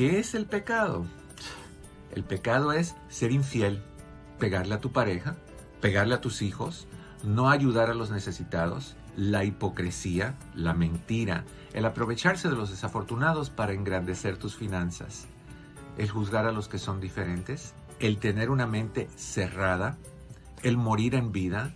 ¿Que, 0.00 0.08
¿Qué 0.08 0.18
es 0.18 0.34
el 0.34 0.46
pecado? 0.46 1.04
El 2.14 2.24
pecado 2.24 2.72
es 2.72 2.96
ser 3.10 3.32
infiel, 3.32 3.82
pegarle 4.38 4.74
a 4.74 4.80
tu 4.80 4.92
pareja, 4.92 5.36
pegarle 5.82 6.14
a 6.14 6.22
tus 6.22 6.40
hijos, 6.40 6.86
no 7.22 7.50
ayudar 7.50 7.90
a 7.90 7.94
los 7.94 8.10
necesitados, 8.10 8.96
la 9.14 9.44
hipocresía, 9.44 10.38
la 10.54 10.72
mentira, 10.72 11.44
el 11.74 11.84
aprovecharse 11.84 12.48
de 12.48 12.56
los 12.56 12.70
desafortunados 12.70 13.50
para 13.50 13.74
engrandecer 13.74 14.38
tus 14.38 14.56
finanzas, 14.56 15.26
el 15.98 16.08
juzgar 16.08 16.46
a 16.46 16.52
los 16.52 16.66
que 16.66 16.78
son 16.78 16.98
diferentes, 16.98 17.74
el 17.98 18.16
tener 18.16 18.48
una 18.48 18.66
mente 18.66 19.06
cerrada, 19.16 19.98
el 20.62 20.78
morir 20.78 21.14
en 21.14 21.30
vida, 21.30 21.74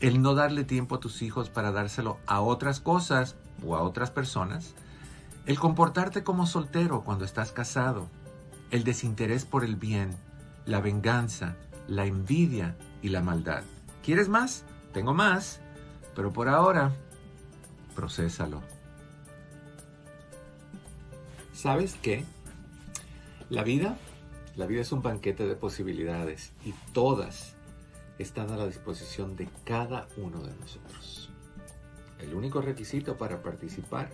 el 0.00 0.22
no 0.22 0.34
darle 0.34 0.64
tiempo 0.64 0.94
a 0.94 1.00
tus 1.00 1.20
hijos 1.20 1.50
para 1.50 1.72
dárselo 1.72 2.20
a 2.26 2.40
otras 2.40 2.80
cosas 2.80 3.36
o 3.62 3.76
a 3.76 3.82
otras 3.82 4.10
personas, 4.10 4.74
el 5.46 5.60
comportarte 5.60 6.24
como 6.24 6.44
soltero 6.44 7.02
cuando 7.04 7.24
estás 7.24 7.52
casado, 7.52 8.08
el 8.72 8.82
desinterés 8.82 9.44
por 9.44 9.64
el 9.64 9.76
bien, 9.76 10.10
la 10.66 10.80
venganza, 10.80 11.54
la 11.86 12.04
envidia 12.04 12.76
y 13.00 13.10
la 13.10 13.22
maldad. 13.22 13.62
¿Quieres 14.02 14.28
más? 14.28 14.64
Tengo 14.92 15.14
más, 15.14 15.60
pero 16.16 16.32
por 16.32 16.48
ahora, 16.48 16.92
procésalo. 17.94 18.60
¿Sabes 21.52 21.96
qué? 22.02 22.24
La 23.48 23.62
vida, 23.62 23.96
la 24.56 24.66
vida 24.66 24.80
es 24.80 24.90
un 24.90 25.00
banquete 25.00 25.46
de 25.46 25.54
posibilidades 25.54 26.52
y 26.64 26.72
todas 26.92 27.54
están 28.18 28.50
a 28.50 28.56
la 28.56 28.66
disposición 28.66 29.36
de 29.36 29.48
cada 29.64 30.08
uno 30.16 30.42
de 30.42 30.54
nosotros. 30.56 31.30
El 32.18 32.34
único 32.34 32.60
requisito 32.60 33.16
para 33.16 33.42
participar 33.42 34.10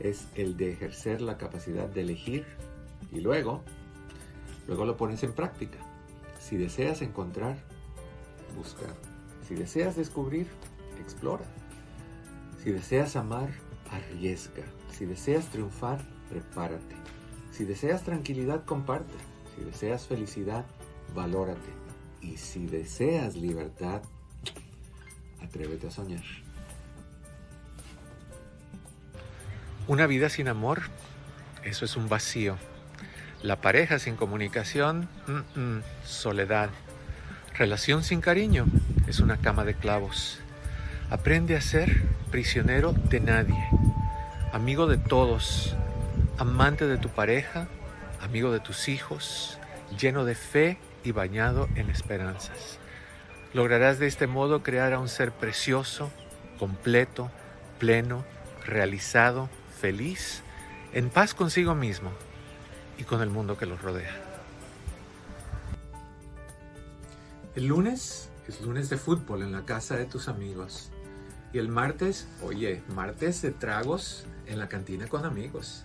es 0.00 0.28
el 0.34 0.56
de 0.56 0.72
ejercer 0.72 1.20
la 1.20 1.38
capacidad 1.38 1.88
de 1.88 2.02
elegir 2.02 2.46
y 3.12 3.20
luego, 3.20 3.62
luego 4.66 4.84
lo 4.84 4.96
pones 4.96 5.22
en 5.22 5.32
práctica. 5.32 5.78
Si 6.40 6.56
deseas 6.56 7.02
encontrar, 7.02 7.56
busca. 8.56 8.86
Si 9.46 9.54
deseas 9.54 9.96
descubrir, 9.96 10.46
explora. 11.00 11.44
Si 12.62 12.70
deseas 12.70 13.16
amar, 13.16 13.50
arriesga. 13.90 14.64
Si 14.90 15.06
deseas 15.06 15.46
triunfar, 15.50 16.00
prepárate. 16.28 16.96
Si 17.50 17.64
deseas 17.64 18.02
tranquilidad, 18.02 18.64
comparte. 18.64 19.14
Si 19.56 19.64
deseas 19.64 20.06
felicidad, 20.06 20.66
valórate. 21.14 21.70
Y 22.20 22.36
si 22.36 22.66
deseas 22.66 23.36
libertad, 23.36 24.02
atrévete 25.40 25.86
a 25.86 25.90
soñar. 25.90 26.47
Una 29.88 30.06
vida 30.06 30.28
sin 30.28 30.48
amor, 30.48 30.82
eso 31.64 31.86
es 31.86 31.96
un 31.96 32.10
vacío. 32.10 32.58
La 33.42 33.62
pareja 33.62 33.98
sin 33.98 34.16
comunicación, 34.16 35.08
soledad. 36.04 36.68
Relación 37.56 38.04
sin 38.04 38.20
cariño, 38.20 38.66
es 39.06 39.20
una 39.20 39.38
cama 39.38 39.64
de 39.64 39.72
clavos. 39.72 40.40
Aprende 41.08 41.56
a 41.56 41.62
ser 41.62 42.02
prisionero 42.30 42.92
de 42.92 43.20
nadie, 43.20 43.66
amigo 44.52 44.88
de 44.88 44.98
todos, 44.98 45.74
amante 46.36 46.86
de 46.86 46.98
tu 46.98 47.08
pareja, 47.08 47.66
amigo 48.20 48.52
de 48.52 48.60
tus 48.60 48.90
hijos, 48.90 49.58
lleno 49.98 50.26
de 50.26 50.34
fe 50.34 50.76
y 51.02 51.12
bañado 51.12 51.66
en 51.76 51.88
esperanzas. 51.88 52.78
Lograrás 53.54 53.98
de 53.98 54.06
este 54.06 54.26
modo 54.26 54.62
crear 54.62 54.92
a 54.92 54.98
un 54.98 55.08
ser 55.08 55.32
precioso, 55.32 56.10
completo, 56.58 57.30
pleno, 57.78 58.26
realizado, 58.66 59.48
feliz, 59.78 60.42
en 60.92 61.08
paz 61.08 61.34
consigo 61.34 61.74
mismo 61.74 62.10
y 62.98 63.04
con 63.04 63.22
el 63.22 63.30
mundo 63.30 63.56
que 63.56 63.66
los 63.66 63.80
rodea. 63.80 64.14
El 67.54 67.66
lunes 67.66 68.28
es 68.48 68.60
lunes 68.60 68.88
de 68.88 68.96
fútbol 68.96 69.42
en 69.42 69.52
la 69.52 69.64
casa 69.64 69.96
de 69.96 70.04
tus 70.04 70.28
amigos. 70.28 70.90
Y 71.52 71.58
el 71.58 71.68
martes, 71.68 72.28
oye, 72.42 72.82
martes 72.94 73.40
de 73.42 73.52
tragos 73.52 74.26
en 74.46 74.58
la 74.58 74.68
cantina 74.68 75.06
con 75.06 75.24
amigos. 75.24 75.84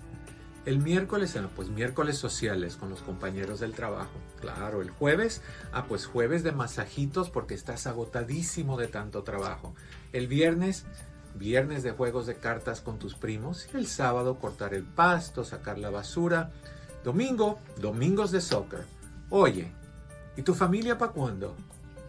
El 0.66 0.80
miércoles, 0.80 1.38
pues 1.56 1.70
miércoles 1.70 2.18
sociales 2.18 2.78
con 2.78 2.90
los 2.90 3.02
compañeros 3.02 3.60
del 3.60 3.74
trabajo. 3.74 4.12
Claro, 4.40 4.82
el 4.82 4.90
jueves, 4.90 5.42
ah, 5.74 5.86
pues 5.88 6.06
jueves 6.06 6.44
de 6.44 6.54
masajitos 6.54 7.30
porque 7.30 7.54
estás 7.54 7.86
agotadísimo 7.86 8.78
de 8.78 8.88
tanto 8.88 9.24
trabajo. 9.24 9.74
El 10.14 10.28
viernes, 10.28 10.86
viernes 11.36 11.84
de 11.84 11.92
juegos 11.92 12.26
de 12.26 12.36
cartas 12.36 12.82
con 12.82 13.00
tus 13.00 13.16
primos. 13.16 13.68
El 13.74 13.88
sábado, 13.88 14.40
cortar 14.40 14.74
el 14.74 14.84
pasto, 14.84 15.44
sacar 15.44 15.78
la 15.78 15.90
basura. 15.90 16.52
Domingo, 17.04 17.60
domingos 17.80 18.32
de 18.32 18.42
soccer. 18.42 18.86
Oye, 19.30 19.72
¿y 20.38 20.42
tu 20.42 20.54
familia 20.54 20.98
para 20.98 21.12
cuándo? 21.12 21.56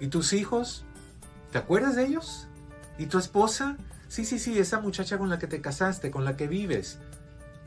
¿Y 0.00 0.08
tus 0.08 0.32
hijos? 0.32 0.84
¿Te 1.52 1.58
acuerdas 1.58 1.96
de 1.96 2.06
ellos? 2.06 2.46
¿Y 2.98 3.06
tu 3.06 3.18
esposa? 3.18 3.76
Sí, 4.08 4.24
sí, 4.24 4.38
sí, 4.38 4.58
esa 4.58 4.80
muchacha 4.80 5.18
con 5.18 5.28
la 5.28 5.38
que 5.38 5.46
te 5.46 5.60
casaste, 5.60 6.10
con 6.10 6.24
la 6.24 6.36
que 6.36 6.46
vives 6.46 6.98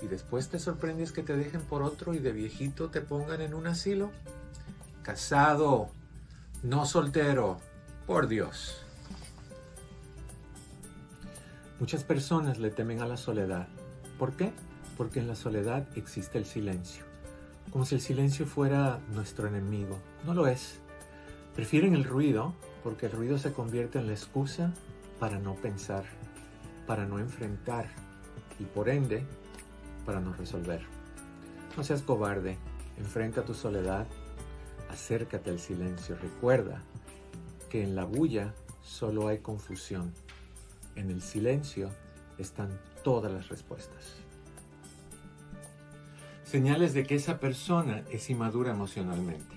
y 0.02 0.08
después 0.08 0.50
te 0.50 0.60
sorprendes 0.60 1.12
que 1.12 1.24
te 1.24 1.36
dejen 1.36 1.62
por 1.62 1.82
otro 1.82 2.14
y 2.14 2.20
de 2.20 2.32
viejito 2.32 2.90
te 2.90 3.02
pongan 3.02 3.42
en 3.42 3.54
un 3.54 3.68
asilo? 3.68 4.12
Casado, 5.02 5.90
no 6.64 6.86
soltero, 6.86 7.60
por 8.06 8.28
Dios. 8.28 8.84
Muchas 11.80 12.04
personas 12.04 12.58
le 12.58 12.72
temen 12.72 13.02
a 13.02 13.06
la 13.06 13.18
soledad. 13.18 13.68
¿Por 14.18 14.36
qué? 14.36 14.52
Porque 14.98 15.20
en 15.20 15.28
la 15.28 15.36
soledad 15.36 15.88
existe 15.96 16.40
el 16.40 16.46
silencio. 16.46 17.06
Como 17.72 17.86
si 17.86 17.94
el 17.94 18.02
silencio 18.02 18.48
fuera 18.48 19.00
nuestro 19.14 19.48
enemigo. 19.48 20.00
No 20.26 20.34
lo 20.34 20.48
es. 20.48 20.80
Prefieren 21.56 21.94
el 21.94 22.04
ruido 22.04 22.56
porque 22.84 23.06
el 23.06 23.12
ruido 23.12 23.38
se 23.38 23.54
convierte 23.54 24.00
en 24.00 24.08
la 24.08 24.14
excusa 24.14 24.74
para 25.20 25.38
no 25.38 25.54
pensar, 25.54 26.06
para 26.88 27.06
no 27.06 27.20
enfrentar 27.20 27.88
y 28.60 28.64
por 28.64 28.90
ende 28.90 29.24
para 30.04 30.20
no 30.20 30.34
resolver. 30.34 30.82
No 31.76 31.84
seas 31.84 32.02
cobarde, 32.02 32.58
enfrenta 32.98 33.46
tu 33.46 33.54
soledad, 33.54 34.08
acércate 34.90 35.52
al 35.52 35.60
silencio, 35.60 36.18
recuerda 36.20 36.82
que 37.70 37.84
en 37.84 37.96
la 37.96 38.06
bulla 38.06 38.56
solo 38.82 39.28
hay 39.28 39.40
confusión, 39.40 40.14
en 40.98 41.12
el 41.12 41.22
silencio 41.22 41.90
están 42.38 42.70
todas 43.04 43.32
las 43.32 43.48
respuestas. 43.48 44.18
Señales 46.44 46.94
de 46.94 47.04
que 47.04 47.16
esa 47.16 47.40
persona 47.40 48.04
es 48.12 48.30
inmadura 48.30 48.72
emocionalmente. 48.72 49.56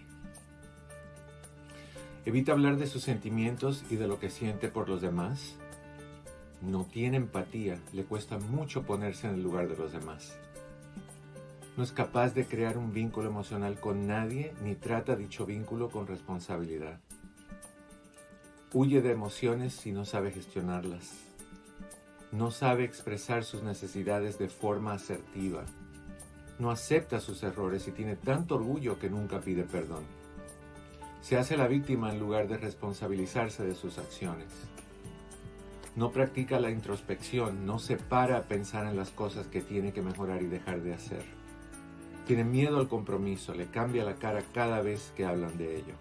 Evita 2.24 2.52
hablar 2.52 2.76
de 2.76 2.86
sus 2.86 3.02
sentimientos 3.02 3.84
y 3.90 3.96
de 3.96 4.06
lo 4.06 4.20
que 4.20 4.30
siente 4.30 4.68
por 4.68 4.88
los 4.88 5.00
demás 5.00 5.56
no 6.60 6.84
tiene 6.84 7.16
empatía, 7.16 7.78
le 7.92 8.04
cuesta 8.04 8.38
mucho 8.38 8.82
ponerse 8.82 9.26
en 9.26 9.34
el 9.34 9.42
lugar 9.42 9.68
de 9.68 9.76
los 9.76 9.92
demás. 9.92 10.36
No 11.76 11.84
es 11.84 11.92
capaz 11.92 12.34
de 12.34 12.44
crear 12.44 12.76
un 12.76 12.92
vínculo 12.92 13.30
emocional 13.30 13.80
con 13.80 14.06
nadie 14.06 14.52
ni 14.62 14.74
trata 14.74 15.16
dicho 15.16 15.46
vínculo 15.46 15.88
con 15.88 16.06
responsabilidad. 16.06 17.00
Huye 18.74 19.00
de 19.00 19.12
emociones 19.12 19.72
si 19.72 19.90
no 19.90 20.04
sabe 20.04 20.32
gestionarlas. 20.32 21.29
No 22.32 22.50
sabe 22.50 22.84
expresar 22.84 23.44
sus 23.44 23.62
necesidades 23.62 24.38
de 24.38 24.48
forma 24.48 24.92
asertiva. 24.92 25.64
No 26.58 26.70
acepta 26.70 27.20
sus 27.20 27.42
errores 27.42 27.88
y 27.88 27.92
tiene 27.92 28.16
tanto 28.16 28.56
orgullo 28.56 28.98
que 28.98 29.10
nunca 29.10 29.41
pide 29.41 29.65
perdón. 29.65 30.04
Se 31.21 31.36
hace 31.36 31.56
la 31.56 31.66
víctima 31.66 32.10
en 32.10 32.18
lugar 32.18 32.48
de 32.48 32.59
responsabilizarse 32.59 33.65
de 33.65 33.74
sus 33.74 33.98
acciones 33.98 34.48
no 35.97 36.12
practica 36.12 36.60
la 36.60 36.71
introspección, 36.71 37.66
no 37.66 37.78
se 37.78 37.97
para 37.97 38.38
a 38.38 38.42
pensar 38.42 38.86
en 38.86 38.97
las 38.97 39.10
cosas 39.10 39.48
que 39.48 39.60
tiene 39.60 39.92
que 39.92 40.03
mejorar 40.03 40.42
y 40.42 40.47
dejar 40.47 40.82
de 40.82 40.94
hacer. 40.94 41.24
Tiene 42.27 42.44
miedo 42.44 42.78
al 42.78 42.88
compromiso, 42.88 43.54
le 43.54 43.66
cambia 43.66 44.04
la 44.04 44.15
cara 44.15 44.42
cada 44.54 44.80
vez 44.82 45.12
que 45.16 45.24
hablan 45.24 45.59
de 45.59 45.77
ello. 45.77 45.94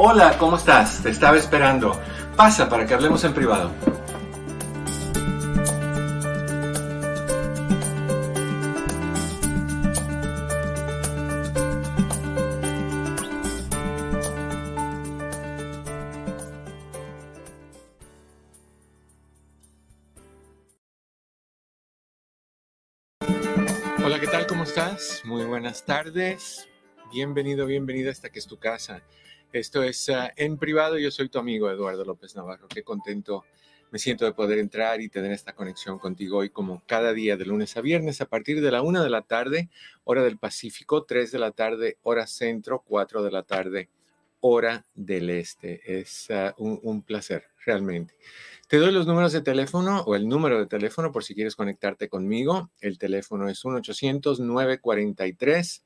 Hola, 0.00 0.38
¿cómo 0.38 0.54
estás? 0.54 1.02
Te 1.02 1.10
estaba 1.10 1.36
esperando. 1.36 2.00
Pasa 2.36 2.68
para 2.68 2.86
que 2.86 2.94
hablemos 2.94 3.24
en 3.24 3.34
privado. 3.34 3.72
Hola, 24.04 24.20
¿qué 24.20 24.28
tal? 24.28 24.46
¿Cómo 24.46 24.62
estás? 24.62 25.22
Muy 25.24 25.44
buenas 25.44 25.84
tardes. 25.84 26.68
Bienvenido, 27.12 27.66
bienvenida 27.66 28.12
hasta 28.12 28.30
que 28.30 28.38
es 28.38 28.46
tu 28.46 28.60
casa. 28.60 29.02
Esto 29.52 29.82
es 29.82 30.10
ah, 30.10 30.30
en 30.36 30.58
privado. 30.58 30.98
Yo 30.98 31.10
soy 31.10 31.30
tu 31.30 31.38
amigo 31.38 31.70
Eduardo 31.70 32.04
López 32.04 32.36
Navarro. 32.36 32.68
Qué 32.68 32.82
contento 32.82 33.44
me 33.90 33.98
siento 33.98 34.26
de 34.26 34.32
poder 34.32 34.58
entrar 34.58 35.00
y 35.00 35.08
tener 35.08 35.32
esta 35.32 35.54
conexión 35.54 35.98
contigo 35.98 36.38
hoy 36.38 36.50
como 36.50 36.82
cada 36.86 37.14
día 37.14 37.38
de 37.38 37.46
lunes 37.46 37.74
a 37.78 37.80
viernes 37.80 38.20
a 38.20 38.26
partir 38.26 38.60
de 38.60 38.70
la 38.70 38.82
una 38.82 39.02
de 39.02 39.08
la 39.08 39.22
tarde, 39.22 39.70
hora 40.04 40.22
del 40.22 40.36
Pacífico, 40.36 41.04
3 41.04 41.32
de 41.32 41.38
la 41.38 41.52
tarde, 41.52 41.96
hora 42.02 42.26
centro, 42.26 42.84
4 42.86 43.22
de 43.22 43.30
la 43.30 43.44
tarde, 43.44 43.88
hora 44.40 44.84
del 44.94 45.30
este. 45.30 46.00
Es 46.00 46.30
ah, 46.30 46.54
un, 46.58 46.78
un 46.82 47.02
placer, 47.02 47.44
realmente. 47.64 48.14
Te 48.68 48.76
doy 48.76 48.92
los 48.92 49.06
números 49.06 49.32
de 49.32 49.40
teléfono 49.40 50.02
o 50.02 50.14
el 50.14 50.28
número 50.28 50.58
de 50.58 50.66
teléfono 50.66 51.10
por 51.10 51.24
si 51.24 51.34
quieres 51.34 51.56
conectarte 51.56 52.10
conmigo. 52.10 52.70
El 52.80 52.98
teléfono 52.98 53.48
es 53.48 53.64
1-800-943. 53.64 55.82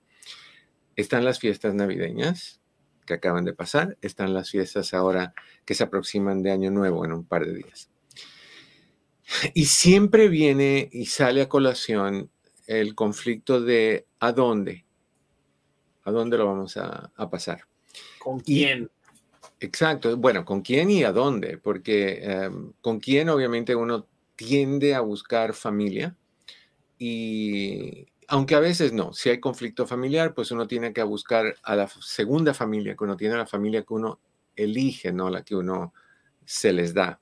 Están 0.96 1.25
las 1.25 1.38
fiestas 1.38 1.75
navideñas 1.75 2.61
que 3.06 3.14
acaban 3.14 3.44
de 3.44 3.52
pasar, 3.52 3.96
están 4.00 4.34
las 4.34 4.50
fiestas 4.50 4.94
ahora 4.94 5.34
que 5.64 5.75
se 5.75 5.84
aproximan 5.84 6.43
de 6.43 6.52
Año 6.52 6.70
Nuevo 6.70 7.05
en 7.05 7.12
un 7.12 7.25
par 7.25 7.46
de 7.46 7.55
días. 7.55 7.90
Y 9.55 9.67
siempre 9.67 10.29
viene 10.29 10.88
y 10.93 11.06
sale 11.06 11.43
a 11.43 11.49
colación 11.49 12.31
el 12.67 12.94
conflicto 12.94 13.61
de 13.61 14.06
a 14.20 14.32
dónde, 14.32 14.84
¿A 16.04 16.10
dónde 16.10 16.38
lo 16.38 16.46
vamos 16.46 16.76
a, 16.76 17.10
pasar? 17.31 17.64
¿Con 18.19 18.41
quién? 18.41 18.91
exacto, 19.60 20.17
bueno, 20.17 20.44
¿con 20.44 20.62
quién 20.62 20.91
y 20.91 21.05
a 21.05 21.12
dónde? 21.12 21.58
Porque 21.58 22.20
em, 22.22 22.72
con 22.81 22.98
quién 22.98 23.29
obviamente 23.29 23.77
uno 23.77 24.06
tiende 24.34 24.94
a 24.94 25.00
buscar 25.00 25.55
familia 25.55 26.17
y 26.98 28.06
aunque 28.29 28.55
a 28.55 28.60
veces 28.60 28.93
no, 28.93 29.12
si 29.12 29.29
hay 29.29 29.41
conflicto 29.41 29.86
familiar, 29.86 30.34
pues 30.34 30.50
uno 30.50 30.67
tiene 30.67 30.93
que 30.93 31.03
buscar 31.03 31.56
a 31.62 31.77
la 31.77 31.88
segunda 31.88 32.55
familia 32.55 32.96
que 32.96 33.05
uno 33.05 33.17
tiene, 33.17 33.34
a 33.34 33.38
la 33.38 33.46
familia 33.46 33.82
que 33.82 33.93
uno 33.93 34.20
elige, 34.56 35.12
no 35.12 35.29
la 35.29 35.43
que 35.43 35.55
uno 35.55 35.93
se 36.44 36.72
les 36.72 36.94
da. 36.94 37.20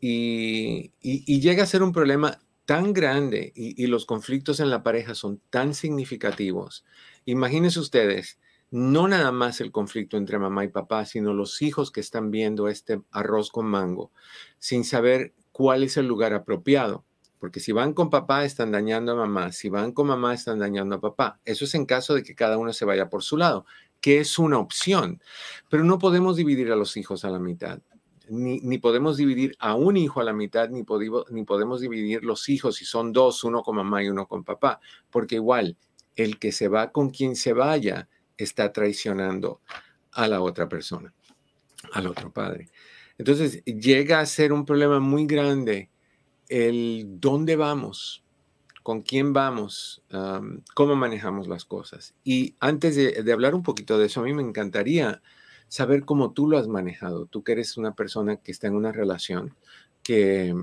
Y, 0.00 0.92
llega 1.00 1.62
a 1.62 1.66
ser 1.66 1.82
un 1.82 1.92
problema 1.92 2.38
tan 2.66 2.92
grande 2.92 3.52
y, 3.54 3.86
los 3.86 4.06
conflictos 4.06 4.60
en 4.60 4.70
la 4.70 4.82
pareja 4.82 5.14
son 5.14 5.40
tan 5.50 5.74
significativos 5.74 6.84
Imagínense 7.26 7.80
ustedes, 7.80 8.38
no 8.70 9.06
nada 9.08 9.30
más 9.32 9.60
el 9.60 9.70
conflicto 9.70 10.16
entre 10.16 10.38
mamá 10.38 10.64
y 10.64 10.68
papá, 10.68 11.06
sino 11.06 11.32
los 11.32 11.62
hijos 11.62 11.90
que 11.90 12.00
están 12.00 12.30
viendo 12.30 12.68
este 12.68 13.00
arroz 13.12 13.50
con 13.50 13.66
mango 13.66 14.10
sin 14.58 14.84
saber 14.84 15.32
cuál 15.52 15.84
es 15.84 15.96
el 15.96 16.06
lugar 16.06 16.34
apropiado. 16.34 17.04
Porque 17.38 17.60
si 17.60 17.72
van 17.72 17.92
con 17.92 18.10
papá 18.10 18.44
están 18.44 18.72
dañando 18.72 19.12
a 19.12 19.14
mamá, 19.14 19.52
si 19.52 19.68
van 19.68 19.92
con 19.92 20.06
mamá 20.06 20.34
están 20.34 20.58
dañando 20.58 20.96
a 20.96 21.00
papá. 21.00 21.38
Eso 21.44 21.66
es 21.66 21.74
en 21.74 21.86
caso 21.86 22.14
de 22.14 22.22
que 22.22 22.34
cada 22.34 22.58
uno 22.58 22.72
se 22.72 22.84
vaya 22.84 23.08
por 23.10 23.22
su 23.22 23.36
lado, 23.36 23.66
que 24.00 24.18
es 24.18 24.38
una 24.38 24.58
opción. 24.58 25.22
Pero 25.68 25.84
no 25.84 25.98
podemos 25.98 26.36
dividir 26.36 26.72
a 26.72 26.76
los 26.76 26.96
hijos 26.96 27.24
a 27.24 27.30
la 27.30 27.38
mitad. 27.38 27.80
Ni, 28.28 28.78
podemos 28.78 29.18
dividir 29.18 29.54
a 29.58 29.74
un 29.74 29.98
hijo 29.98 30.20
a 30.20 30.24
la 30.24 30.32
mitad, 30.32 30.70
ni, 30.70 30.84
ni 31.30 31.44
podemos 31.44 31.80
dividir 31.80 32.24
los 32.24 32.48
hijos 32.48 32.76
si 32.76 32.86
son 32.86 33.12
dos, 33.12 33.44
uno 33.44 33.62
con 33.62 33.76
mamá 33.76 34.02
y 34.02 34.08
uno 34.08 34.26
con 34.26 34.42
papá, 34.42 34.80
porque 35.10 35.34
igual 35.34 35.76
el 36.16 36.38
que 36.38 36.52
se 36.52 36.68
va 36.68 36.92
con 36.92 37.10
quien 37.10 37.36
se 37.36 37.52
vaya 37.52 38.08
está 38.36 38.72
traicionando 38.72 39.60
a 40.12 40.28
la 40.28 40.40
otra 40.40 40.68
persona, 40.68 41.12
al 41.92 42.06
otro 42.06 42.32
padre. 42.32 42.68
Entonces 43.18 43.62
llega 43.64 44.20
a 44.20 44.26
ser 44.26 44.52
un 44.52 44.64
problema 44.64 45.00
muy 45.00 45.26
grande 45.26 45.90
el 46.48 47.06
dónde 47.20 47.56
vamos, 47.56 48.24
con 48.82 49.02
quién 49.02 49.32
vamos, 49.32 50.02
cómo 50.74 50.94
manejamos 50.94 51.48
las 51.48 51.64
cosas. 51.64 52.14
Y 52.22 52.54
antes 52.60 52.96
de, 52.96 53.32
hablar 53.32 53.54
un 53.54 53.62
poquito 53.62 53.98
de 53.98 54.06
eso, 54.06 54.20
a 54.20 54.24
mí 54.24 54.34
me 54.34 54.42
encantaría 54.42 55.22
saber 55.68 56.04
cómo 56.04 56.32
tú 56.32 56.48
lo 56.48 56.58
has 56.58 56.68
manejado. 56.68 57.26
Tú 57.26 57.42
que 57.42 57.52
eres 57.52 57.76
una 57.76 57.94
persona 57.94 58.36
que 58.36 58.52
está 58.52 58.66
en 58.66 58.74
una 58.74 58.92
relación, 58.92 59.56
que, 60.02 60.54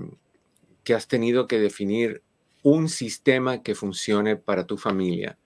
que 0.83 0.93
has 0.93 1.07
tenido 1.07 1.47
que 1.47 1.59
definir 1.59 2.21
un 2.63 2.89
sistema 2.89 3.61
que 3.63 3.75
funcione 3.75 4.35
para 4.35 4.65
tu 4.65 4.77
familia. 4.77 5.37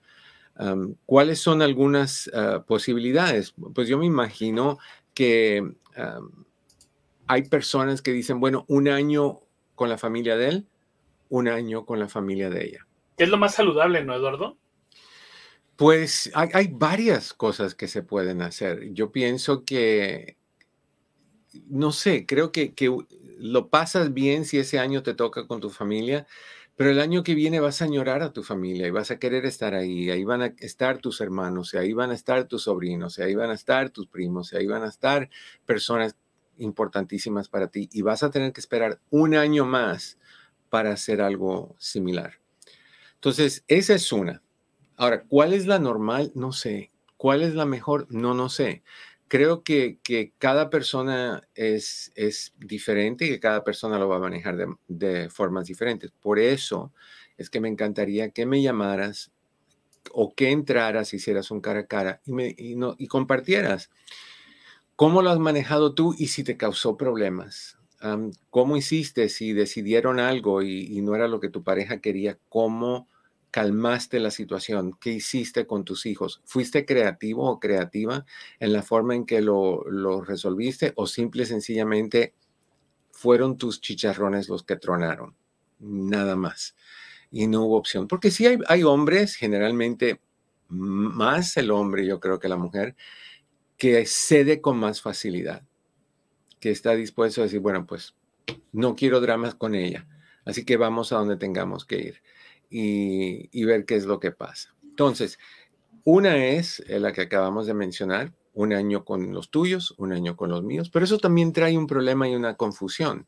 ¿Cuáles 1.04 1.38
son 1.38 1.60
algunas 1.60 2.30
ah, 2.32 2.64
posibilidades? 2.66 3.54
Pues 3.74 3.88
yo 3.88 3.98
me 3.98 4.06
imagino 4.06 4.78
que 5.12 5.62
hay 7.26 7.42
personas 7.48 8.02
que 8.02 8.12
dicen, 8.12 8.40
bueno, 8.40 8.64
un 8.68 8.88
año 8.88 9.40
con 9.74 9.88
la 9.88 9.98
familia 9.98 10.36
de 10.36 10.48
él, 10.48 10.66
un 11.28 11.48
año 11.48 11.84
con 11.84 11.98
la 11.98 12.08
familia 12.08 12.50
de 12.50 12.64
ella. 12.64 12.86
¿Qué 13.16 13.24
es 13.24 13.30
lo 13.30 13.36
más 13.36 13.54
saludable, 13.54 14.04
no, 14.04 14.14
Eduardo? 14.14 14.56
Pues 15.76 16.30
hay, 16.34 16.68
varias 16.72 17.34
cosas 17.34 17.74
que 17.74 17.88
se 17.88 18.02
pueden 18.02 18.40
hacer. 18.40 18.92
Yo 18.94 19.12
pienso 19.12 19.64
que, 19.64 20.36
no 21.68 21.92
sé, 21.92 22.24
creo 22.24 22.50
que, 22.50 22.74
que 22.74 22.96
lo 23.38 23.68
pasas 23.68 24.14
bien 24.14 24.46
si 24.46 24.58
ese 24.58 24.78
año 24.78 25.02
te 25.02 25.14
toca 25.14 25.46
con 25.46 25.60
tu 25.60 25.68
familia, 25.68 26.26
pero 26.76 26.90
el 26.90 27.00
año 27.00 27.22
que 27.22 27.34
viene 27.34 27.58
vas 27.58 27.80
a 27.80 27.86
añorar 27.86 28.22
a 28.22 28.32
tu 28.32 28.42
familia 28.42 28.86
y 28.86 28.90
vas 28.90 29.10
a 29.10 29.18
querer 29.18 29.46
estar 29.46 29.74
ahí. 29.74 30.10
Ahí 30.10 30.24
van 30.24 30.42
a 30.42 30.54
estar 30.58 30.98
tus 30.98 31.22
hermanos, 31.22 31.74
ahí 31.74 31.94
van 31.94 32.10
a 32.10 32.14
estar 32.14 32.44
tus 32.44 32.64
sobrinos, 32.64 33.18
ahí 33.18 33.34
van 33.34 33.50
a 33.50 33.54
estar 33.54 33.90
tus 33.90 34.06
primos, 34.06 34.52
ahí 34.52 34.66
van 34.66 34.82
a 34.82 34.88
estar 34.88 35.30
personas 35.64 36.16
importantísimas 36.58 37.48
para 37.48 37.68
ti 37.68 37.88
y 37.92 38.02
vas 38.02 38.22
a 38.22 38.30
tener 38.30 38.52
que 38.52 38.60
esperar 38.60 39.00
un 39.10 39.34
año 39.34 39.64
más 39.64 40.18
para 40.68 40.92
hacer 40.92 41.22
algo 41.22 41.74
similar. 41.78 42.34
Entonces, 43.14 43.64
esa 43.68 43.94
es 43.94 44.12
una. 44.12 44.42
Ahora, 44.96 45.24
¿cuál 45.24 45.54
es 45.54 45.66
la 45.66 45.78
normal? 45.78 46.32
No 46.34 46.52
sé. 46.52 46.92
¿Cuál 47.16 47.42
es 47.42 47.54
la 47.54 47.64
mejor? 47.64 48.06
No, 48.10 48.34
no 48.34 48.50
sé. 48.50 48.82
Creo 49.28 49.62
que, 49.64 49.98
cada 50.38 50.70
persona 50.70 51.48
es, 51.54 52.12
es, 52.14 52.54
diferente 52.58 53.26
y 53.26 53.28
que 53.28 53.40
cada 53.40 53.64
persona 53.64 53.98
lo 53.98 54.08
va 54.08 54.16
a 54.16 54.20
manejar 54.20 54.56
de, 54.86 55.28
formas 55.30 55.66
diferentes. 55.66 56.12
Por 56.12 56.38
eso 56.38 56.92
es 57.36 57.50
que 57.50 57.60
me 57.60 57.68
encantaría 57.68 58.30
que 58.30 58.46
me 58.46 58.62
llamaras 58.62 59.32
o 60.12 60.34
que 60.34 60.50
entraras, 60.50 61.12
hicieras 61.12 61.50
un 61.50 61.60
cara 61.60 61.80
a 61.80 61.86
cara 61.86 62.20
y, 62.24 62.32
me, 62.32 62.56
no, 62.76 62.94
y 62.98 63.08
compartieras 63.08 63.90
cómo 64.94 65.22
lo 65.22 65.30
has 65.30 65.40
manejado 65.40 65.94
tú 65.94 66.14
y 66.16 66.28
si 66.28 66.44
te 66.44 66.56
causó 66.56 66.96
problemas. 66.96 67.78
¿Cómo 68.50 68.76
hiciste 68.76 69.28
si 69.28 69.52
decidieron 69.52 70.20
algo 70.20 70.62
y, 70.62 70.86
y 70.96 71.00
no 71.00 71.16
era 71.16 71.26
lo 71.26 71.40
que 71.40 71.48
tu 71.48 71.64
pareja 71.64 72.00
quería? 72.00 72.38
¿Cómo 72.48 73.08
calmaste 73.56 74.20
la 74.20 74.30
situación? 74.30 74.98
¿Qué 75.00 75.12
hiciste 75.12 75.66
con 75.66 75.82
tus 75.82 76.04
hijos? 76.04 76.42
¿Fuiste 76.44 76.84
creativo 76.84 77.50
o 77.50 77.58
creativa 77.58 78.26
en 78.60 78.74
la 78.74 78.82
forma 78.82 79.14
en 79.14 79.24
que 79.24 79.40
lo, 79.40 79.82
resolviste 80.20 80.92
o 80.94 81.06
simple 81.06 81.44
y 81.44 81.46
sencillamente 81.46 82.34
fueron 83.12 83.56
tus 83.56 83.80
chicharrones 83.80 84.50
los 84.50 84.62
que 84.62 84.76
tronaron? 84.76 85.34
Nada 85.78 86.36
más. 86.36 86.76
Y 87.30 87.46
no 87.46 87.62
hubo 87.62 87.78
opción. 87.78 88.08
Porque 88.08 88.30
sí 88.30 88.44
hay, 88.44 88.58
hay 88.68 88.82
hombres, 88.82 89.36
generalmente 89.36 90.20
más 90.68 91.56
el 91.56 91.70
hombre, 91.70 92.04
yo 92.04 92.20
creo 92.20 92.38
que 92.38 92.48
la 92.48 92.58
mujer, 92.58 92.94
que 93.78 94.04
cede 94.04 94.60
con 94.60 94.76
más 94.76 95.00
facilidad, 95.00 95.62
que 96.60 96.70
está 96.70 96.94
dispuesto 96.94 97.40
a 97.40 97.44
decir, 97.44 97.60
bueno, 97.60 97.86
pues 97.86 98.14
no 98.72 98.96
quiero 98.96 99.22
dramas 99.22 99.54
con 99.54 99.74
ella, 99.74 100.06
así 100.44 100.66
que 100.66 100.76
vamos 100.76 101.10
a 101.10 101.16
donde 101.16 101.38
tengamos 101.38 101.86
que 101.86 101.96
ir 101.96 102.22
y, 102.70 103.64
ver 103.64 103.84
qué 103.84 103.96
es 103.96 104.04
lo 104.06 104.20
que 104.20 104.32
pasa. 104.32 104.74
Entonces, 104.82 105.38
una 106.04 106.36
es 106.46 106.82
la 106.88 107.12
que 107.12 107.22
acabamos 107.22 107.66
de 107.66 107.74
mencionar, 107.74 108.32
un 108.56 108.72
año 108.72 109.04
con 109.04 109.34
los 109.34 109.50
tuyos, 109.50 109.94
un 109.98 110.14
año 110.14 110.34
con 110.34 110.48
los 110.48 110.62
míos, 110.62 110.88
pero 110.90 111.04
eso 111.04 111.18
también 111.18 111.52
trae 111.52 111.76
un 111.76 111.86
problema 111.86 112.26
y 112.26 112.34
una 112.34 112.56
confusión. 112.56 113.26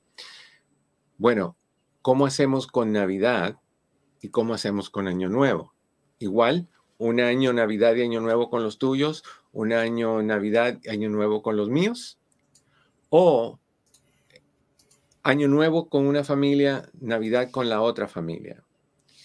Bueno, 1.18 1.54
¿cómo 2.00 2.25
hacemos 2.25 2.66
con 2.66 2.92
Navidad 2.92 3.59
y 4.23 4.30
cómo 4.30 4.54
hacemos 4.54 4.88
con 4.88 5.07
Año 5.07 5.28
Nuevo? 5.28 5.75
Igual, 6.18 6.66
un 6.97 7.21
año 7.21 7.52
Navidad 7.52 7.95
y 7.95 8.02
Año 8.02 8.23
Nuevo 8.23 8.49
con 8.49 8.62
los 8.62 8.78
tuyos, 8.78 9.23
un 9.52 9.75
año 9.75 10.23
Navidad 10.23 10.78
y 10.83 10.88
Año 10.88 11.11
Nuevo 11.11 11.42
con 11.42 11.59
los 11.59 11.68
míos, 11.68 12.18
o 13.11 13.59
Año 15.23 15.47
Nuevo 15.47 15.90
con 15.90 16.07
una 16.07 16.25
familia, 16.25 16.88
Navidad 17.00 17.50
con 17.50 17.68
la 17.68 17.83
otra 17.83 18.09
familia. 18.09 18.64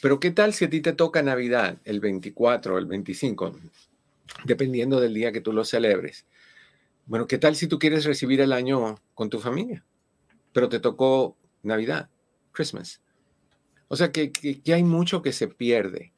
Pero 0.03 0.19
¿qué 0.19 0.31
tal 0.31 0.53
si 0.53 0.65
a 0.65 0.69
ti 0.69 0.81
te 0.81 0.91
toca 0.91 1.21
Navidad 1.21 1.77
el 1.85 2.01
24 2.01 2.75
o 2.75 2.77
el 2.77 2.87
25? 2.87 3.55
Dependiendo 4.43 4.99
del 4.99 5.13
día 5.13 5.31
que 5.31 5.39
tú 5.39 5.53
lo 5.53 5.63
celebres. 5.63 6.25
Bueno, 7.05 7.25
¿qué 7.25 7.37
tal 7.37 7.55
si 7.55 7.67
tú 7.67 7.79
quieres 7.79 8.03
recibir 8.03 8.41
el 8.41 8.51
año 8.51 8.99
con 9.13 9.29
tu 9.29 9.39
familia? 9.39 9.85
Pero 10.51 10.67
te 10.67 10.81
tocó 10.81 11.37
Navidad, 11.61 12.09
Christmas. 12.51 13.01
O 13.87 13.95
sea 13.95 14.11
que, 14.11 14.33
hay 14.67 14.83
mucho 14.83 15.21
que 15.21 15.31
se 15.31 15.47
pierde 15.47 16.11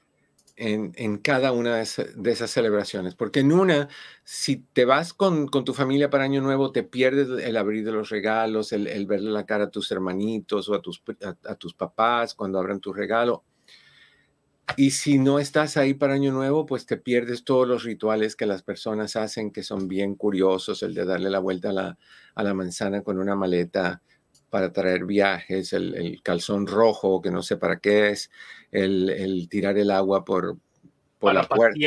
en, 0.56 1.20
cada 1.20 1.52
una 1.52 1.76
de, 1.76 1.84
esas 2.32 2.50
celebraciones. 2.50 3.14
Porque 3.14 3.42
en 3.42 3.52
una, 3.52 3.88
si 4.24 4.66
te 4.74 4.86
vas 4.86 5.14
con, 5.14 5.52
tu 5.52 5.76
familia 5.76 6.10
para 6.10 6.24
Año 6.24 6.42
Nuevo, 6.42 6.72
te 6.72 6.82
pierdes 6.82 7.30
el 7.30 7.56
abrir 7.56 7.86
de 7.86 7.92
los 7.92 8.10
regalos, 8.10 8.72
el, 8.72 9.06
verle 9.06 9.30
la 9.30 9.46
cara 9.46 9.66
a 9.66 9.70
tus 9.70 9.92
hermanitos 9.92 10.70
o 10.70 10.74
a 10.74 10.82
tus, 10.82 11.04
a 11.44 11.54
tus 11.54 11.76
papás 11.76 12.34
cuando 12.34 12.58
abran 12.58 12.80
tu 12.80 12.92
regalo. 12.92 13.44
Y 14.78 14.92
si 14.92 15.20
no 15.20 15.40
estás 15.40 15.78
ahí 15.78 15.94
para 15.94 16.16
Año 16.16 16.32
Nuevo, 16.32 16.66
pues 16.66 16.86
te 16.86 16.98
pierdes 16.98 17.44
todos 17.44 17.68
los 17.68 17.84
rituales 17.84 18.36
que 18.36 18.46
las 18.46 18.64
personas 18.64 19.16
hacen, 19.16 19.52
que 19.52 19.64
son 19.64 19.88
bien 19.88 20.16
curiosos, 20.16 20.84
el 20.84 20.94
de 20.94 21.06
darle 21.06 21.30
la 21.30 21.40
vuelta 21.40 21.70
a 21.70 22.44
la, 22.44 22.54
manzana 22.54 23.02
con 23.02 23.20
una 23.20 23.36
maleta 23.36 24.02
para 24.50 24.74
traer 24.74 25.06
viajes, 25.06 25.72
el, 25.74 26.20
calzón 26.24 26.68
rojo, 26.68 27.22
que 27.22 27.32
no 27.32 27.42
sé 27.42 27.58
para 27.58 27.80
qué 27.80 28.10
es, 28.10 28.32
el, 28.72 29.48
tirar 29.50 29.78
el 29.78 29.92
agua 29.92 30.26
por, 30.26 30.58
por 31.20 31.34
la 31.34 31.48
puerta. 31.48 31.80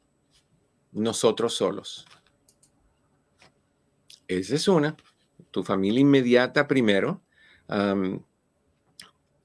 Nosotros 0.91 1.53
solos. 1.53 2.05
Esa 4.27 4.55
es 4.55 4.67
una. 4.67 4.96
Tu 5.51 5.63
familia 5.63 6.01
inmediata 6.01 6.67
primero 6.67 7.22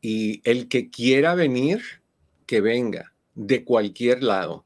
y 0.00 0.40
el 0.44 0.68
que 0.68 0.90
quiera 0.90 1.34
venir, 1.34 1.82
que 2.46 2.60
venga 2.60 3.14
de 3.34 3.64
cualquier 3.64 4.22
lado. 4.22 4.64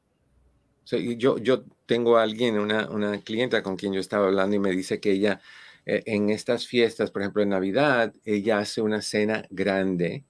yo, 0.85 1.37
yo 1.37 1.63
tengo 1.85 2.17
a 2.17 2.23
alguien, 2.23 2.59
una, 2.59 2.89
una 2.89 3.19
clienta 3.21 3.63
con 3.63 3.77
quien 3.77 3.93
yo 3.93 3.99
estaba 3.99 4.27
hablando 4.27 4.55
y 4.55 4.59
me 4.59 4.71
dice 4.71 4.99
que 4.99 5.11
ella 5.11 5.41
eh, 5.85 6.03
en 6.05 6.29
estas 6.29 6.67
fiestas, 6.67 7.09
por 7.09 7.21
ejemplo 7.21 7.41
en 7.41 7.49
Navidad, 7.49 8.13
ella 8.25 8.59
hace 8.59 8.81
una 8.81 9.01
cena 9.01 9.45
grande. 9.49 10.23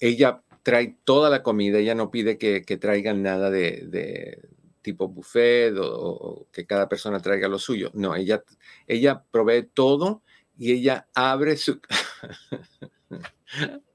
ella 0.00 0.42
trae 0.62 0.96
toda 1.04 1.30
la 1.30 1.42
comida, 1.42 1.78
ella 1.78 1.94
no 1.94 2.10
pide 2.10 2.38
que, 2.38 2.62
que 2.62 2.76
traigan 2.76 3.22
nada 3.22 3.50
de, 3.50 4.40
tipo 4.86 5.08
buffet 5.08 5.74
o, 5.80 6.46
que 6.52 6.64
cada 6.64 6.88
persona 6.88 7.18
traiga 7.20 7.48
lo 7.48 7.58
suyo. 7.58 7.90
No, 7.92 8.14
ella, 8.14 8.44
ella 8.86 9.24
provee 9.32 9.68
todo 9.74 10.22
y 10.56 10.70
ella 10.70 11.08
abre 11.12 11.56
su... 11.56 11.80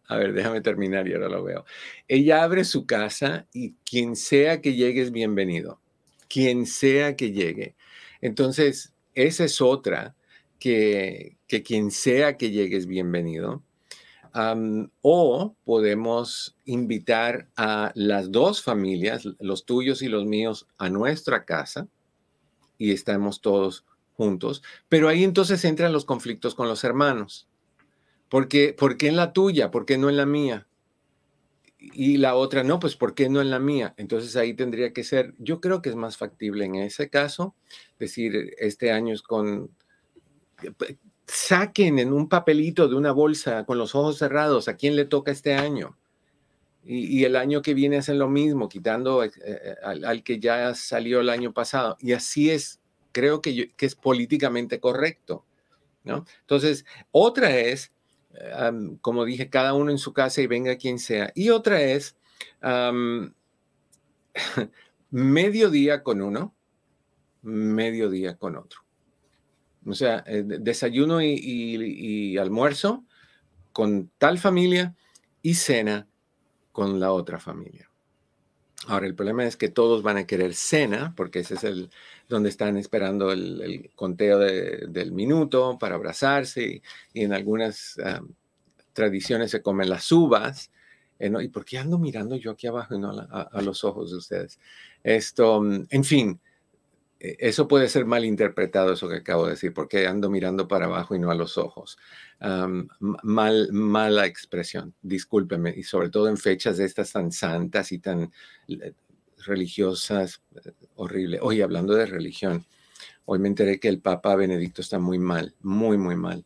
A 0.10 0.18
ver, 0.18 0.34
déjame 0.34 0.60
terminar 0.60 1.08
y 1.08 1.14
ahora 1.14 1.30
lo 1.30 1.46
veo. 1.46 1.64
Ella 2.10 2.44
abre 2.44 2.66
su 2.66 2.86
casa 2.86 3.48
y 3.54 3.76
quien 3.86 4.18
sea 4.18 4.60
que 4.60 4.74
llegue 4.74 5.02
es 5.02 5.14
bienvenido. 5.14 5.80
Quien 6.28 6.66
sea 6.66 7.16
que 7.16 7.32
llegue. 7.32 7.78
Entonces, 8.20 8.94
esa 9.14 9.46
es 9.46 9.62
otra, 9.62 10.18
que, 10.60 11.38
que 11.48 11.64
quien 11.64 11.92
sea 11.92 12.36
que 12.36 12.52
llegue 12.52 12.76
es 12.76 12.86
bienvenido. 12.88 13.64
O 14.34 15.56
podemos 15.66 16.58
invitar 16.66 17.50
a 17.58 17.92
las 17.96 18.32
dos 18.32 18.64
familias, 18.64 19.28
los 19.40 19.66
tuyos 19.66 20.02
y 20.02 20.08
los 20.08 20.26
míos, 20.26 20.68
a 20.78 20.90
nuestra 20.90 21.46
casa 21.46 21.88
y 22.78 22.92
estamos 22.92 23.42
todos 23.42 23.86
juntos, 24.14 24.64
pero 24.90 25.08
ahí 25.08 25.24
entonces 25.24 25.64
entran 25.66 25.94
los 25.94 26.06
conflictos 26.06 26.56
con 26.56 26.68
los 26.68 26.84
hermanos. 26.84 27.48
Porque, 28.30 28.74
¿Por 28.78 28.98
qué 28.98 29.08
en 29.08 29.18
la 29.18 29.34
tuya? 29.34 29.72
¿Por 29.72 29.86
qué 29.86 29.98
no 29.98 30.10
en 30.10 30.18
la 30.18 30.26
mía? 30.26 30.68
Y 31.78 32.18
la 32.18 32.36
otra, 32.36 32.64
no, 32.64 32.80
pues 32.80 32.96
¿por 32.96 33.14
qué 33.14 33.28
no 33.28 33.42
en 33.42 33.50
la 33.50 33.60
mía? 33.60 33.94
Entonces 33.98 34.36
ahí 34.36 34.54
tendría 34.54 34.94
que 34.94 35.04
ser, 35.04 35.34
yo 35.38 35.60
creo 35.60 35.82
que 35.82 35.90
es 35.90 35.96
más 35.96 36.16
factible 36.16 36.64
en 36.64 36.76
ese 36.76 37.10
caso, 37.10 37.56
decir, 38.00 38.54
este 38.58 38.92
año 38.92 39.14
es 39.14 39.22
con, 39.22 39.72
saquen 41.52 42.00
en 42.00 42.14
un 42.14 42.30
papelito 42.30 42.88
de 42.88 42.96
una 42.96 43.12
bolsa 43.12 43.66
con 43.66 43.78
los 43.78 43.94
ojos 43.94 44.18
cerrados 44.18 44.70
a 44.70 44.78
quién 44.78 44.96
le 44.96 45.04
toca 45.04 45.34
este 45.34 45.54
año. 45.54 45.98
Y, 46.86 47.26
el 47.26 47.36
año 47.36 47.62
que 47.62 47.74
viene 47.74 47.98
hacen 47.98 48.18
lo 48.18 48.30
mismo, 48.30 48.70
quitando 48.70 49.22
eh, 49.22 49.32
eh, 49.44 49.76
al, 49.84 50.24
que 50.24 50.40
ya 50.40 50.74
salió 50.74 51.20
el 51.20 51.30
año 51.30 51.52
pasado. 51.52 51.98
Y 52.00 52.14
así 52.14 52.50
es 52.50 52.80
creo 53.12 53.42
que, 53.42 53.70
que 53.76 53.86
es 53.86 53.96
políticamente 53.96 54.80
correcto. 54.80 55.46
¿no? 56.06 56.26
Entonces, 56.40 56.86
otra 57.12 57.58
es, 57.58 57.92
como 59.02 59.26
dije, 59.26 59.50
cada 59.50 59.74
uno 59.74 59.92
en 59.92 59.98
su 59.98 60.14
casa 60.14 60.42
y 60.42 60.48
venga 60.48 60.78
quien 60.78 61.00
sea. 61.00 61.34
Y 61.36 61.50
otra 61.50 61.82
es 61.82 62.16
mediodía 65.12 66.02
con 66.02 66.22
uno, 66.22 66.56
mediodía 67.42 68.38
con 68.38 68.56
otro. 68.56 68.80
O 69.86 69.94
sea, 69.94 70.24
eh, 70.28 70.44
desayuno 70.46 71.22
y, 71.22 72.38
almuerzo 72.38 73.04
con 73.74 74.12
tal 74.18 74.38
familia 74.38 74.96
y 75.42 75.56
cena 75.56 76.08
con 76.72 77.00
la 77.00 77.12
otra 77.12 77.40
familia. 77.40 77.90
Ahora, 78.88 79.06
el 79.06 79.16
problema 79.16 79.46
es 79.46 79.58
que 79.58 79.70
todos 79.70 80.02
van 80.02 80.18
a 80.18 80.26
querer 80.26 80.56
cena, 80.56 81.14
porque 81.16 81.40
ese 81.40 81.54
es 81.56 81.64
el 81.64 81.90
donde 82.28 82.50
están 82.50 82.78
esperando 82.78 83.32
el, 83.32 83.92
conteo 83.96 84.40
del 84.40 85.12
minuto 85.12 85.78
para 85.80 85.96
abrazarse, 85.96 86.82
y, 87.14 87.24
en 87.24 87.34
algunas 87.34 87.98
tradiciones 88.94 89.52
se 89.52 89.62
comen 89.62 89.90
las 89.90 90.12
uvas. 90.12 90.72
Eh, 91.20 91.32
¿Y 91.42 91.48
por 91.50 91.66
qué 91.66 91.78
ando 91.78 92.00
mirando 92.00 92.36
yo 92.36 92.52
aquí 92.52 92.68
abajo 92.68 92.96
y 92.96 93.00
no 93.00 93.12
a, 93.12 93.62
los 93.62 93.84
ojos 93.84 94.12
de 94.12 94.18
ustedes? 94.18 94.60
Esto, 95.04 95.62
mm, 95.62 95.88
en 95.90 96.04
fin, 96.04 96.42
eso 97.22 97.68
puede 97.68 97.88
ser 97.88 98.06
mal 98.06 98.26
interpretado, 98.26 98.94
eso 98.94 99.08
que 99.08 99.18
acabo 99.18 99.46
de 99.46 99.52
decir, 99.52 99.74
porque 99.74 100.08
ando 100.08 100.30
mirando 100.32 100.68
para 100.68 100.86
abajo 100.86 101.14
y 101.16 101.20
no 101.20 101.30
a 101.30 101.36
los 101.36 101.58
ojos. 101.58 101.98
mal, 103.00 103.70
mala 103.72 104.26
expresión, 104.26 104.96
discúlpeme, 105.04 105.74
y 105.78 105.84
sobre 105.84 106.10
todo 106.10 106.30
en 106.30 106.38
fechas 106.38 106.78
de 106.78 106.86
estas 106.86 107.12
tan 107.12 107.32
santas 107.32 107.92
y 107.92 108.00
tan 108.00 108.32
religiosas, 109.46 110.42
eh, 110.66 110.72
horrible. 110.96 111.40
Hoy 111.42 111.62
hablando 111.62 111.94
de 111.94 112.08
religión, 112.08 112.66
hoy 113.26 113.38
me 113.40 113.50
enteré 113.50 113.80
que 113.80 113.88
el 113.90 114.02
Papa 114.02 114.36
Benedicto 114.36 114.82
está 114.82 114.98
muy 114.98 115.20
mal, 115.20 115.56
muy, 115.62 115.98
muy 115.98 116.16
mal. 116.16 116.44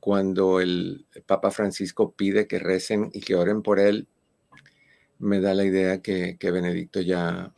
cuando 0.00 0.60
el 0.60 1.06
Papa 1.26 1.50
Francisco 1.50 2.12
pide 2.12 2.46
que 2.46 2.58
recen 2.58 3.10
y 3.12 3.20
que 3.20 3.34
oren 3.34 3.62
por 3.62 3.80
él, 3.80 4.06
me 5.18 5.40
da 5.40 5.54
la 5.54 5.64
idea 5.64 6.00
que 6.02 6.36
Benedicto 6.40 7.00
ya 7.00 7.52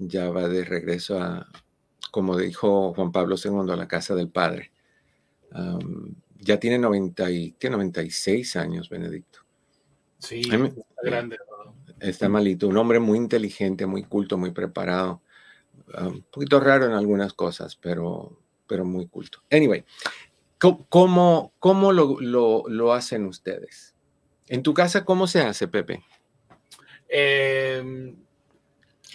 ya 0.00 0.30
va 0.30 0.48
de 0.48 0.64
regreso 0.64 1.20
a, 1.20 1.46
como 2.10 2.36
dijo 2.36 2.92
Juan 2.94 3.12
Pablo 3.12 3.36
II, 3.42 3.70
a 3.70 3.76
la 3.76 3.86
casa 3.86 4.14
del 4.14 4.28
Padre. 4.28 4.72
ya 6.38 6.58
tiene 6.58 6.78
90 6.78 7.30
y, 7.30 7.52
¿qué? 7.52 7.70
96 7.70 8.56
años, 8.56 8.88
Benedicto. 8.88 9.40
Sí, 10.18 10.40
está 10.40 10.58
grande. 11.02 11.38
Está 12.00 12.28
malito, 12.30 12.66
un 12.66 12.78
hombre 12.78 12.98
muy 12.98 13.18
inteligente, 13.18 13.84
muy 13.84 14.04
culto, 14.04 14.38
muy 14.38 14.52
preparado. 14.52 15.20
un 15.98 16.22
poquito 16.22 16.58
raro 16.60 16.86
en 16.86 16.92
algunas 16.92 17.34
cosas, 17.34 17.76
pero, 17.76 18.38
pero 18.66 18.86
muy 18.86 19.06
culto. 19.06 19.42
Anyway, 19.50 19.84
¿cómo, 20.58 21.52
cómo 21.58 21.92
lo, 21.92 22.18
lo, 22.20 22.64
lo 22.68 22.92
hacen 22.94 23.26
ustedes? 23.26 23.94
En 24.48 24.62
tu 24.62 24.72
casa, 24.72 25.04
¿cómo 25.04 25.26
se 25.26 25.42
hace, 25.42 25.68
Pepe? 25.68 26.02
Eh, 27.08 28.14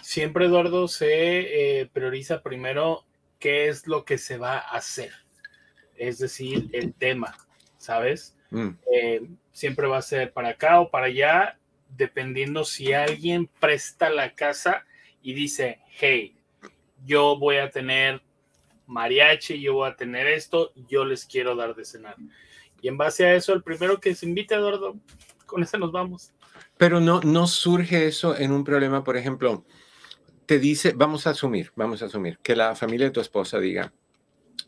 siempre 0.05 0.45
Eduardo 0.45 0.87
se 0.87 1.79
eh, 1.79 1.89
prioriza 1.91 2.43
primero 2.43 3.05
qué 3.39 3.69
es 3.69 3.87
lo 3.87 4.05
que 4.05 4.19
se 4.19 4.37
va 4.37 4.59
a 4.59 4.77
hacer, 4.77 5.11
es 5.95 6.19
decir, 6.19 6.69
el 6.73 6.93
tema, 6.93 7.35
¿sabes? 7.79 8.37
Mm. 8.51 8.69
Eh, 8.93 9.27
siempre 9.51 9.87
va 9.87 9.97
a 9.97 10.03
ser 10.03 10.31
para 10.31 10.49
acá 10.49 10.79
o 10.79 10.91
para 10.91 11.07
allá, 11.07 11.57
dependiendo 11.89 12.65
si 12.65 12.93
alguien 12.93 13.49
presta 13.59 14.11
la 14.11 14.35
casa 14.35 14.85
y 15.23 15.33
dice, 15.33 15.79
hey, 15.97 16.35
yo 17.03 17.39
voy 17.39 17.57
a 17.57 17.71
tener 17.71 18.21
mariachi, 18.85 19.59
yo 19.59 19.73
voy 19.73 19.89
a 19.89 19.95
tener 19.95 20.27
esto, 20.27 20.71
yo 20.87 21.03
les 21.03 21.25
quiero 21.25 21.55
dar 21.55 21.73
de 21.73 21.83
cenar. 21.83 22.15
Y 22.79 22.89
en 22.89 22.97
base 22.97 23.25
a 23.25 23.33
eso, 23.33 23.53
el 23.53 23.63
primero 23.63 23.99
que 23.99 24.13
se 24.13 24.27
invite, 24.27 24.53
Eduardo, 24.53 24.97
con 25.47 25.63
ese 25.63 25.79
nos 25.79 25.91
vamos. 25.91 26.31
Pero 26.77 26.99
no, 26.99 27.21
no 27.21 27.47
surge 27.47 28.05
eso 28.05 28.37
en 28.37 28.51
un 28.51 28.63
problema, 28.63 29.03
por 29.03 29.17
ejemplo, 29.17 29.65
te 30.45 30.59
dice, 30.59 30.93
vamos 30.95 31.27
a 31.27 31.31
asumir, 31.31 31.71
vamos 31.75 32.01
a 32.01 32.05
asumir 32.05 32.39
que 32.39 32.55
la 32.55 32.75
familia 32.75 33.07
de 33.07 33.11
tu 33.11 33.19
esposa 33.19 33.59
diga, 33.59 33.91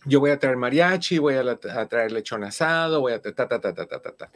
yo 0.05 0.19
voy 0.19 0.31
a 0.31 0.39
traer 0.39 0.57
mariachi, 0.57 1.17
voy 1.17 1.35
a, 1.35 1.55
traer 1.87 2.11
lechón 2.11 2.43
asado, 2.43 3.01
voy 3.01 3.13
a 3.13 3.21
ta, 3.21 3.33
ta, 3.33 3.47
ta, 3.47 3.59
ta, 3.59 3.73
ta, 3.73 3.87
ta, 3.87 3.99
ta. 3.99 4.31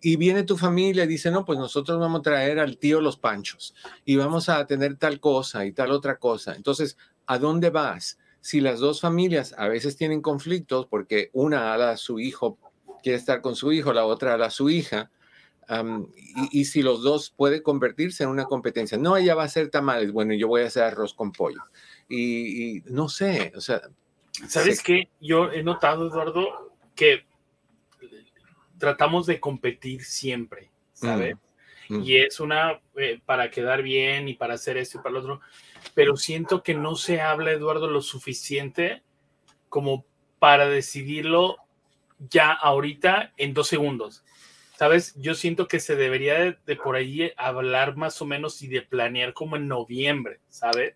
Y 0.00 0.16
viene 0.16 0.44
tu 0.44 0.56
familia 0.56 1.04
y 1.04 1.08
dice, 1.08 1.30
no, 1.30 1.44
pues 1.44 1.58
nosotros 1.58 1.98
vamos 1.98 2.20
a 2.20 2.22
traer 2.22 2.58
al 2.58 2.78
tío 2.78 3.00
los 3.00 3.16
panchos 3.16 3.74
y 4.04 4.16
vamos 4.16 4.48
a 4.48 4.64
tener 4.66 4.96
tal 4.96 5.20
cosa 5.20 5.64
y 5.64 5.72
tal 5.72 5.90
otra 5.90 6.18
cosa. 6.18 6.54
Entonces, 6.54 6.96
¿a 7.26 7.38
dónde 7.38 7.70
vas? 7.70 8.18
Si 8.40 8.60
las 8.60 8.78
dos 8.78 9.00
familias 9.00 9.54
a 9.58 9.68
veces 9.68 9.96
tienen 9.96 10.22
conflictos 10.22 10.86
porque 10.86 11.30
una 11.32 11.74
a 11.74 11.96
su 11.96 12.20
hijo 12.20 12.58
quiere 13.02 13.18
estar 13.18 13.40
con 13.40 13.56
su 13.56 13.72
hijo, 13.72 13.92
la 13.92 14.04
otra 14.04 14.34
a 14.34 14.50
su 14.50 14.70
hija, 14.70 15.10
y, 16.52 16.64
si 16.66 16.82
los 16.82 17.02
dos 17.02 17.30
puede 17.30 17.62
convertirse 17.62 18.24
en 18.24 18.30
una 18.30 18.44
competencia, 18.44 18.96
no, 18.98 19.16
ella 19.16 19.34
va 19.34 19.42
a 19.42 19.46
hacer 19.46 19.70
tamales, 19.70 20.12
bueno, 20.12 20.32
yo 20.34 20.48
voy 20.48 20.62
a 20.62 20.66
hacer 20.66 20.84
arroz 20.84 21.14
con 21.14 21.32
pollo. 21.32 21.60
Y, 22.08 22.82
no 22.86 23.08
sé, 23.08 23.52
o 23.56 23.60
sea. 23.60 23.82
¿Sabes 24.48 24.82
qué? 24.82 25.08
Yo 25.20 25.50
he 25.50 25.62
notado, 25.62 26.08
Eduardo, 26.08 26.76
que 26.94 27.24
tratamos 28.78 29.26
de 29.26 29.40
competir 29.40 30.04
siempre, 30.04 30.70
¿sabes? 30.92 31.36
Mm, 31.88 31.96
mm. 31.96 32.02
Y 32.04 32.16
es 32.16 32.40
una 32.40 32.80
eh, 32.96 33.20
para 33.24 33.50
quedar 33.50 33.82
bien 33.82 34.28
y 34.28 34.34
para 34.34 34.54
hacer 34.54 34.76
esto 34.76 34.98
y 34.98 35.02
para 35.02 35.14
lo 35.14 35.20
otro, 35.20 35.40
pero 35.94 36.16
siento 36.16 36.62
que 36.62 36.74
no 36.74 36.96
se 36.96 37.20
habla, 37.20 37.52
Eduardo, 37.52 37.88
lo 37.88 38.02
suficiente 38.02 39.02
como 39.68 40.04
para 40.38 40.68
decidirlo 40.68 41.56
ya 42.18 42.52
ahorita 42.52 43.32
en 43.36 43.54
dos 43.54 43.68
segundos. 43.68 44.24
¿Sabes? 44.78 45.14
Yo 45.16 45.34
siento 45.34 45.68
que 45.68 45.80
se 45.80 45.96
debería 45.96 46.56
de, 46.66 46.76
por 46.76 46.96
ahí 46.96 47.32
hablar 47.36 47.96
más 47.96 48.20
o 48.20 48.26
menos 48.26 48.60
y 48.62 48.68
de 48.68 48.82
planear 48.82 49.32
como 49.32 49.56
en 49.56 49.68
noviembre, 49.68 50.40
¿sabes? 50.48 50.94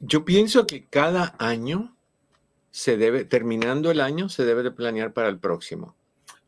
Yo 0.00 0.24
pienso 0.24 0.66
que 0.66 0.84
cada 0.84 1.34
año 1.38 1.96
se 2.70 2.96
debe, 2.96 3.24
terminando 3.24 3.90
el 3.90 4.00
año, 4.00 4.28
se 4.28 4.44
debe 4.44 4.62
de 4.62 4.72
planear 4.72 5.12
para 5.12 5.28
el 5.28 5.38
próximo. 5.38 5.94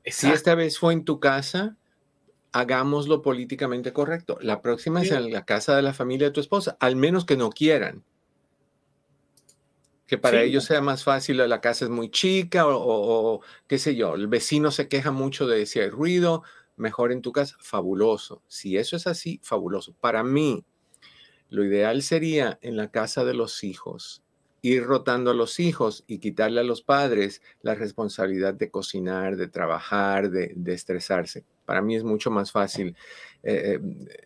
Si 0.05 0.29
esta 0.29 0.57
vez 0.57 0.79
fue 0.79 0.93
en 0.93 1.05
tu 1.05 1.21
casa, 1.21 1.77
hagámoslo 2.51 3.23
políticamente 3.23 3.93
correcto. 3.93 4.38
La 4.41 4.61
próxima 4.61 5.03
es 5.03 5.12
en 5.12 5.33
la 5.33 5.45
casa 5.45 5.77
de 5.77 5.83
la 5.83 5.95
familia 5.95 6.27
de 6.27 6.33
tu 6.33 6.41
esposa, 6.41 6.77
al 6.81 6.97
menos 6.97 7.25
que 7.25 7.37
no 7.37 7.51
quieran 7.51 8.05
que 10.12 10.18
para 10.18 10.42
ellos 10.42 10.64
sea 10.64 10.83
más 10.83 11.05
fácil, 11.05 11.38
la 11.38 11.61
casa 11.62 11.87
es 11.87 11.90
muy 11.90 12.11
chica 12.11 12.66
o, 12.66 13.40
qué 13.66 13.79
sé 13.79 13.96
yo, 13.96 14.14
el 14.14 14.27
vecino 14.27 14.70
se 14.70 14.87
queja 14.87 15.11
mucho 15.11 15.46
de 15.46 15.64
si 15.64 15.81
hay 15.81 15.88
ruido, 15.88 16.42
mejor 16.77 17.12
en 17.12 17.22
tu 17.22 17.33
casa, 17.33 17.57
fabuloso. 17.61 18.42
Si 18.46 18.77
eso 18.77 18.94
es 18.94 19.07
así, 19.07 19.40
fabuloso. 19.42 19.94
Para 20.03 20.22
mí, 20.22 20.66
lo 21.48 21.64
ideal 21.64 22.03
sería 22.03 22.59
en 22.61 22.77
la 22.77 22.90
casa 22.90 23.25
de 23.25 23.33
los 23.33 23.64
hijos, 23.64 24.22
ir 24.61 24.85
rotando 24.85 25.31
a 25.31 25.35
los 25.35 25.59
hijos 25.59 26.05
y 26.07 26.18
quitarle 26.18 26.61
a 26.61 26.64
los 26.64 26.83
padres 26.83 27.40
la 27.62 27.75
responsabilidad 27.75 28.53
de 28.53 28.70
cocinar, 28.70 29.37
de 29.37 29.48
trabajar, 29.48 30.31
de, 30.31 30.75
estresarse. 30.75 31.46
Para 31.64 31.81
mí 31.81 31.96
es 31.96 32.05
mucho 32.05 32.31
más 32.31 32.53
fácil 32.53 32.94
eh, 33.42 33.81
eh, 33.81 34.18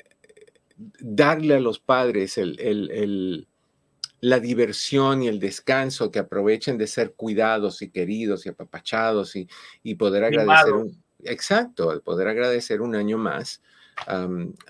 darle 0.99 1.55
a 1.55 1.61
los 1.61 1.79
padres 1.79 2.39
el 2.39 3.47
la 4.21 4.41
diversión 4.41 5.23
y 5.23 5.29
el 5.29 5.39
descanso, 5.39 6.11
que 6.11 6.19
aprovechen 6.19 6.79
de 6.79 6.87
ser 6.87 7.15
cuidados 7.15 7.83
y 7.83 7.91
queridos 7.91 8.47
y 8.47 8.49
apapachados 8.49 9.35
y, 9.37 9.49
poder 9.95 10.25
agradecer 10.25 10.73
un, 10.73 11.03
exacto, 11.25 12.01
poder 12.03 12.29
agradecer 12.29 12.81
un 12.81 12.95
año 12.95 13.19
más 13.19 13.63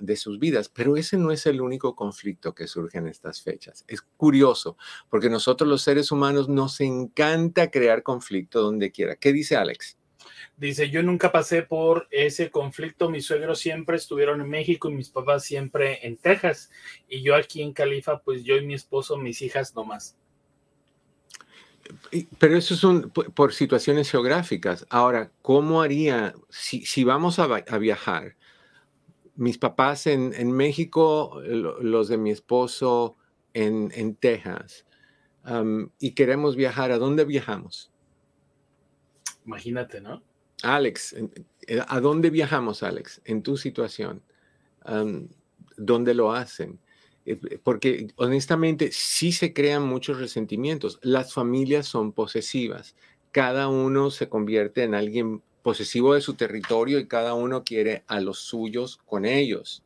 de 0.00 0.16
sus 0.16 0.38
vidas. 0.38 0.68
Pero 0.68 0.96
ese 0.96 1.16
no 1.16 1.30
es 1.32 1.46
el 1.46 1.60
único 1.60 1.96
conflicto 1.96 2.54
que 2.54 2.66
surge 2.66 2.98
en 2.98 3.08
estas 3.08 3.42
fechas. 3.42 3.84
Es 3.88 4.02
curioso, 4.02 4.76
porque 5.10 5.28
nosotros 5.28 5.68
los 5.68 5.82
seres 5.82 6.12
humanos 6.12 6.48
nos 6.48 6.80
encanta 6.80 7.70
crear 7.70 8.02
conflicto 8.02 8.62
donde 8.62 8.90
quiera. 8.90 9.16
¿Qué 9.16 9.32
dice 9.32 9.56
Alex? 9.56 9.96
Dice, 10.56 10.88
yo 10.88 11.02
nunca 11.02 11.32
pasé 11.32 11.62
por 11.62 12.08
ese 12.10 12.50
conflicto, 12.50 13.10
mis 13.10 13.26
suegros 13.26 13.58
siempre 13.58 13.96
estuvieron 13.96 14.40
en 14.40 14.48
México 14.48 14.88
y 14.88 14.94
mis 14.94 15.10
papás 15.10 15.44
siempre 15.44 16.06
en 16.06 16.16
Texas. 16.16 16.70
Y 17.08 17.22
yo 17.22 17.34
aquí 17.34 17.60
en 17.60 17.74
Califa, 17.74 18.20
pues 18.20 18.42
yo 18.42 18.56
y 18.56 18.64
mi 18.64 18.72
esposo, 18.72 19.18
mis 19.18 19.42
hijas 19.42 19.74
no 19.74 19.84
más. 19.84 20.16
Pero 22.38 22.56
eso 22.56 22.72
es 22.72 22.84
un, 22.84 23.10
por 23.10 23.52
situaciones 23.52 24.10
geográficas. 24.10 24.86
Ahora, 24.88 25.30
¿cómo 25.42 25.82
haría 25.82 26.34
si, 26.48 27.04
vamos 27.04 27.38
a, 27.38 27.46
viajar? 27.78 28.36
Mis 29.34 29.58
papás 29.58 30.06
en, 30.06 30.52
México, 30.52 31.40
los 31.44 32.08
de 32.08 32.16
mi 32.16 32.30
esposo 32.30 33.16
en, 33.52 34.16
Texas, 34.16 34.86
y 35.98 36.12
queremos 36.12 36.56
viajar, 36.56 36.92
¿a 36.92 36.98
dónde 36.98 37.26
viajamos? 37.26 37.92
Imagínate, 39.44 40.00
¿no? 40.00 40.22
Alex, 40.74 41.14
¿a 41.86 42.00
dónde 42.00 42.30
viajamos, 42.30 42.82
Alex, 42.82 43.20
en 43.24 43.42
tu 43.42 43.56
situación? 43.56 44.22
¿Dónde 45.76 46.14
lo 46.14 46.32
hacen? 46.32 46.80
Eh, 47.24 47.58
porque 47.62 48.08
honestamente 48.16 48.90
sí 48.92 49.32
se 49.32 49.52
crean 49.52 49.82
muchos 49.82 50.18
resentimientos. 50.18 50.98
Las 51.02 51.32
familias 51.32 51.86
son 51.86 52.12
posesivas. 52.12 52.94
Cada 53.32 53.68
uno 53.68 54.10
se 54.10 54.28
convierte 54.28 54.84
en 54.84 54.94
alguien 54.94 55.42
posesivo 55.62 56.14
de 56.14 56.20
su 56.20 56.34
territorio 56.34 56.98
y 56.98 57.08
cada 57.08 57.34
uno 57.34 57.64
quiere 57.64 58.04
a 58.06 58.20
los 58.20 58.38
suyos 58.38 58.98
con 59.04 59.24
ellos. 59.24 59.82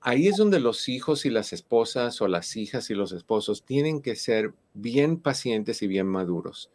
ahí 0.00 0.28
es 0.28 0.36
donde 0.36 0.60
los 0.60 0.88
hijos 0.88 1.26
y 1.26 1.30
las 1.30 1.52
esposas 1.52 2.20
o 2.20 2.28
las 2.28 2.56
hijas 2.56 2.90
y 2.90 2.94
los 2.94 3.12
esposos 3.12 3.64
tienen 3.64 4.02
que 4.02 4.14
ser 4.14 4.52
bien 4.74 5.18
pacientes 5.18 5.82
y 5.82 5.88
bien 5.88 6.06
maduros 6.06 6.70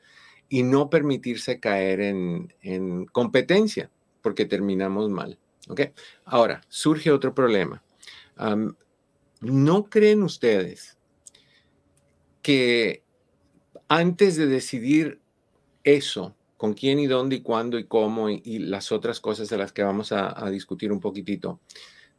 y 0.52 0.64
no 0.64 0.90
permitirse 0.90 1.62
caer 1.62 2.02
en, 2.02 3.06
competencia, 3.14 3.90
porque 4.22 4.44
terminamos 4.44 5.10
mal. 5.10 5.40
Ahora, 6.26 6.60
surge 6.68 7.10
otro 7.10 7.34
problema. 7.34 7.82
¿No 9.40 9.86
creen 9.86 10.24
ustedes 10.24 10.98
que 12.42 13.02
antes 13.88 14.36
de 14.36 14.48
decidir 14.48 15.22
eso, 15.86 16.36
con 16.58 16.74
quién 16.74 17.00
y 17.00 17.08
dónde 17.08 17.38
y 17.38 17.42
cuándo 17.42 17.80
y 17.80 17.86
cómo 17.86 18.30
y, 18.30 18.60
las 18.60 18.92
otras 18.92 19.22
cosas 19.22 19.48
de 19.48 19.58
las 19.58 19.72
que 19.72 19.84
vamos 19.84 20.12
a, 20.12 20.50
discutir 20.50 20.92
un 20.92 21.00
poquitito, 21.00 21.62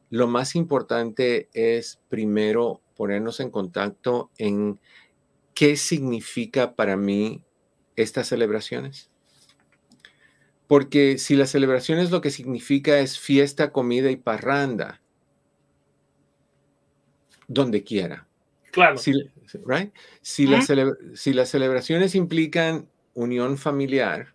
lo 0.09 0.27
más 0.27 0.57
importante 0.57 1.51
es 1.53 2.01
primero 2.09 2.81
ponernos 2.97 3.41
en 3.41 3.51
contacto 3.51 4.31
en 4.39 4.81
qué 5.53 5.77
significa 5.77 6.75
para 6.75 6.97
mí 6.97 7.45
estas 7.97 8.29
celebraciones. 8.29 9.11
Porque 10.67 11.19
si 11.19 11.37
las 11.37 11.51
celebraciones 11.51 12.11
lo 12.11 12.21
que 12.21 12.31
significa 12.31 12.99
es 12.99 13.19
fiesta, 13.19 13.73
comida 13.73 14.11
y 14.11 14.17
parranda, 14.17 15.03
donde 17.49 17.85
quiera. 17.85 18.27
Claro. 18.71 18.97
Si, 18.97 19.13
si, 20.23 20.47
las, 20.47 20.73
si 21.15 21.33
las 21.35 21.49
celebraciones 21.51 22.15
implican 22.15 22.89
unión 23.13 23.59
familiar, 23.59 24.35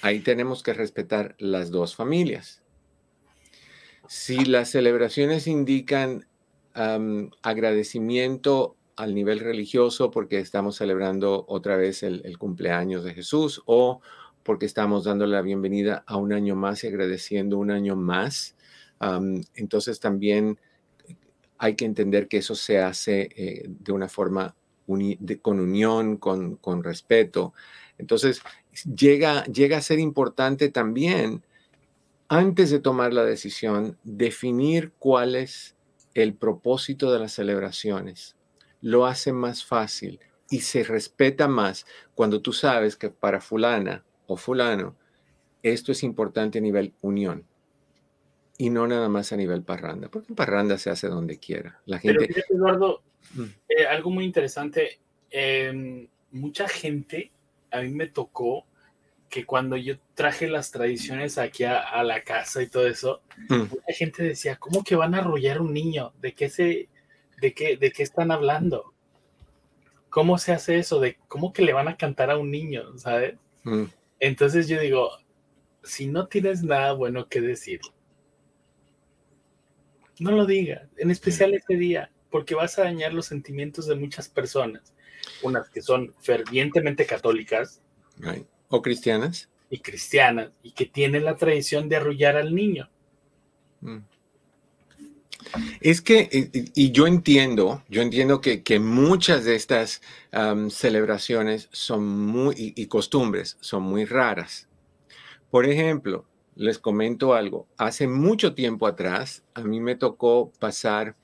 ahí 0.00 0.20
tenemos 0.20 0.62
que 0.62 0.72
respetar 0.72 1.34
las 1.38 1.70
dos 1.70 1.94
familias. 1.94 2.62
Si 4.08 4.44
las 4.44 4.70
celebraciones 4.70 5.46
indican 5.46 6.26
agradecimiento 7.42 8.76
al 8.96 9.14
nivel 9.14 9.40
religioso 9.40 10.10
porque 10.10 10.38
estamos 10.38 10.76
celebrando 10.76 11.44
otra 11.48 11.76
vez 11.76 12.02
el, 12.02 12.38
cumpleaños 12.38 13.04
de 13.04 13.14
Jesús 13.14 13.62
o 13.66 14.00
porque 14.42 14.66
estamos 14.66 15.04
dando 15.04 15.26
la 15.26 15.42
bienvenida 15.42 16.04
a 16.06 16.16
un 16.16 16.32
año 16.32 16.54
más 16.54 16.84
y 16.84 16.88
agradeciendo 16.88 17.58
un 17.58 17.70
año 17.70 17.96
más, 17.96 18.56
entonces 19.54 20.00
también 20.00 20.58
hay 21.58 21.76
que 21.76 21.84
entender 21.84 22.28
que 22.28 22.38
eso 22.38 22.54
se 22.54 22.78
hace 22.78 23.28
eh, 23.36 23.66
de 23.66 23.92
una 23.92 24.08
forma 24.08 24.54
con 25.40 25.60
unión, 25.60 26.16
con, 26.18 26.56
con, 26.56 26.82
respeto. 26.84 27.54
Entonces, 27.96 28.42
llega, 28.84 29.44
llega 29.44 29.78
a 29.78 29.82
ser 29.82 29.98
importante 29.98 30.68
también, 30.68 31.42
antes 32.28 32.70
de 32.70 32.80
tomar 32.80 33.14
la 33.14 33.24
decisión, 33.24 33.98
definir 34.04 34.92
cuál 34.98 35.36
es 35.36 35.74
el 36.14 36.34
propósito 36.34 37.12
de 37.12 37.18
las 37.18 37.32
celebraciones. 37.32 38.36
Lo 38.84 39.06
hace 39.06 39.32
más 39.32 39.64
fácil 39.64 40.20
y 40.50 40.60
se 40.60 40.84
respeta 40.84 41.48
más 41.48 41.86
cuando 42.14 42.42
tú 42.42 42.52
sabes 42.52 42.96
que 42.96 43.08
para 43.08 43.40
fulana 43.40 44.04
o 44.26 44.36
fulano, 44.36 44.94
esto 45.62 45.90
es 45.90 46.02
importante 46.02 46.58
a 46.58 46.60
nivel 46.60 46.92
unión 47.00 47.46
y 48.58 48.68
no 48.68 48.86
nada 48.86 49.08
más 49.08 49.32
a 49.32 49.36
nivel 49.36 49.62
parranda, 49.62 50.08
porque 50.08 50.34
parranda 50.34 50.76
se 50.76 50.90
hace 50.90 51.08
donde 51.08 51.38
quiera. 51.38 51.80
La 51.86 51.98
gente... 51.98 52.28
Pero 52.28 52.44
Eduardo, 52.50 53.02
mm. 53.32 53.44
eh, 53.70 53.86
algo 53.86 54.10
muy 54.10 54.26
interesante, 54.26 55.00
em, 55.30 56.06
mucha 56.32 56.68
gente, 56.68 57.32
a 57.70 57.80
mí 57.80 57.88
me 57.88 58.06
tocó 58.06 58.66
que 59.30 59.46
cuando 59.46 59.78
yo 59.78 59.94
traje 60.14 60.46
las 60.46 60.70
tradiciones 60.70 61.38
aquí 61.38 61.64
a, 61.64 62.02
la 62.04 62.22
casa 62.22 62.62
y 62.62 62.68
todo 62.68 62.86
eso, 62.86 63.22
mm. 63.48 63.60
mucha 63.60 63.92
gente 63.96 64.22
decía, 64.22 64.56
¿cómo 64.56 64.84
que 64.84 64.94
van 64.94 65.14
a 65.14 65.18
arrollar 65.18 65.62
un 65.62 65.72
niño? 65.72 66.12
¿De 66.20 66.34
qué, 66.34 66.50
se, 66.50 66.90
de 67.40 67.54
qué, 67.54 67.76
de 67.76 67.92
qué 67.92 68.02
están 68.02 68.30
hablando? 68.30 68.92
¿Cómo 70.10 70.38
se 70.38 70.52
hace 70.52 70.78
eso? 70.78 71.00
¿De 71.00 71.18
cómo 71.28 71.52
que 71.52 71.62
le 71.62 71.72
van 71.72 71.88
a 71.88 71.96
cantar 71.96 72.30
a 72.30 72.38
un 72.38 72.50
niño? 72.50 72.96
¿Sabes? 72.98 73.36
Mm. 73.64 73.84
Entonces 74.20 74.68
yo 74.68 74.80
digo, 74.80 75.10
si 75.82 76.06
no 76.06 76.28
tienes 76.28 76.62
nada 76.62 76.92
bueno 76.92 77.28
que 77.28 77.40
decir, 77.40 77.80
no 80.18 80.30
lo 80.30 80.46
digas, 80.46 80.88
en 80.96 81.10
especial 81.10 81.54
este 81.54 81.76
día, 81.76 82.10
porque 82.30 82.54
vas 82.54 82.78
a 82.78 82.84
dañar 82.84 83.12
los 83.12 83.26
sentimientos 83.26 83.86
de 83.86 83.96
muchas 83.96 84.28
personas, 84.28 84.94
unas 85.42 85.68
que 85.68 85.82
son 85.82 86.14
fervientemente 86.20 87.06
católicas. 87.06 87.82
O 88.68 88.82
cristianas. 88.82 89.48
Y 89.70 89.78
cristianas, 89.78 90.50
y 90.62 90.72
que 90.72 90.86
tienen 90.86 91.24
la 91.24 91.36
tradición 91.36 91.88
de 91.88 91.96
arrullar 91.96 92.36
al 92.36 92.54
niño. 92.54 92.88
Mm. 93.80 93.98
Es 95.80 96.00
que, 96.00 96.50
y 96.52 96.92
yo 96.92 97.06
entiendo, 97.06 97.82
yo 97.88 98.02
entiendo 98.02 98.40
que, 98.40 98.80
muchas 98.80 99.44
de 99.44 99.54
estas 99.54 100.00
celebraciones 100.70 101.68
son 101.72 102.06
muy, 102.06 102.54
y, 102.76 102.86
costumbres 102.86 103.56
son 103.60 103.82
muy 103.82 104.04
raras. 104.04 104.68
Por 105.50 105.66
ejemplo, 105.66 106.26
les 106.56 106.78
comento 106.78 107.34
algo. 107.34 107.66
Hace 107.76 108.06
mucho 108.06 108.54
tiempo 108.54 108.86
atrás, 108.86 109.42
a 109.54 109.62
mí 109.62 109.80
me 109.80 109.96
tocó 109.96 110.52
pasar 110.58 111.16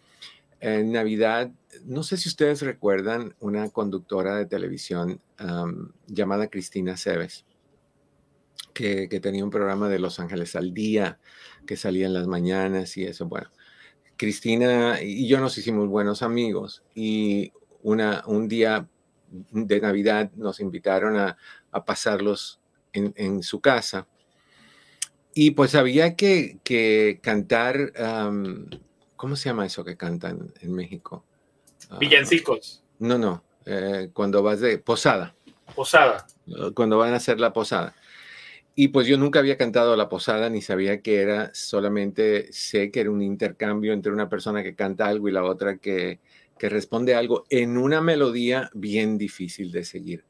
en 0.60 0.92
Navidad, 0.92 1.50
no 1.84 2.02
sé 2.02 2.16
si 2.16 2.28
ustedes 2.28 2.62
recuerdan, 2.62 3.34
una 3.40 3.68
conductora 3.70 4.36
de 4.36 4.46
televisión 4.46 5.20
llamada 6.06 6.48
Cristina 6.48 6.96
Cebes, 6.96 7.44
que, 8.74 9.20
tenía 9.20 9.44
un 9.44 9.50
programa 9.50 9.88
de 9.88 9.98
Los 9.98 10.20
Ángeles 10.20 10.56
al 10.56 10.72
día, 10.74 11.18
que 11.66 11.76
salía 11.76 12.06
en 12.06 12.14
las 12.14 12.26
mañanas 12.26 12.96
y 12.96 13.04
eso. 13.04 13.26
Bueno, 13.26 13.50
Cristina 14.20 15.00
y 15.00 15.26
yo 15.26 15.40
nos 15.40 15.56
hicimos 15.56 15.88
buenos 15.88 16.22
amigos 16.22 16.82
y 16.94 17.52
una, 17.82 18.22
un 18.26 18.48
día 18.48 18.86
de 19.30 19.80
Navidad 19.80 20.30
nos 20.36 20.60
invitaron 20.60 21.16
a, 21.16 21.36
pasarlos 21.84 22.60
en 22.92 23.42
su 23.42 23.60
casa 23.60 24.06
y 25.34 25.52
pues 25.52 25.74
había 25.74 26.16
que, 26.16 27.18
cantar, 27.22 27.92
¿cómo 29.16 29.36
se 29.36 29.48
llama 29.48 29.66
eso 29.66 29.84
que 29.84 29.96
cantan 29.96 30.52
en 30.60 30.72
México? 30.72 31.24
Ah, 31.88 31.98
Villancicos. 31.98 32.82
no, 32.98 33.18
no, 33.18 33.44
eh, 33.64 34.10
cuando 34.12 34.42
vas 34.42 34.60
de 34.60 34.78
posada. 34.78 35.34
Posada. 35.74 36.26
Cuando 36.74 36.98
van 36.98 37.12
a 37.12 37.16
hacer 37.16 37.38
la 37.38 37.52
posada. 37.52 37.94
Y 38.82 38.88
pues 38.88 39.06
yo 39.06 39.18
nunca 39.18 39.40
había 39.40 39.58
cantado 39.58 39.94
la 39.94 40.08
posada 40.08 40.48
ni 40.48 40.62
sabía 40.62 41.02
que 41.02 41.20
era, 41.20 41.52
solamente 41.52 42.50
sé 42.50 42.90
que 42.90 43.00
era 43.00 43.10
un 43.10 43.20
intercambio 43.20 43.92
entre 43.92 44.10
una 44.10 44.30
persona 44.30 44.62
que 44.62 44.74
canta 44.74 45.06
algo 45.06 45.28
y 45.28 45.32
la 45.32 45.44
otra 45.44 45.76
que, 45.76 46.18
que 46.58 46.70
responde 46.70 47.14
algo 47.14 47.44
en 47.50 47.76
una 47.76 48.00
melodía 48.00 48.70
bien 48.72 49.18
difícil 49.18 49.70
de 49.70 49.84
seguir, 49.84 50.24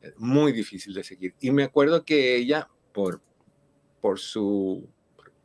eh, 0.00 0.12
muy 0.16 0.52
difícil 0.52 0.94
de 0.94 1.02
seguir. 1.02 1.34
Y 1.40 1.50
me 1.50 1.64
acuerdo 1.64 2.04
que 2.04 2.36
ella, 2.36 2.68
por, 2.92 3.20
por 4.00 4.20
su, 4.20 4.88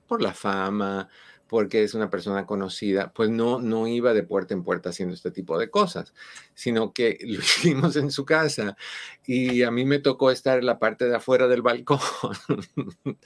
por 0.08 0.22
la 0.22 0.36
fama, 0.36 1.10
porque 1.48 1.84
es 1.84 1.94
una 1.94 2.10
persona 2.10 2.46
conocida, 2.46 3.12
pues 3.14 3.30
no, 3.30 3.60
no 3.60 3.88
iba 3.88 4.14
de 4.14 4.24
puerta 4.24 4.54
en 4.54 4.64
puerta 4.64 4.90
haciendo 4.90 5.16
este 5.16 5.32
tipo 5.32 5.58
de 5.58 5.70
cosas, 5.70 6.14
sino 6.54 6.94
que 6.94 7.18
lo 7.24 7.40
hicimos 7.40 7.96
en 7.96 8.12
su 8.12 8.26
casa 8.26 8.76
y 9.26 9.64
a 9.64 9.72
mí 9.72 9.86
me 9.86 10.00
tocó 10.00 10.32
estar 10.32 10.60
en 10.60 10.66
la 10.66 10.80
parte 10.80 11.06
de 11.06 11.16
afuera 11.16 11.48
del 11.48 11.62
balcón 11.62 12.00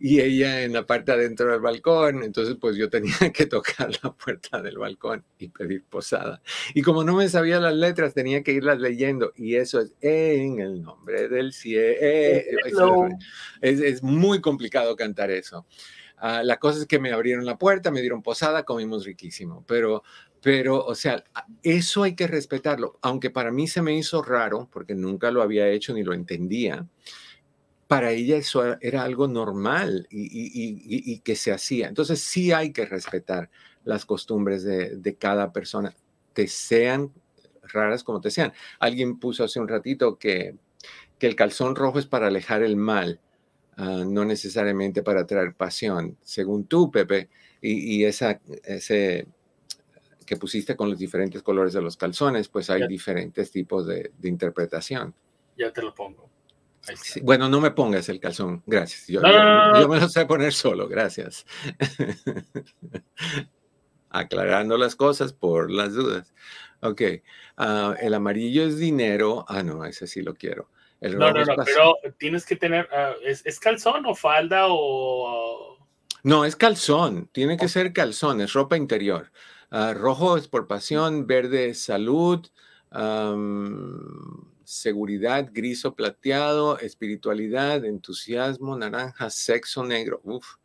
y 0.00 0.20
ella 0.20 0.62
en 0.62 0.72
la 0.72 0.86
parte 0.86 1.12
adentro 1.12 1.50
del 1.50 1.60
balcón, 1.60 2.22
entonces 2.22 2.56
pues 2.60 2.76
yo 2.76 2.90
tenía 2.90 3.14
que 3.34 3.46
tocar 3.46 3.90
la 4.02 4.12
puerta 4.12 4.60
del 4.60 4.78
balcón 4.78 5.24
y 5.38 5.48
pedir 5.48 5.84
posada. 5.84 6.42
Y 6.74 6.82
como 6.82 7.04
no 7.04 7.14
me 7.16 7.28
sabía 7.28 7.60
las 7.60 7.74
letras, 7.74 8.14
tenía 8.14 8.42
que 8.42 8.52
irlas 8.52 8.78
leyendo 8.80 9.32
y 9.36 9.56
eso 9.56 9.80
es 9.80 9.94
en 10.00 10.60
el 10.60 10.82
nombre 10.82 11.28
del 11.28 11.52
cielo. 11.52 13.08
Es, 13.60 13.80
es 13.80 14.02
muy 14.02 14.40
complicado 14.40 14.96
cantar 14.96 15.30
eso. 15.30 15.66
Ah, 16.20 16.42
la 16.44 16.58
cosa 16.58 16.80
es 16.80 16.86
que 16.86 16.98
me 16.98 17.12
abrieron 17.12 17.46
la 17.46 17.56
puerta, 17.56 17.90
me 17.90 18.02
dieron 18.02 18.22
posada, 18.22 18.64
comimos 18.64 19.06
riquísimo, 19.06 19.64
pero, 19.66 20.02
pero, 20.42 20.84
o 20.84 20.94
sea, 20.94 21.24
eso 21.62 22.02
hay 22.02 22.14
que 22.14 22.26
respetarlo, 22.26 22.98
aunque 23.00 23.30
para 23.30 23.50
mí 23.50 23.66
se 23.66 23.80
me 23.80 23.96
hizo 23.96 24.22
raro, 24.22 24.68
porque 24.70 24.94
nunca 24.94 25.30
lo 25.30 25.40
había 25.40 25.68
hecho 25.68 25.94
ni 25.94 26.02
lo 26.02 26.12
entendía. 26.12 26.86
Para 27.86 28.12
ella 28.12 28.36
eso 28.36 28.76
era 28.82 29.02
algo 29.02 29.28
normal 29.28 30.06
y, 30.10 31.18
que 31.20 31.34
se 31.36 31.52
hacía. 31.52 31.88
Entonces 31.88 32.20
sí 32.20 32.52
hay 32.52 32.72
que 32.72 32.84
respetar 32.84 33.50
las 33.84 34.04
costumbres 34.04 34.62
de, 34.62 35.16
cada 35.18 35.52
persona, 35.52 35.94
te 36.34 36.46
sean 36.48 37.12
raras 37.62 38.04
como 38.04 38.20
te 38.20 38.30
sean. 38.30 38.52
Alguien 38.78 39.18
puso 39.18 39.42
hace 39.42 39.58
un 39.58 39.68
ratito 39.68 40.18
que 40.18 40.54
el 41.20 41.34
calzón 41.34 41.76
rojo 41.76 41.98
es 41.98 42.06
para 42.06 42.26
alejar 42.26 42.62
el 42.62 42.76
mal 42.76 43.20
Ah, 43.82 44.04
no 44.06 44.26
necesariamente 44.26 45.02
para 45.02 45.26
traer 45.26 45.54
pasión, 45.54 46.18
según 46.22 46.66
tú, 46.66 46.90
Pepe, 46.90 47.30
y, 47.62 48.04
esa, 48.04 48.38
ese 48.62 49.26
que 50.26 50.36
pusiste 50.36 50.76
con 50.76 50.90
los 50.90 50.98
diferentes 50.98 51.42
colores 51.42 51.72
de 51.72 51.80
los 51.80 51.96
calzones, 51.96 52.48
pues 52.48 52.68
hay 52.68 52.86
diferentes 52.86 53.50
tipos 53.50 53.86
de, 53.86 54.12
interpretación. 54.22 55.14
Ya 55.56 55.72
te 55.72 55.80
lo 55.80 55.94
pongo. 55.94 56.28
bueno, 57.22 57.48
no 57.48 57.58
me 57.58 57.70
pongas 57.70 58.10
el 58.10 58.20
calzón, 58.20 58.62
gracias. 58.66 59.06
Yo, 59.06 59.22
me 59.88 59.98
lo 59.98 60.08
sé 60.10 60.26
poner 60.26 60.52
solo, 60.52 60.86
gracias. 60.86 61.46
Aclarando 64.10 64.76
las 64.76 64.94
cosas 64.94 65.32
por 65.32 65.70
las 65.70 65.94
dudas. 65.94 66.34
Ok, 66.82 67.00
ah, 67.56 67.94
el 67.98 68.12
amarillo 68.12 68.64
es 68.64 68.76
dinero. 68.76 69.46
Ah, 69.48 69.62
no, 69.62 69.86
ese 69.86 70.06
sí 70.06 70.20
lo 70.20 70.34
quiero 70.34 70.68
no, 71.00 71.32
no, 71.32 71.44
no, 71.44 71.54
pero 71.64 71.94
tienes 72.18 72.44
que 72.44 72.56
tener, 72.56 72.88
ah, 72.92 73.14
¿es, 73.24 73.60
calzón 73.60 74.04
o 74.06 74.14
falda 74.14 74.66
o...? 74.68 75.78
No, 76.22 76.44
es 76.44 76.56
calzón, 76.56 77.28
tiene 77.32 77.56
que 77.56 77.68
ser 77.68 77.92
calzón, 77.92 78.40
es 78.40 78.52
ropa 78.52 78.76
interior. 78.76 79.32
Ah, 79.70 79.94
rojo 79.94 80.36
es 80.36 80.48
por 80.48 80.66
pasión, 80.66 81.26
verde 81.26 81.70
es 81.70 81.82
salud, 81.82 82.46
seguridad, 84.64 85.48
gris 85.52 85.84
o 85.84 85.94
plateado, 85.94 86.78
espiritualidad, 86.78 87.84
entusiasmo, 87.84 88.76
naranja, 88.76 89.30
sexo 89.30 89.84
negro. 89.84 90.20
Uf. 90.24 90.59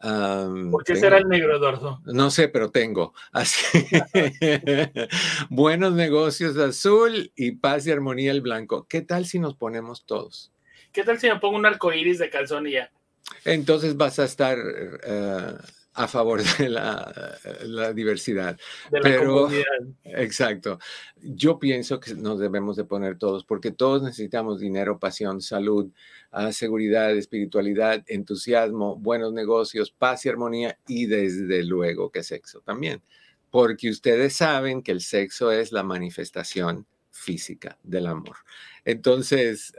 ¿Por 0.00 0.84
qué 0.84 0.96
será 0.96 1.18
el 1.18 1.28
negro, 1.28 1.56
Eduardo? 1.56 2.00
No 2.04 2.30
sé, 2.30 2.48
pero 2.48 2.70
tengo. 2.70 3.14
Así. 3.32 3.86
Buenos 5.50 5.92
negocios 5.94 6.56
azul 6.56 7.32
y 7.34 7.52
paz 7.52 7.86
y 7.86 7.90
armonía 7.90 8.30
el 8.30 8.40
blanco. 8.40 8.86
¿Qué 8.88 9.00
tal 9.02 9.26
si 9.26 9.38
nos 9.38 9.54
ponemos 9.54 10.06
todos? 10.06 10.52
¿Qué 10.92 11.04
tal 11.04 11.18
si 11.18 11.28
me 11.28 11.38
pongo 11.38 11.56
un 11.56 11.66
arco 11.66 11.92
iris 11.92 12.18
de 12.18 12.30
calzón 12.30 12.66
y 12.66 12.72
ya? 12.72 12.90
Entonces 13.44 13.96
vas 13.96 14.18
a 14.18 14.24
estar 14.24 14.58
eh, 14.58 15.54
a 15.98 16.06
favor 16.06 16.42
de 16.58 16.68
la, 16.68 17.92
diversidad. 17.92 18.56
De 18.90 18.98
la 18.98 19.02
Pero, 19.02 19.48
exacto. 20.04 20.78
Yo 21.20 21.58
pienso 21.58 21.98
que 21.98 22.14
nos 22.14 22.38
debemos 22.38 22.76
de 22.76 22.84
poner 22.84 23.18
todos, 23.18 23.44
porque 23.44 23.72
todos 23.72 24.02
necesitamos 24.02 24.60
dinero, 24.60 25.00
pasión, 25.00 25.40
salud, 25.40 25.90
ah, 26.30 26.52
seguridad, 26.52 27.10
espiritualidad, 27.16 28.04
entusiasmo, 28.06 28.96
buenos 28.96 29.32
negocios, 29.32 29.90
paz 29.90 30.24
y 30.24 30.28
armonía 30.28 30.78
y 30.86 31.06
desde 31.06 31.64
luego 31.64 32.10
que 32.10 32.22
sexo 32.22 32.60
también. 32.60 33.02
Porque 33.50 33.90
ustedes 33.90 34.34
saben 34.34 34.82
que 34.82 34.92
el 34.92 35.00
sexo 35.00 35.50
es 35.50 35.72
la 35.72 35.82
manifestación 35.82 36.86
física 37.10 37.76
del 37.82 38.06
amor. 38.06 38.36
Entonces, 38.84 39.72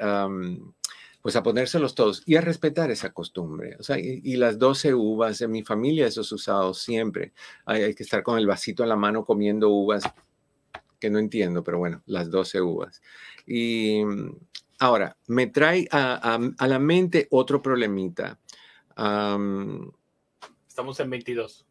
pues 1.22 1.36
a 1.36 1.44
ponérselos 1.44 1.96
todos 1.96 2.24
y 2.26 2.36
a 2.36 2.42
respetar 2.42 2.92
esa 2.92 3.12
costumbre. 3.12 3.76
O 3.80 3.84
sea, 3.84 3.98
y, 4.00 4.36
las 4.38 4.58
12 4.58 4.94
uvas, 4.94 5.42
en 5.42 5.52
mi 5.52 5.64
familia 5.64 6.08
eso 6.08 6.22
es 6.22 6.32
usado 6.32 6.74
siempre. 6.74 7.34
Hay, 7.66 7.94
que 7.94 8.04
estar 8.04 8.24
con 8.24 8.38
el 8.38 8.48
vasito 8.48 8.84
en 8.84 8.90
la 8.90 8.96
mano 8.96 9.26
comiendo 9.26 9.70
uvas, 9.70 10.04
que 11.00 11.10
no 11.10 11.20
entiendo, 11.20 11.64
pero 11.64 11.78
bueno, 11.78 12.02
las 12.06 12.30
12 12.32 12.62
uvas. 12.62 13.02
Y 13.46 14.04
mm, 14.06 14.38
ahora, 14.80 15.18
me 15.28 15.48
trae 15.48 15.88
a, 15.92 16.40
la 16.60 16.80
mente 16.80 17.28
otro 17.32 17.62
problemita. 17.62 18.40
Estamos 20.68 21.00
en 21.00 21.10
22. 21.10 21.66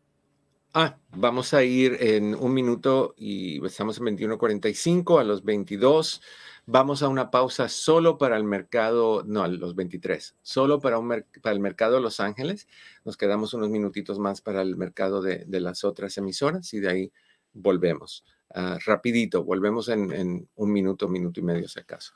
Ah, 0.74 0.98
vamos 1.16 1.54
a 1.54 1.64
ir 1.64 1.96
en 2.00 2.34
un 2.34 2.52
minuto 2.52 3.14
y 3.16 3.64
estamos 3.64 3.98
en 3.98 4.04
21.45 4.04 5.18
a 5.18 5.24
los 5.24 5.42
22. 5.42 6.20
Vamos 6.70 7.02
a 7.02 7.08
una 7.08 7.30
pausa 7.30 7.66
solo 7.70 8.18
para 8.18 8.36
el 8.36 8.44
mercado, 8.44 9.24
no, 9.26 9.48
los 9.48 9.74
23, 9.74 10.36
solo 10.42 10.80
para, 10.80 10.98
un 10.98 11.08
para 11.40 11.54
el 11.54 11.60
mercado 11.60 11.94
de 11.94 12.02
Los 12.02 12.20
Ángeles. 12.20 12.68
Nos 13.06 13.16
quedamos 13.16 13.54
unos 13.54 13.70
minutitos 13.70 14.18
más 14.18 14.42
para 14.42 14.60
el 14.60 14.76
mercado 14.76 15.22
de, 15.22 15.46
las 15.48 15.82
otras 15.84 16.18
emisoras 16.18 16.74
y 16.74 16.80
de 16.80 16.90
ahí 16.90 17.12
volvemos. 17.54 18.22
Ah, 18.50 18.76
rapidito, 18.84 19.44
volvemos 19.44 19.88
en, 19.88 20.46
un 20.56 20.70
minuto, 20.70 21.08
minuto 21.08 21.40
y 21.40 21.42
medio 21.42 21.68
si 21.68 21.80
acaso. 21.80 22.12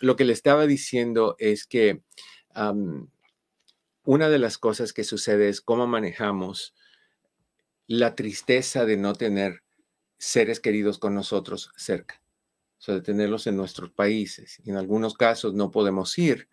lo 0.00 0.16
que 0.16 0.24
le 0.24 0.32
estaba 0.32 0.66
diciendo 0.66 1.36
es 1.38 1.66
que 1.66 2.00
una 4.02 4.30
de 4.30 4.38
las 4.38 4.56
cosas 4.56 4.94
que 4.94 5.04
sucede 5.04 5.50
es 5.50 5.60
cómo 5.60 5.86
manejamos 5.86 6.74
la 7.86 8.14
tristeza 8.14 8.86
de 8.86 8.96
no 8.96 9.12
tener 9.12 9.62
seres 10.16 10.58
queridos 10.58 10.98
con 10.98 11.14
nosotros 11.14 11.70
cerca 11.76 12.22
o 12.78 12.80
sea, 12.80 12.94
de 12.94 13.00
tenerlos 13.02 13.46
en 13.46 13.56
nuestros 13.56 13.90
países. 13.90 14.60
En 14.64 14.76
algunos 14.76 15.14
casos 15.14 15.54
no 15.54 15.70
podemos 15.70 16.16
ir 16.18 16.48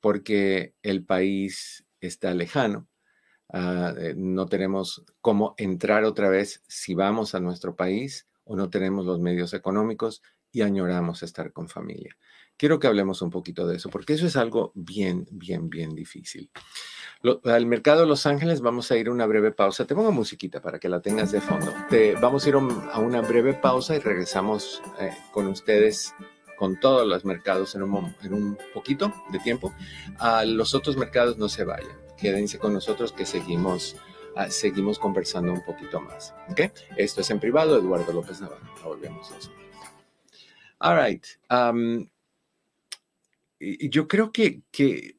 porque 0.00 0.74
el 0.82 1.04
país 1.04 1.86
está 2.00 2.34
lejano. 2.34 2.88
Ah, 3.48 3.94
eh, 3.98 4.14
no 4.16 4.46
tenemos 4.46 5.04
cómo 5.20 5.54
entrar 5.56 6.04
otra 6.04 6.28
vez 6.28 6.62
si 6.68 6.94
vamos 6.94 7.34
a 7.34 7.40
nuestro 7.40 7.76
país 7.76 8.28
o 8.44 8.56
no 8.56 8.70
tenemos 8.70 9.06
los 9.06 9.20
medios 9.20 9.54
económicos 9.54 10.22
y 10.50 10.62
añoramos 10.62 11.22
estar 11.22 11.52
con 11.52 11.68
familia. 11.68 12.16
Quiero 12.56 12.78
que 12.78 12.86
hablemos 12.86 13.22
un 13.22 13.30
poquito 13.30 13.66
de 13.66 13.76
eso, 13.76 13.88
porque 13.88 14.12
eso 14.12 14.26
es 14.26 14.36
algo 14.36 14.72
bien, 14.74 15.26
bien, 15.30 15.70
bien 15.70 15.94
difícil 15.94 16.50
al 17.44 17.66
mercado 17.66 18.00
de 18.00 18.06
Los 18.06 18.26
Ángeles 18.26 18.60
vamos 18.60 18.90
a 18.90 18.96
ir 18.96 19.08
a 19.08 19.12
una 19.12 19.26
breve 19.26 19.52
pausa. 19.52 19.86
Te 19.86 19.94
pongo 19.94 20.10
musiquita 20.12 20.60
para 20.60 20.78
que 20.78 20.88
la 20.88 21.00
tengas 21.00 21.30
de 21.30 21.40
fondo. 21.40 21.72
Te, 21.88 22.14
vamos 22.14 22.44
a 22.44 22.48
ir 22.48 22.54
a 22.56 22.98
una 22.98 23.20
breve 23.20 23.54
pausa 23.54 23.94
y 23.94 24.00
regresamos 24.00 24.82
eh, 25.00 25.12
con 25.30 25.46
ustedes 25.46 26.14
con 26.56 26.78
todos 26.78 27.06
los 27.08 27.24
mercados 27.24 27.74
en 27.74 27.82
un, 27.82 28.14
en 28.22 28.34
un 28.34 28.58
poquito 28.72 29.12
de 29.30 29.38
tiempo. 29.40 29.72
A 30.18 30.44
los 30.44 30.74
otros 30.74 30.96
mercados 30.96 31.38
no 31.38 31.48
se 31.48 31.64
vayan. 31.64 31.96
Quédense 32.16 32.58
con 32.58 32.72
nosotros 32.72 33.12
que 33.12 33.26
seguimos, 33.26 33.96
ah, 34.36 34.48
seguimos 34.48 34.98
conversando 34.98 35.52
un 35.52 35.64
poquito 35.64 36.00
más. 36.00 36.34
¿okay? 36.50 36.70
Esto 36.96 37.20
es 37.20 37.30
en 37.30 37.40
privado, 37.40 37.78
Eduardo 37.78 38.12
López 38.12 38.40
Navarro. 38.40 38.64
Volvemos 38.84 39.30
a 39.32 39.38
eso. 39.38 39.50
All 40.78 40.96
right. 40.96 41.24
Um, 41.50 42.08
yo 43.60 44.08
creo 44.08 44.32
que, 44.32 44.62
que 44.70 45.16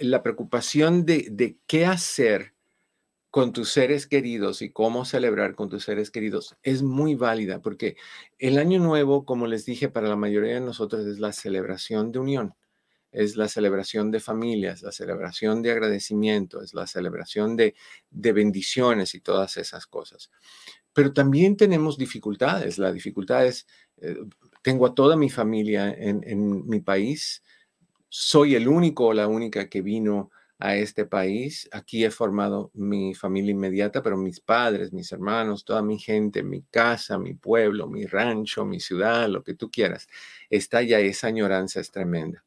la 0.00 0.22
preocupación 0.22 1.04
de, 1.04 1.58
qué 1.66 1.86
hacer 1.86 2.54
con 3.30 3.52
tus 3.52 3.70
seres 3.70 4.06
queridos 4.06 4.62
y 4.62 4.70
cómo 4.70 5.04
celebrar 5.04 5.54
con 5.54 5.68
tus 5.68 5.84
seres 5.84 6.10
queridos 6.10 6.56
es 6.62 6.82
muy 6.82 7.14
válida 7.14 7.60
porque 7.60 7.96
el 8.38 8.58
año 8.58 8.80
nuevo, 8.80 9.24
como 9.24 9.46
les 9.46 9.66
dije, 9.66 9.88
para 9.88 10.08
la 10.08 10.16
mayoría 10.16 10.54
de 10.54 10.60
nosotros 10.60 11.06
es 11.06 11.18
la 11.18 11.32
celebración 11.32 12.10
de 12.10 12.18
unión, 12.20 12.54
es 13.12 13.36
la 13.36 13.48
celebración 13.48 14.10
de 14.10 14.20
familias, 14.20 14.82
la 14.82 14.92
celebración 14.92 15.62
de 15.62 15.72
agradecimiento, 15.72 16.62
es 16.62 16.74
la 16.74 16.86
celebración 16.86 17.56
de, 17.56 17.74
bendiciones 18.10 19.14
y 19.14 19.20
todas 19.20 19.56
esas 19.56 19.86
cosas. 19.86 20.30
Pero 20.92 21.12
también 21.12 21.56
tenemos 21.56 21.96
dificultades. 21.96 22.78
La 22.78 22.92
dificultad 22.92 23.46
es, 23.46 23.66
eh, 23.98 24.16
tengo 24.62 24.86
a 24.86 24.94
toda 24.94 25.16
mi 25.16 25.30
familia 25.30 25.90
en, 25.90 26.22
en 26.24 26.66
mi 26.66 26.80
país, 26.80 27.42
soy 28.08 28.54
el 28.54 28.68
único 28.68 29.06
o 29.06 29.12
la 29.14 29.28
única 29.28 29.68
que 29.68 29.82
vino 29.82 30.30
a 30.58 30.76
este 30.76 31.04
país. 31.06 31.68
Aquí 31.72 32.04
he 32.04 32.10
formado 32.10 32.70
mi 32.74 33.14
familia 33.14 33.52
inmediata, 33.52 34.02
pero 34.02 34.16
mis 34.16 34.40
padres, 34.40 34.92
mis 34.92 35.12
hermanos, 35.12 35.64
toda 35.64 35.82
mi 35.82 35.98
gente, 35.98 36.42
mi 36.42 36.62
casa, 36.62 37.18
mi 37.18 37.34
pueblo, 37.34 37.86
mi 37.88 38.06
rancho, 38.06 38.64
mi 38.64 38.80
ciudad, 38.80 39.28
lo 39.28 39.42
que 39.42 39.54
tú 39.54 39.70
quieras, 39.70 40.08
está 40.50 40.82
ya 40.82 40.98
esa 40.98 41.28
añoranza 41.28 41.80
es 41.80 41.90
tremenda. 41.90 42.44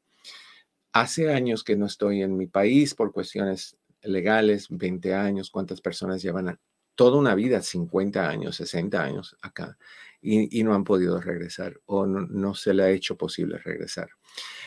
Hace 0.93 1.34
años 1.34 1.63
que 1.63 1.78
no 1.78 1.86
estoy 1.86 2.21
en 2.21 2.36
mi 2.36 2.47
país 2.47 2.95
por 2.95 3.13
cuestiones 3.13 3.78
legales, 4.02 4.67
20 4.69 5.13
años, 5.13 5.50
cuántas 5.50 5.80
personas 5.80 6.21
llevan 6.21 6.60
toda 6.95 7.17
una 7.17 7.34
vida, 7.34 7.62
50 7.62 8.28
años, 8.28 8.58
60 8.58 9.02
años 9.02 9.38
acá, 9.41 9.78
y, 10.21 10.63
no 10.63 10.75
han 10.75 10.84
podido 10.84 11.19
regresar 11.19 11.79
o 11.86 12.05
no 12.05 12.53
se 12.53 12.73
le 12.73 12.84
ha 12.84 12.89
hecho 12.91 13.17
posible 13.17 13.57
regresar. 13.57 14.10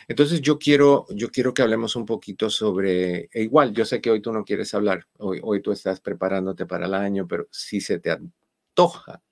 Entonces 0.09 0.40
yo 0.40 0.59
quiero, 0.59 1.07
yo 1.11 1.31
quiero 1.31 1.55
que 1.55 1.62
hablemos 1.62 1.97
un 1.97 2.05
poquito 2.05 2.51
sobre, 2.51 3.29
e 3.33 3.43
igual, 3.43 3.73
yo 3.73 3.85
sé 3.85 4.01
que 4.01 4.11
hoy 4.11 4.21
tú 4.21 4.33
no 4.33 4.45
quieres 4.45 4.75
hablar, 4.75 5.07
hoy, 5.19 5.40
hoy 5.43 5.62
tú 5.62 5.73
estás 5.73 6.01
preparándote 6.01 6.67
para 6.67 6.87
el 6.87 6.95
año, 6.95 7.27
pero 7.29 7.47
si 7.51 7.81
se 7.81 8.01
te 8.01 8.11
antoja 8.11 9.23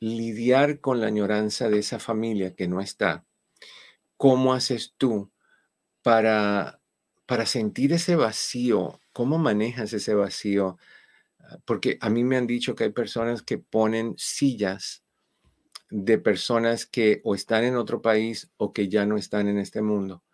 lidiar 0.00 0.80
con 0.80 1.00
la 1.00 1.06
añoranza 1.06 1.68
de 1.68 1.78
esa 1.78 2.00
familia 2.00 2.56
que 2.56 2.66
no 2.66 2.80
está. 2.80 3.24
¿Cómo 4.16 4.52
haces 4.52 4.94
tú 4.98 5.30
para, 6.02 6.79
para 7.30 7.46
sentir 7.46 7.92
ese 7.92 8.16
vacío? 8.16 8.98
¿Cómo 9.12 9.38
manejas 9.38 9.92
ese 9.92 10.14
vacío? 10.14 10.78
Ah, 11.38 11.58
porque 11.64 11.96
a 12.00 12.10
mí 12.10 12.24
me 12.24 12.36
han 12.36 12.48
dicho 12.48 12.74
que 12.74 12.82
hay 12.82 12.90
personas 12.90 13.40
que 13.40 13.56
ponen 13.56 14.14
sillas 14.18 15.04
de 15.90 16.18
personas 16.18 16.86
que 16.86 17.20
o 17.22 17.36
están 17.36 17.62
en 17.62 17.76
otro 17.76 18.02
país 18.02 18.50
o 18.56 18.72
que 18.72 18.88
ya 18.88 19.06
no 19.06 19.16
están 19.16 19.46
en 19.46 19.58
este 19.58 19.80
mundo. 19.80 20.24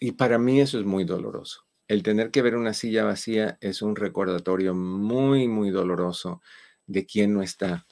y 0.00 0.12
para 0.12 0.38
mí 0.38 0.62
eso 0.62 0.78
es 0.78 0.86
muy 0.86 1.04
doloroso. 1.04 1.66
El 1.88 2.02
tener 2.02 2.30
que 2.30 2.40
ver 2.40 2.56
una 2.56 2.72
silla 2.72 3.04
vacía 3.04 3.58
es 3.60 3.82
un 3.82 3.96
recordatorio 3.96 4.74
muy, 4.74 5.46
muy 5.46 5.68
doloroso 5.68 6.40
de 6.86 7.04
quién 7.04 7.34
no 7.34 7.42
está. 7.42 7.86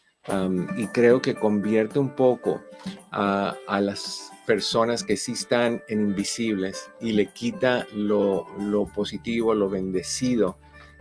y 0.79 0.87
creo 0.87 1.21
que 1.21 1.35
convierte 1.35 1.99
un 1.99 2.17
poco 2.17 2.63
a, 3.11 3.79
las, 3.83 4.32
personas 4.47 5.05
que 5.05 5.17
sí 5.17 5.33
están 5.33 5.83
en 5.89 6.01
invisibles 6.01 6.91
y 7.01 7.13
le 7.13 7.27
quita 7.27 7.87
lo, 7.95 8.47
lo 8.59 8.87
positivo, 8.87 9.55
lo 9.55 9.69
bendecido 9.69 10.59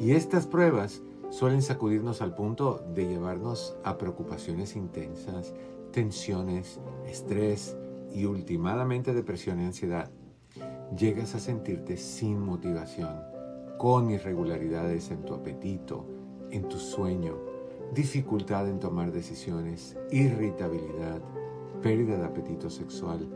Y 0.00 0.12
estas 0.12 0.48
pruebas 0.48 1.00
suelen 1.30 1.62
sacudirnos 1.62 2.22
al 2.22 2.34
punto 2.34 2.84
de 2.94 3.06
llevarnos 3.06 3.76
a 3.84 3.98
preocupaciones 3.98 4.76
intensas, 4.76 5.52
tensiones, 5.92 6.80
estrés 7.06 7.76
y 8.12 8.24
últimamente 8.24 9.14
depresión 9.14 9.60
y 9.60 9.64
ansiedad. 9.64 10.10
Llegas 10.96 11.34
a 11.34 11.40
sentirte 11.40 11.96
sin 11.96 12.40
motivación, 12.40 13.14
con 13.78 14.10
irregularidades 14.10 15.10
en 15.10 15.24
tu 15.24 15.34
apetito, 15.34 16.06
en 16.50 16.68
tu 16.68 16.78
sueño, 16.78 17.36
dificultad 17.94 18.68
en 18.68 18.80
tomar 18.80 19.12
decisiones, 19.12 19.96
irritabilidad, 20.10 21.20
pérdida 21.82 22.16
de 22.16 22.24
apetito 22.24 22.70
sexual, 22.70 23.28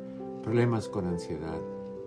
problemas 0.43 0.89
con 0.89 1.07
ansiedad, 1.07 1.61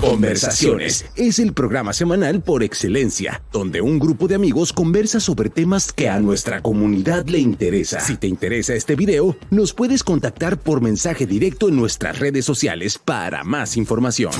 Conversaciones 0.00 1.04
es 1.14 1.38
el 1.38 1.52
programa 1.52 1.92
semanal 1.92 2.42
por 2.42 2.62
excelencia, 2.62 3.42
donde 3.52 3.82
un 3.82 3.98
grupo 3.98 4.28
de 4.28 4.34
amigos 4.34 4.72
conversa 4.72 5.20
sobre 5.20 5.50
temas 5.50 5.92
que 5.92 6.08
a 6.08 6.18
nuestra 6.20 6.62
comunidad 6.62 7.26
le 7.26 7.38
interesa. 7.38 8.00
Si 8.00 8.16
te 8.16 8.26
interesa 8.26 8.72
este 8.74 8.96
video, 8.96 9.36
nos 9.50 9.74
puedes 9.74 10.02
contactar 10.02 10.58
por 10.58 10.80
mensaje 10.80 11.26
directo 11.26 11.68
en 11.68 11.76
nuestras 11.76 12.18
redes 12.18 12.46
sociales 12.46 12.96
para 12.96 13.44
más 13.44 13.76
información. 13.76 14.32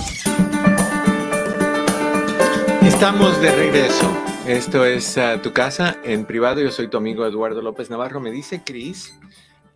Estamos 2.83 3.41
de 3.43 3.55
regreso. 3.55 4.11
Esto 4.47 4.87
es 4.87 5.19
uh, 5.19 5.41
tu 5.43 5.53
casa 5.53 5.99
en 6.05 6.25
privado. 6.25 6.63
Yo 6.63 6.71
soy 6.71 6.89
tu 6.89 6.97
amigo 6.97 7.27
Eduardo 7.27 7.61
López 7.61 7.91
Navarro. 7.91 8.19
Me 8.19 8.31
dice 8.31 8.63
Cris 8.65 9.13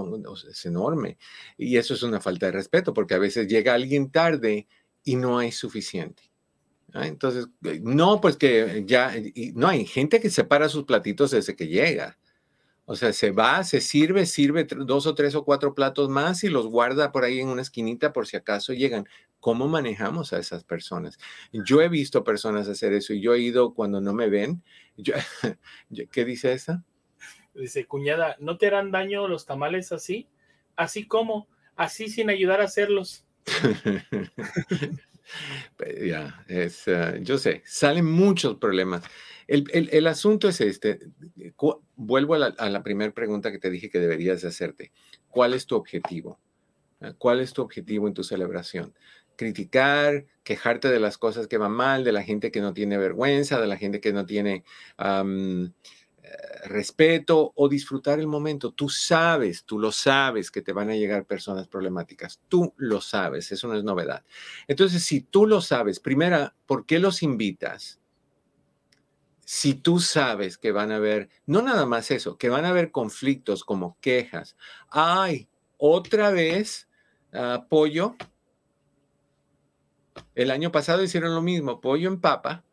es 0.49 0.65
enorme. 0.65 1.19
Y 1.55 1.77
eso 1.77 1.93
es 1.93 2.01
una 2.01 2.19
falta 2.19 2.47
de 2.47 2.53
respeto, 2.53 2.95
porque 2.95 3.13
a 3.13 3.19
veces 3.19 3.47
llega 3.47 3.75
alguien 3.75 4.09
tarde 4.09 4.67
y 5.03 5.17
no 5.17 5.37
hay 5.37 5.51
suficiente. 5.51 6.30
¿Ah? 6.93 7.07
Entonces, 7.07 7.47
eh, 7.65 7.79
no, 7.83 8.21
pues 8.21 8.37
que 8.37 8.83
ya, 8.85 9.13
no 9.53 9.67
hay 9.67 9.85
gente 9.85 10.19
que 10.19 10.29
separa 10.29 10.69
sus 10.69 10.83
platitos 10.83 11.31
desde 11.31 11.55
que 11.55 11.67
llega. 11.67 12.17
O 12.85 12.95
sea, 12.95 13.13
se 13.13 13.31
va, 13.31 13.63
se 13.63 13.79
sirve, 13.79 14.25
sirve 14.25 14.65
dos 14.65 15.07
o 15.07 15.15
tres 15.15 15.35
o 15.35 15.45
cuatro 15.45 15.73
platos 15.73 16.09
más 16.09 16.43
y 16.43 16.49
los 16.49 16.67
guarda 16.67 17.11
por 17.11 17.23
ahí 17.23 17.39
en 17.39 17.47
una 17.47 17.61
esquinita 17.61 18.11
por 18.11 18.27
si 18.27 18.37
acaso 18.37 18.73
llegan. 18.73 19.07
¿Cómo 19.39 19.67
manejamos 19.67 20.33
a 20.33 20.39
esas 20.39 20.63
personas? 20.63 21.17
Yo 21.51 21.81
he 21.81 21.89
visto 21.89 22.23
personas 22.23 22.67
hacer 22.67 22.93
eso 22.93 23.13
y 23.13 23.21
yo 23.21 23.33
he 23.33 23.39
ido 23.39 23.73
cuando 23.73 24.01
no 24.01 24.13
me 24.13 24.29
ven. 24.29 24.63
¿Qué 26.11 26.25
dice 26.25 26.53
esa? 26.53 26.83
Dice, 27.53 27.85
cuñada, 27.85 28.35
¿no 28.39 28.57
te 28.57 28.67
harán 28.67 28.91
daño 28.91 29.27
los 29.27 29.45
tamales 29.45 29.91
así? 29.91 30.27
Así 30.75 31.07
como, 31.07 31.47
así 31.75 32.09
sin 32.09 32.29
ayudar 32.29 32.61
a 32.61 32.65
hacerlos. 32.65 33.25
Ya, 36.05 36.43
es, 36.47 36.87
eh, 36.87 37.19
yo 37.21 37.37
sé, 37.37 37.61
salen 37.65 38.05
muchos 38.05 38.57
problemas. 38.57 39.03
El, 39.47 40.07
asunto 40.07 40.47
es 40.47 40.61
este. 40.61 40.99
Vuelvo 41.95 42.35
a 42.35 42.69
la, 42.69 42.83
primera 42.83 43.13
pregunta 43.13 43.51
que 43.51 43.59
te 43.59 43.69
dije 43.69 43.89
que 43.89 43.99
deberías 43.99 44.45
hacerte. 44.45 44.91
¿Cuál 45.27 45.53
es 45.53 45.65
tu 45.65 45.75
objetivo? 45.75 46.39
Ah, 47.01 47.13
¿Cuál 47.17 47.41
es 47.41 47.51
tu 47.51 47.61
objetivo 47.61 48.07
en 48.07 48.13
tu 48.13 48.23
celebración? 48.23 48.93
criticar, 49.41 50.25
quejarte 50.43 50.89
de 50.89 50.99
las 50.99 51.17
cosas 51.17 51.47
que 51.47 51.57
van 51.57 51.71
mal, 51.71 52.03
de 52.03 52.11
la 52.11 52.21
gente 52.21 52.51
que 52.51 52.61
no 52.61 52.73
tiene 52.73 52.99
vergüenza, 52.99 53.59
de 53.59 53.65
la 53.65 53.77
gente 53.77 53.99
que 53.99 54.13
no 54.13 54.27
tiene 54.27 54.63
respeto 56.65 57.51
o 57.55 57.67
disfrutar 57.67 58.19
el 58.19 58.27
momento. 58.27 58.71
Tú 58.71 58.89
sabes, 58.89 59.65
tú 59.65 59.79
lo 59.79 59.91
sabes 59.91 60.51
que 60.51 60.61
te 60.61 60.73
van 60.73 60.89
a 60.89 60.95
llegar 60.95 61.25
personas 61.25 61.67
problemáticas. 61.67 62.39
Tú 62.47 62.73
lo 62.77 63.01
sabes, 63.01 63.51
eso 63.51 63.67
no 63.67 63.75
es 63.75 63.83
novedad. 63.83 64.23
Entonces, 64.67 65.03
si 65.03 65.21
tú 65.21 65.45
lo 65.45 65.61
sabes, 65.61 65.99
primera, 65.99 66.55
¿por 66.65 66.85
qué 66.85 66.99
los 66.99 67.23
invitas? 67.23 67.99
Si 69.45 69.73
tú 69.73 69.99
sabes 69.99 70.57
que 70.57 70.71
van 70.71 70.91
a 70.91 70.97
haber, 70.97 71.29
no 71.45 71.61
nada 71.61 71.85
más 71.85 72.11
eso, 72.11 72.37
que 72.37 72.49
van 72.49 72.65
a 72.65 72.69
haber 72.69 72.91
conflictos 72.91 73.63
como 73.63 73.97
quejas. 73.99 74.55
Ay, 74.89 75.49
otra 75.77 76.31
vez, 76.31 76.87
apoyo 77.33 78.15
ah, 78.19 78.27
el 80.35 80.51
año 80.51 80.71
pasado 80.71 81.03
hicieron 81.03 81.35
lo 81.35 81.41
mismo, 81.41 81.81
pollo 81.81 82.07
en 82.07 82.19
papa 82.19 82.63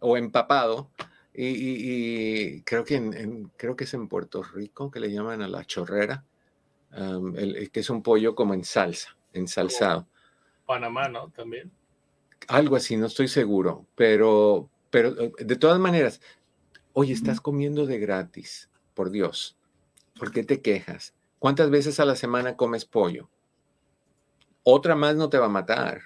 o 0.00 0.16
empapado. 0.16 0.90
Y, 1.38 2.62
creo, 2.62 2.84
que 2.84 2.96
en, 2.96 3.50
creo 3.56 3.76
que 3.76 3.84
es 3.84 3.94
en 3.94 4.08
Puerto 4.08 4.42
Rico 4.42 4.90
que 4.90 5.00
le 5.00 5.12
llaman 5.12 5.42
a 5.42 5.48
la 5.48 5.64
chorrera, 5.64 6.24
el, 6.92 7.70
que 7.70 7.80
es 7.80 7.90
un 7.90 8.02
pollo 8.02 8.34
como 8.34 8.54
en 8.54 8.64
salsa, 8.64 9.16
ensalzado. 9.32 10.06
Panamá, 10.64 11.08
¿no? 11.08 11.28
También. 11.30 11.70
Algo 12.48 12.76
así, 12.76 12.96
no 12.96 13.06
estoy 13.06 13.28
seguro, 13.28 13.86
pero, 13.94 14.70
pero 14.90 15.20
eh, 15.20 15.32
de 15.38 15.56
todas 15.56 15.78
maneras, 15.78 16.20
oye, 16.92 17.12
estás 17.12 17.40
comiendo 17.40 17.86
de 17.86 17.98
gratis, 17.98 18.70
por 18.94 19.10
Dios. 19.10 19.56
¿Por 20.18 20.32
qué 20.32 20.42
te 20.42 20.62
quejas? 20.62 21.14
¿Cuántas 21.38 21.68
veces 21.70 22.00
a 22.00 22.06
la 22.06 22.16
semana 22.16 22.56
comes 22.56 22.86
pollo? 22.86 23.28
otra 24.68 24.96
más 24.96 25.14
no 25.14 25.28
te 25.28 25.38
va 25.38 25.46
a 25.46 25.48
matar. 25.50 26.00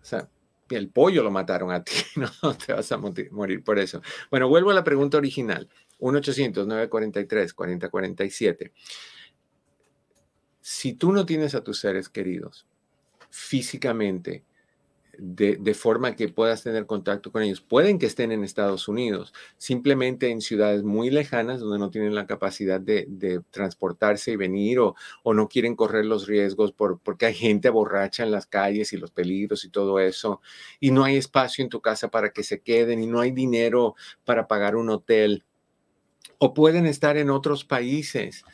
O 0.00 0.04
sea, 0.04 0.28
el 0.70 0.88
pollo 0.88 1.22
lo 1.22 1.30
mataron 1.30 1.70
a 1.70 1.84
ti, 1.84 1.92
no 2.42 2.56
te 2.56 2.72
vas 2.72 2.90
a 2.92 2.98
morir 2.98 3.62
por 3.62 3.78
eso. 3.78 4.00
Bueno, 4.30 4.48
vuelvo 4.48 4.70
a 4.70 4.74
la 4.74 4.84
pregunta 4.84 5.18
original. 5.18 5.68
1-800-943-4047. 6.00 8.72
Si 10.60 10.94
tú 10.94 11.12
no 11.12 11.24
tienes 11.24 11.54
a 11.54 11.62
tus 11.62 11.78
seres 11.78 12.08
queridos 12.08 12.66
físicamente, 13.30 14.42
de, 15.18 15.74
forma 15.74 16.16
que 16.16 16.28
puedas 16.28 16.62
tener 16.62 16.86
contacto 16.86 17.32
con 17.32 17.42
ellos. 17.42 17.60
Pueden 17.60 17.98
que 17.98 18.06
estén 18.06 18.32
en 18.32 18.44
Estados 18.44 18.88
Unidos, 18.88 19.32
simplemente 19.56 20.30
en 20.30 20.40
ciudades 20.40 20.82
muy 20.82 21.10
lejanas 21.10 21.60
donde 21.60 21.78
no 21.78 21.90
tienen 21.90 22.14
la 22.14 22.26
capacidad 22.26 22.80
de, 22.80 23.06
transportarse 23.50 24.32
y 24.32 24.36
venir 24.36 24.78
o, 24.80 24.94
no 25.24 25.48
quieren 25.48 25.76
correr 25.76 26.06
los 26.06 26.26
riesgos 26.26 26.72
por, 26.72 26.98
porque 27.00 27.26
hay 27.26 27.34
gente 27.34 27.70
borracha 27.70 28.22
en 28.22 28.30
las 28.30 28.46
calles 28.46 28.92
y 28.92 28.96
los 28.96 29.10
peligros 29.10 29.64
y 29.64 29.68
todo 29.70 30.00
eso, 30.00 30.40
y 30.80 30.90
no 30.90 31.04
hay 31.04 31.16
espacio 31.16 31.62
en 31.62 31.70
tu 31.70 31.80
casa 31.80 32.08
para 32.08 32.30
que 32.30 32.42
se 32.42 32.60
queden 32.60 33.02
y 33.02 33.06
no 33.06 33.20
hay 33.20 33.32
dinero 33.32 33.94
para 34.24 34.48
pagar 34.48 34.76
un 34.76 34.90
hotel. 34.90 35.44
O 36.38 36.52
pueden 36.52 36.86
estar 36.86 37.16
en 37.16 37.30
otros 37.30 37.64
países. 37.64 38.44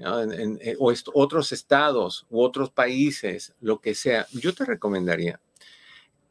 Eh, 0.00 0.76
o 0.78 0.94
otros 1.14 1.50
estados 1.50 2.24
u 2.30 2.40
otros 2.40 2.70
países, 2.70 3.54
lo 3.60 3.80
que 3.80 3.96
sea, 3.96 4.28
yo 4.32 4.54
te 4.54 4.64
recomendaría 4.64 5.40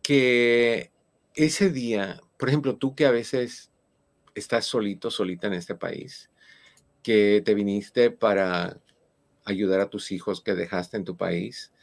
que 0.07 0.93
ese 1.35 1.69
día, 1.69 2.21
por 2.37 2.47
ejemplo, 2.47 2.77
tú 2.77 2.95
que 2.95 3.05
a 3.05 3.11
veces 3.11 3.71
estás 4.35 4.63
solito, 4.63 5.11
solita 5.11 5.47
en 5.47 5.53
este 5.53 5.75
país, 5.75 6.29
que 7.03 7.41
te 7.43 7.53
viniste 7.53 8.09
para 8.09 8.79
ayudar 9.43 9.81
a 9.81 9.89
tus 9.89 10.13
hijos 10.13 10.39
que 10.39 10.55
dejaste 10.55 10.95
en 10.95 11.03
tu 11.03 11.17
país 11.17 11.73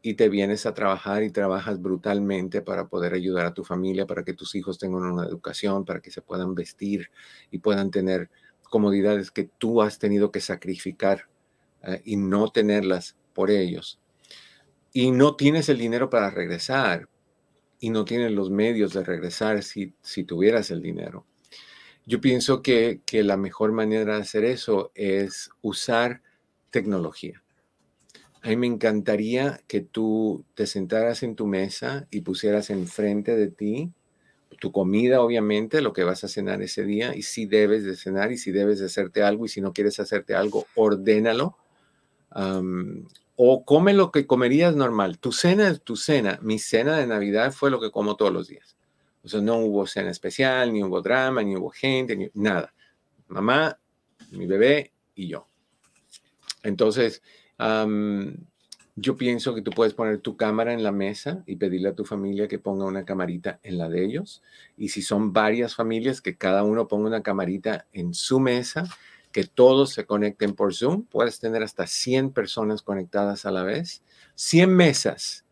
y 0.00 0.14
te 0.14 0.30
vienes 0.30 0.64
a 0.64 0.72
trabajar 0.72 1.24
y 1.24 1.30
trabajas 1.30 1.78
brutalmente 1.78 2.62
para 2.62 2.88
poder 2.88 3.12
ayudar 3.12 3.44
a 3.44 3.52
tu 3.52 3.64
familia, 3.64 4.06
para 4.06 4.24
que 4.24 4.32
tus 4.32 4.54
hijos 4.54 4.78
tengan 4.78 5.02
una 5.02 5.26
educación, 5.26 5.84
para 5.84 6.00
que 6.00 6.10
se 6.10 6.22
puedan 6.22 6.54
vestir 6.54 7.10
y 7.50 7.58
puedan 7.58 7.90
tener 7.90 8.30
comodidades 8.62 9.30
que 9.30 9.50
tú 9.58 9.82
has 9.82 9.98
tenido 9.98 10.32
que 10.32 10.40
sacrificar 10.40 11.28
eh, 11.82 12.00
y 12.06 12.16
no 12.16 12.48
tenerlas 12.48 13.14
por 13.34 13.50
ellos. 13.50 14.00
Y 14.94 15.10
no 15.10 15.36
tienes 15.36 15.68
el 15.68 15.76
dinero 15.76 16.08
para 16.08 16.30
regresar, 16.30 17.10
y 17.84 17.90
no 17.90 18.06
tienes 18.06 18.32
los 18.32 18.48
medios 18.48 18.94
de 18.94 19.04
regresar 19.04 19.62
si, 19.62 19.92
si 20.00 20.24
tuvieras 20.24 20.70
el 20.70 20.80
dinero. 20.80 21.26
Yo 22.06 22.18
pienso 22.18 22.62
que, 22.62 23.02
que 23.04 23.22
la 23.22 23.36
mejor 23.36 23.72
manera 23.72 24.14
de 24.14 24.22
hacer 24.22 24.46
eso 24.46 24.90
es 24.94 25.50
usar 25.60 26.22
tecnología. 26.70 27.42
A 28.40 28.48
mí 28.48 28.56
me 28.56 28.68
encantaría 28.68 29.60
que 29.68 29.82
tú 29.82 30.46
te 30.54 30.66
sentaras 30.66 31.22
en 31.22 31.36
tu 31.36 31.46
mesa 31.46 32.08
y 32.10 32.22
pusieras 32.22 32.70
enfrente 32.70 33.36
de 33.36 33.48
ti 33.48 33.92
tu 34.58 34.72
comida, 34.72 35.20
obviamente, 35.20 35.82
lo 35.82 35.92
que 35.92 36.04
vas 36.04 36.24
a 36.24 36.28
cenar 36.28 36.62
ese 36.62 36.84
día, 36.84 37.14
y 37.14 37.20
si 37.20 37.44
debes 37.44 37.84
de 37.84 37.96
cenar 37.96 38.32
y 38.32 38.38
si 38.38 38.50
debes 38.50 38.78
de 38.78 38.86
hacerte 38.86 39.22
algo, 39.22 39.44
y 39.44 39.50
si 39.50 39.60
no 39.60 39.74
quieres 39.74 40.00
hacerte 40.00 40.34
algo, 40.34 40.64
ordénalo 40.74 41.58
o 43.36 43.64
come 43.64 43.92
lo 43.92 44.10
que 44.10 44.26
comerías 44.26 44.76
normal. 44.76 45.18
Tu 45.18 45.32
cena 45.32 45.68
es 45.68 45.82
tu 45.82 45.96
cena. 45.96 46.38
Mi 46.42 46.58
cena 46.58 46.98
de 46.98 47.06
Navidad 47.06 47.52
fue 47.52 47.70
lo 47.70 47.80
que 47.80 47.90
como 47.90 48.16
todos 48.16 48.32
los 48.32 48.48
días. 48.48 48.76
O 49.22 49.28
sea, 49.28 49.40
no 49.40 49.56
hubo 49.56 49.86
cena 49.86 50.10
especial, 50.10 50.72
ni 50.72 50.84
hubo 50.84 51.00
drama, 51.00 51.42
ni 51.42 51.56
hubo 51.56 51.70
gente, 51.70 52.16
ni 52.16 52.30
nada. 52.34 52.74
Mamá, 53.28 53.78
mi 54.30 54.46
bebé 54.46 54.92
y 55.14 55.28
yo. 55.28 55.48
Entonces, 56.62 57.22
yo 58.96 59.16
pienso 59.16 59.54
que 59.54 59.62
tú 59.62 59.70
puedes 59.70 59.94
poner 59.94 60.18
tu 60.18 60.36
cámara 60.36 60.72
en 60.72 60.82
la 60.82 60.92
mesa 60.92 61.42
y 61.46 61.56
pedirle 61.56 61.88
a 61.88 61.94
tu 61.94 62.04
familia 62.04 62.48
que 62.48 62.58
ponga 62.58 62.84
una 62.84 63.04
camarita 63.04 63.58
en 63.62 63.78
la 63.78 63.88
de 63.88 64.04
ellos. 64.04 64.42
Y 64.76 64.90
si 64.90 65.02
son 65.02 65.32
varias 65.32 65.74
familias, 65.74 66.20
que 66.20 66.36
cada 66.36 66.62
uno 66.62 66.86
ponga 66.86 67.08
una 67.08 67.22
camarita 67.22 67.86
en 67.92 68.14
su 68.14 68.38
mesa 68.38 68.84
que 69.34 69.42
todos 69.42 69.90
se 69.90 70.06
conecten 70.06 70.54
por 70.54 70.72
Zoom. 70.72 71.06
Puedes 71.06 71.40
tener 71.40 71.64
hasta 71.64 71.88
100 71.88 72.30
personas 72.30 72.82
conectadas 72.82 73.44
a 73.44 73.50
la 73.50 73.64
vez. 73.64 74.04
100 74.36 74.72
mesas. 74.72 75.44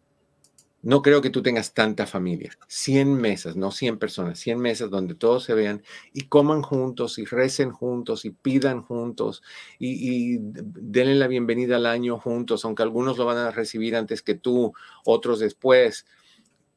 No 0.82 1.02
creo 1.02 1.20
que 1.20 1.30
tú 1.30 1.42
tengas 1.42 1.74
tanta 1.74 2.06
familia. 2.06 2.56
100 2.68 3.12
mesas, 3.12 3.56
no 3.56 3.72
100 3.72 3.98
personas, 3.98 4.38
100 4.38 4.60
mesas 4.60 4.88
donde 4.88 5.16
todos 5.16 5.42
se 5.42 5.54
vean 5.54 5.82
y 6.12 6.28
coman 6.28 6.62
juntos 6.62 7.18
y 7.18 7.24
recen 7.24 7.72
juntos 7.72 8.24
y 8.24 8.30
pidan 8.30 8.82
juntos 8.82 9.42
y, 9.80 10.38
denle 10.38 11.16
la 11.16 11.26
bienvenida 11.26 11.74
al 11.74 11.86
año 11.86 12.20
juntos, 12.20 12.64
aunque 12.64 12.84
algunos 12.84 13.18
lo 13.18 13.24
van 13.24 13.38
a 13.38 13.50
recibir 13.50 13.96
antes 13.96 14.22
que 14.22 14.36
tú, 14.36 14.74
otros 15.04 15.40
después. 15.40 16.06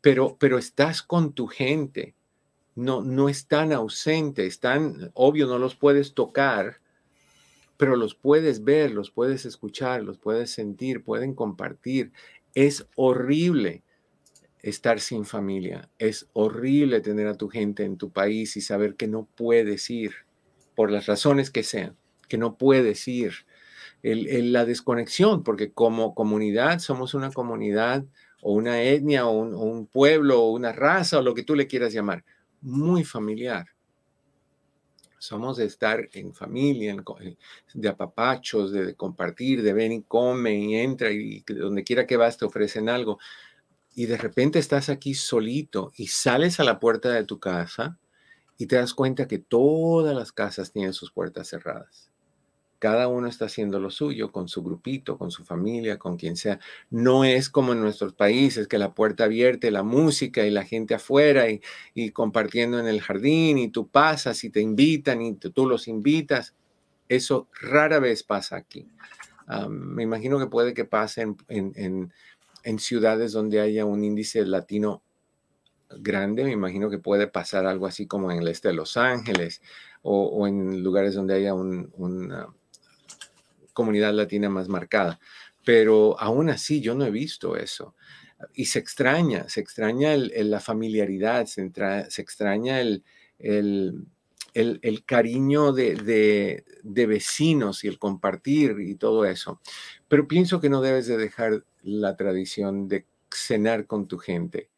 Pero, 0.02 0.38
pero 0.40 0.58
estás 0.58 1.04
con 1.04 1.34
tu 1.34 1.46
gente. 1.46 2.16
No, 2.74 3.04
no 3.04 3.30
están 3.30 3.74
ausentes, 3.74 4.48
están, 4.48 5.12
obvio, 5.14 5.46
no 5.46 5.60
los 5.60 5.76
puedes 5.76 6.16
tocar, 6.16 6.82
pero 7.78 7.96
los 7.96 8.16
puedes 8.16 8.64
ver, 8.64 8.92
los 8.92 9.12
puedes 9.12 9.46
escuchar, 9.46 10.04
los 10.04 10.18
puedes 10.18 10.52
sentir, 10.52 11.04
pueden 11.04 11.34
compartir. 11.34 12.12
Es 12.54 12.88
horrible 12.96 13.84
estar 14.62 15.00
sin 15.00 15.26
familia, 15.26 15.90
es 16.00 16.28
horrible 16.34 17.02
tener 17.02 17.28
a 17.28 17.38
tu 17.38 17.50
gente 17.50 17.84
en 17.84 17.98
tu 17.98 18.12
país 18.12 18.58
y 18.58 18.62
saber 18.62 18.96
que 18.96 19.08
no 19.08 19.28
puedes 19.36 19.90
ir, 19.90 20.14
por 20.76 20.92
las 20.92 21.06
razones 21.06 21.52
que 21.52 21.64
sean, 21.64 21.96
que 22.28 22.38
no 22.38 22.58
puedes 22.58 23.08
ir. 23.08 23.46
la 24.02 24.66
desconexión, 24.66 25.44
porque 25.44 25.72
como 25.72 26.16
comunidad 26.16 26.80
somos 26.80 27.14
una 27.14 27.32
comunidad 27.32 28.06
o 28.42 28.54
una 28.54 28.82
etnia 28.84 29.26
o 29.28 29.32
un 29.32 29.88
pueblo 29.88 30.44
o 30.44 30.52
una 30.52 30.72
raza 30.72 31.20
o 31.20 31.22
lo 31.22 31.34
que 31.34 31.44
tú 31.44 31.56
le 31.56 31.68
quieras 31.68 31.94
llamar, 31.94 32.24
muy 32.62 33.04
familiar 33.04 33.75
somos 35.18 35.58
de 35.58 35.66
estar 35.66 36.10
en 36.14 36.34
familia, 36.34 36.96
eh, 37.22 37.36
de 37.74 37.90
apapachos, 37.90 38.72
de, 38.72 38.96
compartir, 38.96 39.62
de 39.62 39.74
ven 39.74 39.92
y 39.92 40.02
come 40.04 40.56
y 40.56 40.76
entra 40.76 41.12
y 41.12 41.44
donde 41.48 41.84
quiera 41.84 42.06
que 42.06 42.18
vas 42.18 42.38
te 42.38 42.46
ofrecen 42.46 42.90
algo. 42.90 43.20
Y 43.96 44.08
de 44.08 44.18
repente 44.18 44.60
estás 44.60 44.90
aquí 44.90 45.14
solito 45.14 45.92
y 45.96 46.08
sales 46.08 46.60
a 46.60 46.64
la 46.64 46.80
puerta 46.80 47.12
de 47.12 47.24
tu 47.24 47.40
casa 47.40 47.98
y 48.58 48.68
te 48.68 48.76
das 48.76 48.94
cuenta 48.94 49.28
que 49.28 49.40
todas 49.40 50.16
las 50.16 50.32
casas 50.32 50.72
tienen 50.72 50.94
sus 50.94 51.12
puertas 51.12 51.50
cerradas. 51.50 52.12
Cada 52.80 53.08
uno 53.08 53.28
está 53.28 53.46
haciendo 53.46 53.80
lo 53.80 53.90
suyo 53.90 54.32
con 54.32 54.50
su 54.50 54.62
grupito, 54.62 55.18
con 55.18 55.32
su 55.32 55.46
familia, 55.46 55.98
con 55.98 56.18
quien 56.18 56.36
sea. 56.36 56.60
No 56.90 57.24
es 57.24 57.50
como 57.50 57.72
en 57.72 57.82
nuestros 57.82 58.14
países 58.14 58.68
que 58.68 58.78
la 58.78 58.94
puerta 58.94 59.24
abierta, 59.26 59.72
la 59.72 59.84
música 59.84 60.46
y 60.46 60.52
la 60.52 60.66
gente 60.66 60.94
afuera 60.94 61.46
y, 61.50 62.12
compartiendo 62.12 62.80
en 62.80 62.88
el 62.88 63.02
jardín 63.02 63.58
y 63.58 63.70
tú 63.70 63.88
pasas 63.88 64.44
y 64.44 64.50
te 64.50 64.60
invitan 64.60 65.22
y 65.22 65.36
tú 65.36 65.68
los 65.68 65.88
invitas. 65.88 66.54
Eso 67.08 67.48
rara 67.62 68.00
vez 68.00 68.24
pasa 68.24 68.58
aquí. 68.58 68.88
me 69.70 70.04
imagino 70.04 70.38
que 70.40 70.48
puede 70.48 70.74
que 70.74 70.86
pase 70.86 71.34
en, 71.48 72.12
ciudades 72.80 73.32
donde 73.32 73.62
haya 73.62 73.86
un 73.86 74.04
índice 74.04 74.46
latino 74.46 75.02
grande, 76.00 76.44
me 76.44 76.52
imagino 76.52 76.90
que 76.90 76.98
puede 76.98 77.28
pasar 77.28 77.68
algo 77.68 77.86
así 77.86 78.08
como 78.08 78.32
en 78.32 78.40
el 78.40 78.48
este 78.48 78.70
de 78.70 78.74
Los 78.74 78.98
Ángeles 78.98 79.62
o, 80.02 80.48
en 80.48 80.84
lugares 80.84 81.16
donde 81.16 81.36
haya 81.36 81.54
una 81.54 82.48
comunidad 83.76 84.16
latina 84.16 84.50
más 84.50 84.68
marcada. 84.68 85.20
Pero 85.64 86.20
aún 86.20 86.50
así 86.50 86.82
yo 86.82 86.96
no 86.96 87.06
he 87.06 87.12
visto 87.12 87.56
eso. 87.56 87.94
Y 88.56 88.66
se 88.66 88.80
extraña, 88.80 89.48
se 89.48 89.62
extraña 89.62 90.16
la 90.18 90.60
familiaridad, 90.60 91.46
se, 91.46 91.62
extraña 91.62 92.82
el, 92.82 93.04
el, 94.56 95.04
cariño 95.06 95.74
de, 95.74 96.64
vecinos 96.84 97.84
y 97.84 97.88
el 97.88 98.00
compartir 98.00 98.78
y 98.80 98.96
todo 98.96 99.26
eso. 99.26 99.62
Pero 100.08 100.28
pienso 100.28 100.62
que 100.62 100.70
no 100.70 100.82
debes 100.82 101.08
de 101.08 101.18
dejar 101.18 101.66
la 101.84 102.16
tradición 102.16 102.88
de 102.88 103.06
cenar 103.32 103.86
con 103.86 104.08
tu 104.08 104.18
gente. 104.18 104.70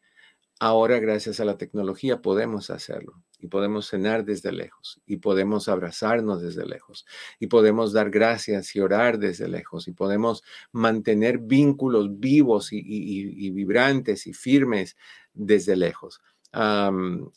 Ahora, 0.60 0.98
gracias 0.98 1.38
a 1.38 1.44
la 1.44 1.56
tecnología, 1.56 2.20
podemos 2.20 2.70
hacerlo 2.70 3.22
y 3.38 3.46
podemos 3.46 3.86
cenar 3.88 4.24
desde 4.24 4.50
lejos 4.50 5.00
y 5.06 5.18
podemos 5.18 5.68
abrazarnos 5.68 6.42
desde 6.42 6.66
lejos 6.66 7.06
y 7.38 7.46
podemos 7.46 7.92
dar 7.92 8.10
gracias 8.10 8.74
y 8.74 8.80
orar 8.80 9.20
desde 9.20 9.46
lejos 9.46 9.86
y 9.86 9.92
podemos 9.92 10.42
mantener 10.72 11.38
vínculos 11.38 12.18
vivos 12.18 12.70
y, 12.72 13.50
vibrantes 13.50 14.26
y 14.26 14.32
firmes 14.32 14.96
desde 15.32 15.76
lejos. 15.76 16.20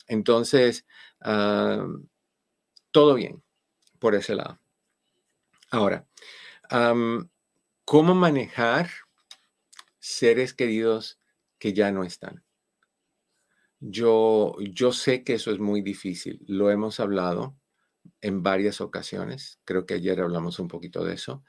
entonces, 0.08 0.84
todo 2.90 3.14
bien 3.14 3.40
por 4.00 4.16
ese 4.16 4.34
lado. 4.34 4.58
Ahora, 5.70 6.08
¿cómo 7.84 8.14
manejar 8.16 8.90
seres 10.00 10.54
queridos 10.54 11.20
que 11.60 11.72
ya 11.72 11.92
no 11.92 12.02
están? 12.02 12.42
Yo, 13.84 14.54
yo 14.60 14.92
sé 14.92 15.24
que 15.24 15.34
eso 15.34 15.50
es 15.50 15.58
muy 15.58 15.82
difícil. 15.82 16.40
Lo 16.46 16.70
hemos 16.70 17.00
hablado 17.00 17.56
en 18.20 18.44
varias 18.44 18.80
ocasiones. 18.80 19.58
Creo 19.64 19.86
que 19.86 19.94
ayer 19.94 20.20
hablamos 20.20 20.60
un 20.60 20.68
poquito 20.68 21.04
de 21.04 21.14
eso. 21.14 21.42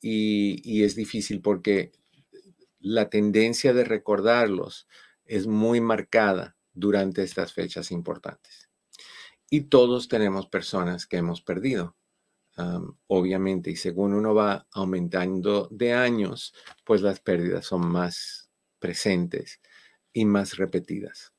y, 0.00 0.82
es 0.82 0.96
difícil 0.96 1.40
porque 1.40 1.92
la 2.80 3.08
tendencia 3.08 3.72
de 3.72 3.84
recordarlos 3.84 4.88
es 5.24 5.46
muy 5.46 5.80
marcada 5.80 6.56
durante 6.74 7.22
estas 7.22 7.52
fechas 7.52 7.92
importantes. 7.92 8.68
Y 9.48 9.62
todos 9.62 10.08
tenemos 10.08 10.48
personas 10.48 11.06
que 11.06 11.18
hemos 11.18 11.40
perdido, 11.40 11.96
obviamente, 13.06 13.70
y 13.70 13.76
según 13.76 14.12
uno 14.14 14.34
va 14.34 14.66
aumentando 14.72 15.68
de 15.70 15.92
años, 15.92 16.52
pues 16.84 17.00
las 17.00 17.20
pérdidas 17.20 17.66
son 17.66 17.86
más 17.86 18.50
presentes 18.80 19.60
y 20.12 20.24
más 20.24 20.56
repetidas. 20.56 21.32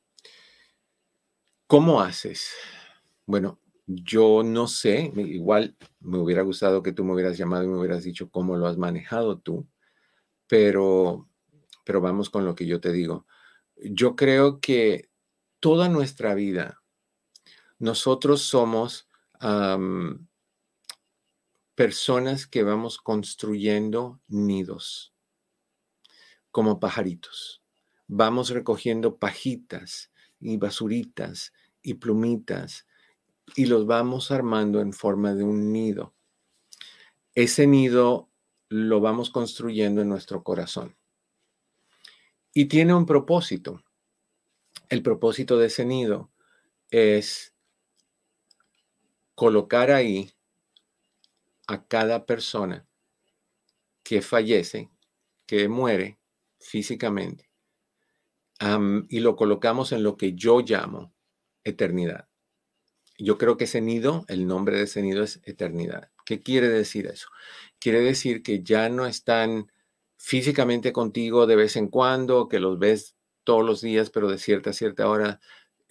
¿Cómo 1.68 2.02
haces? 2.02 2.54
Bueno, 3.26 3.60
yo 3.86 4.44
no 4.44 4.68
sé, 4.68 5.12
igual 5.16 5.76
me 6.00 6.18
hubiera 6.18 6.42
gustado 6.42 6.84
que 6.84 6.94
tú 6.94 7.04
me 7.04 7.14
hubieras 7.14 7.38
llamado 7.38 7.64
y 7.64 7.68
me 7.68 7.78
hubieras 7.78 8.04
dicho 8.04 8.30
cómo 8.30 8.56
lo 8.56 8.68
has 8.68 8.78
manejado 8.78 9.40
tú, 9.40 9.68
pero, 10.48 11.30
pero 11.84 12.02
vamos 12.02 12.30
con 12.30 12.46
lo 12.46 12.56
que 12.56 12.66
yo 12.66 12.80
te 12.80 12.92
digo. 12.92 13.26
Yo 13.78 14.16
creo 14.16 14.60
que 14.60 15.10
toda 15.60 15.90
nuestra 15.90 16.36
vida 16.36 16.82
nosotros 17.80 18.44
somos 18.44 19.10
personas 21.76 22.48
que 22.48 22.64
vamos 22.64 22.98
construyendo 22.98 24.22
nidos 24.28 25.14
como 26.52 26.80
pajaritos. 26.80 27.63
Vamos 28.16 28.52
recogiendo 28.52 29.18
pajitas 29.18 30.12
y 30.40 30.58
basuritas 30.58 31.52
y 31.82 31.96
plumitas 31.96 32.86
y 33.56 33.66
los 33.66 33.88
vamos 33.88 34.30
armando 34.30 34.82
en 34.82 34.94
forma 34.94 35.34
de 35.34 35.44
un 35.44 35.74
nido. 35.74 36.14
Ese 37.34 37.66
nido 37.66 38.30
lo 38.70 39.02
vamos 39.02 39.32
construyendo 39.32 40.00
en 40.04 40.10
nuestro 40.10 40.44
corazón. 40.44 40.96
Y 42.54 42.66
tiene 42.66 42.94
un 42.94 43.08
propósito. 43.08 43.84
El 44.90 45.02
propósito 45.02 45.58
de 45.58 45.66
ese 45.66 45.84
nido 45.84 46.30
es 46.92 47.56
colocar 49.34 49.90
ahí 49.90 50.32
a 51.66 51.84
cada 51.88 52.28
persona 52.28 52.88
que 54.04 54.22
fallece, 54.22 54.92
que 55.48 55.68
muere 55.68 56.20
físicamente, 56.60 57.50
y 59.10 59.20
lo 59.20 59.36
colocamos 59.36 59.92
en 59.92 60.04
lo 60.04 60.18
que 60.18 60.34
yo 60.34 60.62
llamo 60.62 61.14
eternidad. 61.64 62.28
Yo 63.18 63.38
creo 63.38 63.58
que 63.58 63.66
ese 63.66 63.82
nido, 63.82 64.26
el 64.28 64.48
nombre 64.48 64.78
de 64.78 64.84
ese 64.84 65.02
nido 65.02 65.24
es 65.24 65.40
eternidad. 65.44 66.12
¿Qué 66.26 66.42
quiere 66.42 66.70
decir 66.70 67.08
eso? 67.08 67.28
Quiere 67.80 68.02
decir 68.02 68.42
que 68.42 68.64
ya 68.64 68.90
no 68.90 69.06
están 69.06 69.72
físicamente 70.18 70.94
contigo 70.94 71.46
de 71.46 71.56
vez 71.56 71.76
en 71.76 71.88
cuando, 71.88 72.48
que 72.48 72.60
los 72.60 72.80
ves 72.80 73.16
todos 73.44 73.64
los 73.66 73.82
días, 73.82 74.10
pero 74.10 74.30
de 74.30 74.38
cierta 74.38 74.70
a 74.72 74.74
cierta 74.74 75.08
hora 75.10 75.40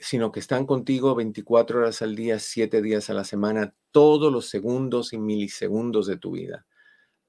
sino 0.02 0.32
que 0.32 0.40
están 0.40 0.66
contigo 0.66 1.14
24 1.14 1.78
horas 1.78 2.02
al 2.02 2.16
día, 2.16 2.40
7 2.40 2.82
días 2.82 3.08
a 3.08 3.14
la 3.14 3.22
semana, 3.22 3.74
todos 3.92 4.32
los 4.32 4.48
segundos 4.48 5.12
y 5.12 5.18
milisegundos 5.18 6.06
de 6.08 6.16
tu 6.16 6.32
vida, 6.32 6.66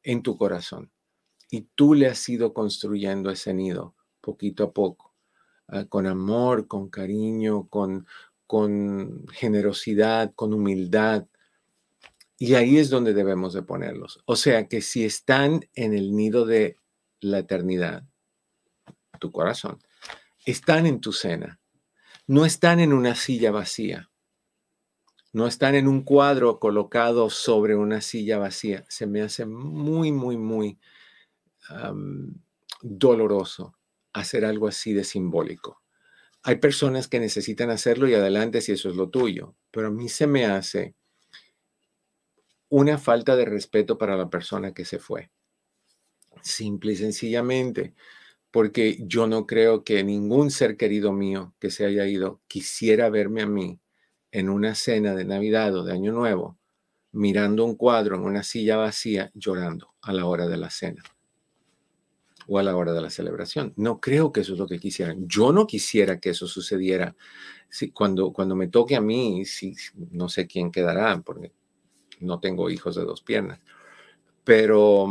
en 0.02 0.24
tu 0.24 0.38
corazón. 0.38 0.92
Y 1.52 1.68
tú 1.76 1.94
le 1.94 2.08
has 2.08 2.28
ido 2.28 2.52
construyendo 2.54 3.30
ese 3.30 3.54
nido 3.54 3.96
poquito 4.22 4.64
a 4.64 4.74
poco, 4.74 5.13
ah, 5.74 5.86
con 5.86 6.08
amor, 6.08 6.68
con 6.68 6.90
cariño, 6.90 7.68
con, 7.68 8.08
con 8.48 9.26
generosidad, 9.32 10.34
con 10.36 10.54
humildad. 10.54 11.28
Y 12.38 12.56
ahí 12.56 12.78
es 12.78 12.90
donde 12.90 13.14
debemos 13.14 13.54
de 13.54 13.64
ponerlos. 13.64 14.22
O 14.26 14.36
sea 14.36 14.68
que 14.68 14.82
si 14.82 15.06
están 15.06 15.62
en 15.74 15.94
el 15.94 16.16
nido 16.16 16.46
de 16.46 16.78
la 17.20 17.40
eternidad, 17.40 18.04
tu 19.20 19.32
corazón, 19.32 19.80
están 20.46 20.86
en 20.86 21.00
tu 21.00 21.14
cena, 21.14 21.60
no 22.28 22.46
están 22.46 22.80
en 22.80 22.94
una 22.94 23.16
silla 23.16 23.52
vacía, 23.52 24.10
no 25.32 25.48
están 25.48 25.76
en 25.76 25.88
un 25.88 26.04
cuadro 26.04 26.60
colocado 26.60 27.30
sobre 27.30 27.76
una 27.76 28.02
silla 28.02 28.38
vacía. 28.38 28.86
Se 28.88 29.08
me 29.08 29.22
hace 29.22 29.46
muy, 29.46 30.12
muy, 30.12 30.38
muy 30.38 30.78
doloroso 32.82 33.76
hacer 34.14 34.46
algo 34.46 34.68
así 34.68 34.94
de 34.94 35.04
simbólico. 35.04 35.82
Hay 36.44 36.58
personas 36.58 37.08
que 37.08 37.20
necesitan 37.20 37.70
hacerlo 37.70 38.08
y 38.08 38.14
adelante 38.14 38.62
si 38.62 38.74
eso 38.74 38.90
es 38.90 38.96
lo 38.96 39.10
tuyo, 39.10 39.56
pero 39.72 39.88
a 39.88 39.92
mí 39.92 40.10
se 40.10 40.28
me 40.28 40.46
hace 40.46 40.96
una 42.70 42.98
falta 42.98 43.36
de 43.36 43.46
respeto 43.46 43.98
para 43.98 44.18
la 44.18 44.30
persona 44.30 44.74
que 44.74 44.86
se 44.86 45.00
fue. 45.00 45.32
Simple 46.42 46.94
y 46.94 46.96
sencillamente 46.96 47.94
porque 48.52 49.00
yo 49.00 49.26
no 49.26 49.48
creo 49.48 49.84
que 49.84 50.04
ningún 50.04 50.52
ser 50.52 50.78
querido 50.78 51.12
mío 51.12 51.56
que 51.60 51.72
se 51.72 51.86
haya 51.86 52.06
ido 52.06 52.40
quisiera 52.48 53.10
verme 53.10 53.42
a 53.42 53.48
mí 53.48 53.80
en 54.32 54.50
una 54.50 54.76
cena 54.76 55.16
de 55.16 55.26
Navidad 55.26 55.76
o 55.76 55.84
de 55.84 55.94
Año 55.94 56.12
Nuevo, 56.12 56.60
mirando 57.12 57.66
un 57.66 57.76
cuadro 57.76 58.16
en 58.16 58.22
una 58.22 58.44
silla 58.44 58.78
vacía, 58.78 59.32
llorando 59.34 59.96
a 60.02 60.14
la 60.14 60.26
hora 60.26 60.48
de 60.48 60.58
la 60.58 60.70
cena 60.70 61.04
o 62.48 62.60
a 62.60 62.64
la 62.64 62.76
hora 62.76 62.94
de 62.94 63.02
la 63.02 63.10
celebración. 63.10 63.74
No 63.76 64.00
creo 64.00 64.32
que 64.32 64.42
eso 64.42 64.54
es 64.54 64.60
lo 64.60 64.68
que 64.68 64.80
quisieran. 64.80 65.28
Yo 65.28 65.52
no 65.52 65.68
quisiera 65.68 66.20
que 66.20 66.32
eso 66.32 66.48
sucediera. 66.48 67.16
Si, 67.70 67.92
cuando, 67.92 68.32
cuando 68.34 68.56
me 68.56 68.68
toque 68.68 68.96
a 68.96 69.02
mí, 69.02 69.46
si, 69.46 69.76
no 70.12 70.30
sé 70.30 70.48
quién 70.48 70.72
quedará, 70.72 71.22
porque 71.22 71.52
no 72.20 72.40
tengo 72.40 72.70
hijos 72.70 72.96
de 72.96 73.04
dos 73.04 73.22
piernas, 73.22 73.60
pero 74.44 75.08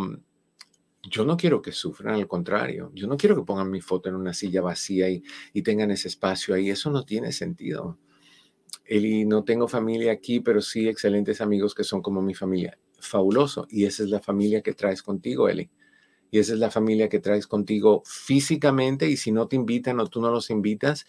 yo 1.03 1.24
no 1.24 1.37
quiero 1.37 1.61
que 1.61 1.72
sufran, 1.72 2.14
al 2.14 2.28
contrario, 2.28 2.93
yo 2.95 3.07
no 3.07 3.16
quiero 3.16 3.35
que 3.35 3.43
pongan 3.43 3.70
mi 3.70 3.80
foto 3.80 4.09
en 4.09 4.14
una 4.14 4.33
silla 4.33 4.62
vacía 4.62 5.09
y, 5.11 5.22
tengan 5.62 5.91
ese 5.91 6.09
espacio 6.09 6.55
ahí, 6.55 6.70
eso 6.70 6.91
no 6.91 7.05
tiene 7.05 7.33
sentido. 7.33 7.99
Eli, 8.85 9.24
no 9.24 9.45
tengo 9.45 9.68
familia 9.68 10.12
aquí, 10.12 10.41
pero 10.41 10.61
sí 10.61 10.89
excelentes 10.89 11.41
amigos 11.41 11.74
que 11.74 11.85
son 11.85 12.03
como 12.03 12.22
mi 12.22 12.35
familia. 12.35 12.78
Fabuloso. 12.99 13.66
Y 13.68 13.85
esa 13.85 14.03
es 14.05 14.11
la 14.11 14.20
familia 14.20 14.62
que 14.62 14.74
traes 14.74 15.03
contigo, 15.03 15.49
Eli. 15.49 15.70
Y 16.33 16.41
esa 16.41 16.55
es 16.55 16.59
la 16.59 16.72
familia 16.72 17.09
que 17.09 17.20
traes 17.20 17.47
contigo 17.47 18.03
físicamente 18.05 19.09
y 19.09 19.16
si 19.16 19.30
no 19.30 19.47
te 19.47 19.55
invitan 19.55 20.01
o 20.01 20.09
tú 20.09 20.20
no 20.20 20.33
los 20.33 20.51
invitas, 20.51 21.07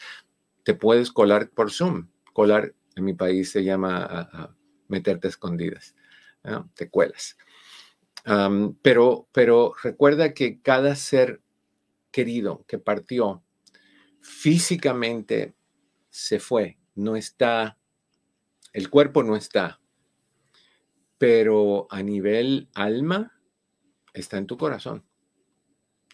te 0.62 0.76
puedes 0.76 1.12
colar 1.12 1.50
por 1.50 1.72
Zoom. 1.72 2.10
Colar 2.34 2.76
en 2.96 3.06
mi 3.06 3.16
país 3.16 3.52
se 3.52 3.64
llama 3.64 4.56
meterte 4.88 5.30
escondidas. 5.30 5.96
Te 6.76 6.90
cuelas 6.92 7.36
pero, 8.82 9.28
pero 9.32 9.74
recuerda 9.82 10.34
que 10.34 10.62
cada 10.62 10.96
ser 10.96 11.42
querido 12.12 12.64
que 12.68 12.78
partió 12.78 13.44
físicamente 14.22 15.56
se 16.10 16.40
fue, 16.40 16.78
no 16.96 17.16
está, 17.16 17.78
el 18.72 18.90
cuerpo 18.90 19.24
no 19.24 19.36
está, 19.36 19.82
pero 21.18 21.88
a 21.90 22.02
nivel 22.04 22.70
alma 22.74 23.34
está 24.14 24.38
en 24.38 24.48
tu 24.48 24.58
corazón. 24.58 25.04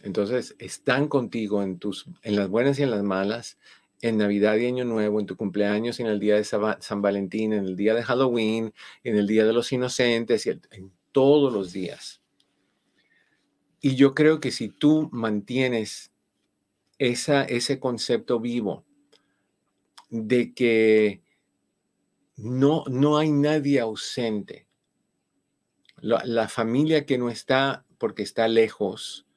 Entonces, 0.02 0.56
están 0.60 1.08
contigo 1.08 1.62
en, 1.62 1.78
tus, 1.78 2.06
en 2.24 2.36
las 2.36 2.50
buenas 2.50 2.80
y 2.80 2.84
en 2.84 2.92
las 2.92 3.04
malas, 3.04 3.58
en 4.02 4.18
Navidad 4.18 4.56
y 4.56 4.66
Año 4.66 4.86
Nuevo, 4.86 5.20
en 5.20 5.26
tu 5.26 5.36
cumpleaños, 5.36 6.00
en 6.00 6.08
el 6.08 6.20
día 6.20 6.36
de 6.36 6.46
San 6.46 7.02
Valentín, 7.02 7.52
en 7.52 7.66
el 7.66 7.76
día 7.76 7.94
de 7.94 8.04
Halloween, 8.04 8.74
en 9.04 9.18
el 9.18 9.28
día 9.28 9.46
de 9.46 9.52
los 9.52 9.72
inocentes, 9.74 10.46
y 10.46 10.52
en 10.52 10.92
todos 11.12 11.52
los 11.52 11.74
días. 11.74 12.22
Y 13.82 13.96
yo 13.96 14.14
creo 14.14 14.40
que 14.40 14.52
si 14.52 14.70
tú 14.70 15.10
mantienes 15.12 16.12
esa, 16.98 17.44
ese 17.44 17.80
concepto 17.80 18.40
vivo 18.40 18.86
de 20.10 20.54
que 20.54 21.22
no, 22.38 22.86
no 22.88 23.18
hay 23.18 23.32
nadie 23.32 23.82
ausente, 23.82 24.66
la 26.02 26.48
familia 26.48 27.06
que 27.06 27.18
no 27.18 27.30
está 27.30 27.86
porque 27.98 28.24
está 28.24 28.48
lejos, 28.48 29.28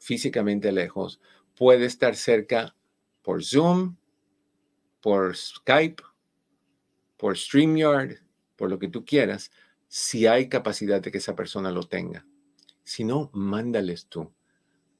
físicamente 0.00 0.72
lejos, 0.72 1.20
puede 1.54 1.84
estar 1.84 2.16
cerca 2.16 2.74
por 3.22 3.44
Zoom, 3.44 3.96
por 5.00 5.36
Skype, 5.36 6.02
por 7.16 7.38
StreamYard, 7.38 8.16
por 8.56 8.68
lo 8.70 8.78
que 8.78 8.88
tú 8.88 9.04
quieras, 9.04 9.52
si 9.86 10.26
hay 10.26 10.48
capacidad 10.48 11.00
de 11.00 11.12
que 11.12 11.18
esa 11.18 11.36
persona 11.36 11.70
lo 11.70 11.84
tenga. 11.84 12.26
Si 12.82 13.04
no, 13.04 13.30
mándales 13.32 14.06
tú 14.06 14.32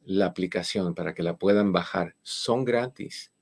la 0.04 0.26
aplicación 0.26 0.94
para 0.94 1.14
que 1.14 1.22
la 1.22 1.36
puedan 1.36 1.72
bajar. 1.72 2.16
Son 2.22 2.64
gratis. 2.64 3.32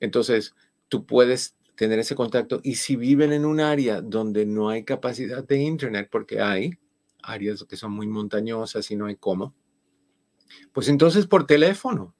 Entonces, 0.00 0.54
tú 0.88 1.06
puedes 1.06 1.56
tener 1.74 1.98
ese 1.98 2.14
contacto 2.14 2.60
y 2.62 2.76
si 2.76 2.96
viven 2.96 3.32
en 3.32 3.44
un 3.44 3.60
área 3.60 4.00
donde 4.00 4.46
no 4.46 4.68
hay 4.68 4.84
capacidad 4.84 5.42
de 5.42 5.58
Internet, 5.58 6.08
porque 6.10 6.40
hay 6.40 6.72
áreas 7.22 7.64
que 7.64 7.76
son 7.76 7.92
muy 7.92 8.06
montañosas 8.06 8.90
y 8.90 8.96
no 8.96 9.06
hay 9.06 9.16
cómo, 9.16 9.54
pues 10.72 10.88
entonces 10.88 11.26
por 11.26 11.46
teléfono. 11.46 12.14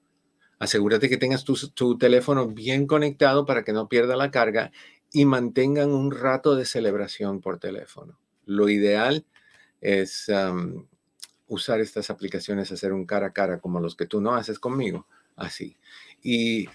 Asegúrate 0.59 1.09
que 1.09 1.17
tengas 1.17 1.43
tu, 1.43 1.97
teléfono 1.97 2.47
bien 2.47 2.87
conectado 2.87 3.45
para 3.45 3.63
que 3.63 3.73
no 3.73 3.89
pierda 3.89 4.15
la 4.15 4.31
carga 4.31 4.71
y 5.11 5.25
mantengan 5.25 5.91
un 5.91 6.11
rato 6.11 6.55
de 6.55 6.65
celebración 6.65 7.41
por 7.41 7.59
teléfono. 7.59 8.19
Lo 8.45 8.69
ideal 8.69 9.25
es 9.81 10.31
usar 11.47 11.81
estas 11.81 12.09
aplicaciones, 12.09 12.71
hacer 12.71 12.93
un 12.93 13.05
cara 13.05 13.27
a 13.27 13.33
cara 13.33 13.59
como 13.59 13.79
los 13.79 13.95
que 13.95 14.05
tú 14.05 14.21
no 14.21 14.35
haces 14.35 14.57
conmigo, 14.57 15.07
así. 15.35 15.77
Y 16.21 16.67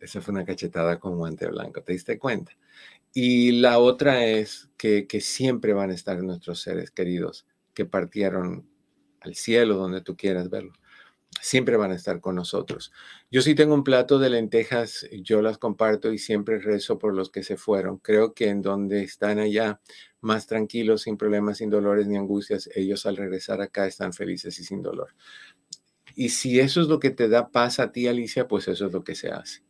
esa 0.00 0.20
fue 0.20 0.32
una 0.32 0.44
cachetada 0.44 1.00
con 1.00 1.16
guante 1.16 1.46
blanco, 1.48 1.82
¿te 1.82 1.94
diste 1.94 2.18
cuenta? 2.18 2.52
Y 3.14 3.52
la 3.52 3.78
otra 3.78 4.24
es 4.26 4.68
que, 4.76 5.06
que 5.06 5.20
siempre 5.20 5.72
van 5.72 5.90
a 5.90 5.94
estar 5.94 6.22
nuestros 6.22 6.60
seres 6.60 6.90
queridos 6.90 7.46
que 7.74 7.86
partieron 7.86 8.67
al 9.20 9.34
cielo, 9.34 9.76
donde 9.76 10.00
tú 10.00 10.16
quieras 10.16 10.50
verlo. 10.50 10.72
Siempre 11.40 11.76
van 11.76 11.92
a 11.92 11.94
estar 11.94 12.20
con 12.20 12.34
nosotros. 12.34 12.92
Yo 13.30 13.42
sí 13.42 13.54
tengo 13.54 13.74
un 13.74 13.84
plato 13.84 14.18
de 14.18 14.30
lentejas, 14.30 15.06
yo 15.22 15.42
las 15.42 15.58
comparto 15.58 16.12
y 16.12 16.18
siempre 16.18 16.58
rezo 16.58 16.98
por 16.98 17.14
los 17.14 17.30
que 17.30 17.42
se 17.42 17.56
fueron. 17.56 17.98
Creo 17.98 18.34
que 18.34 18.48
en 18.48 18.62
donde 18.62 19.02
están 19.02 19.38
allá, 19.38 19.80
más 20.20 20.46
tranquilos, 20.46 21.02
sin 21.02 21.16
problemas, 21.16 21.58
sin 21.58 21.70
dolores 21.70 22.06
ni 22.06 22.16
angustias, 22.16 22.68
ellos 22.74 23.06
al 23.06 23.16
regresar 23.16 23.60
acá 23.60 23.86
están 23.86 24.12
felices 24.12 24.58
y 24.58 24.64
sin 24.64 24.82
dolor. 24.82 25.14
Y 26.14 26.30
si 26.30 26.58
eso 26.58 26.80
es 26.80 26.88
lo 26.88 26.98
que 26.98 27.10
te 27.10 27.28
da 27.28 27.50
paz 27.50 27.78
a 27.78 27.92
ti, 27.92 28.08
Alicia, 28.08 28.48
pues 28.48 28.66
eso 28.66 28.86
es 28.86 28.92
lo 28.92 29.04
que 29.04 29.14
se 29.14 29.30
hace. 29.30 29.62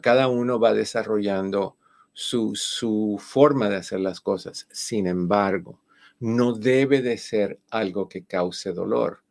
Cada 0.00 0.28
uno 0.28 0.58
va 0.58 0.74
desarrollando 0.74 1.76
su, 2.12 2.54
su 2.54 3.18
forma 3.18 3.68
de 3.68 3.76
hacer 3.76 4.00
las 4.00 4.20
cosas. 4.20 4.66
Sin 4.70 5.06
embargo, 5.06 5.80
no 6.22 6.52
debe 6.52 7.02
de 7.02 7.18
ser 7.18 7.58
algo 7.68 8.08
que 8.08 8.24
cause 8.24 8.72
dolor. 8.72 9.24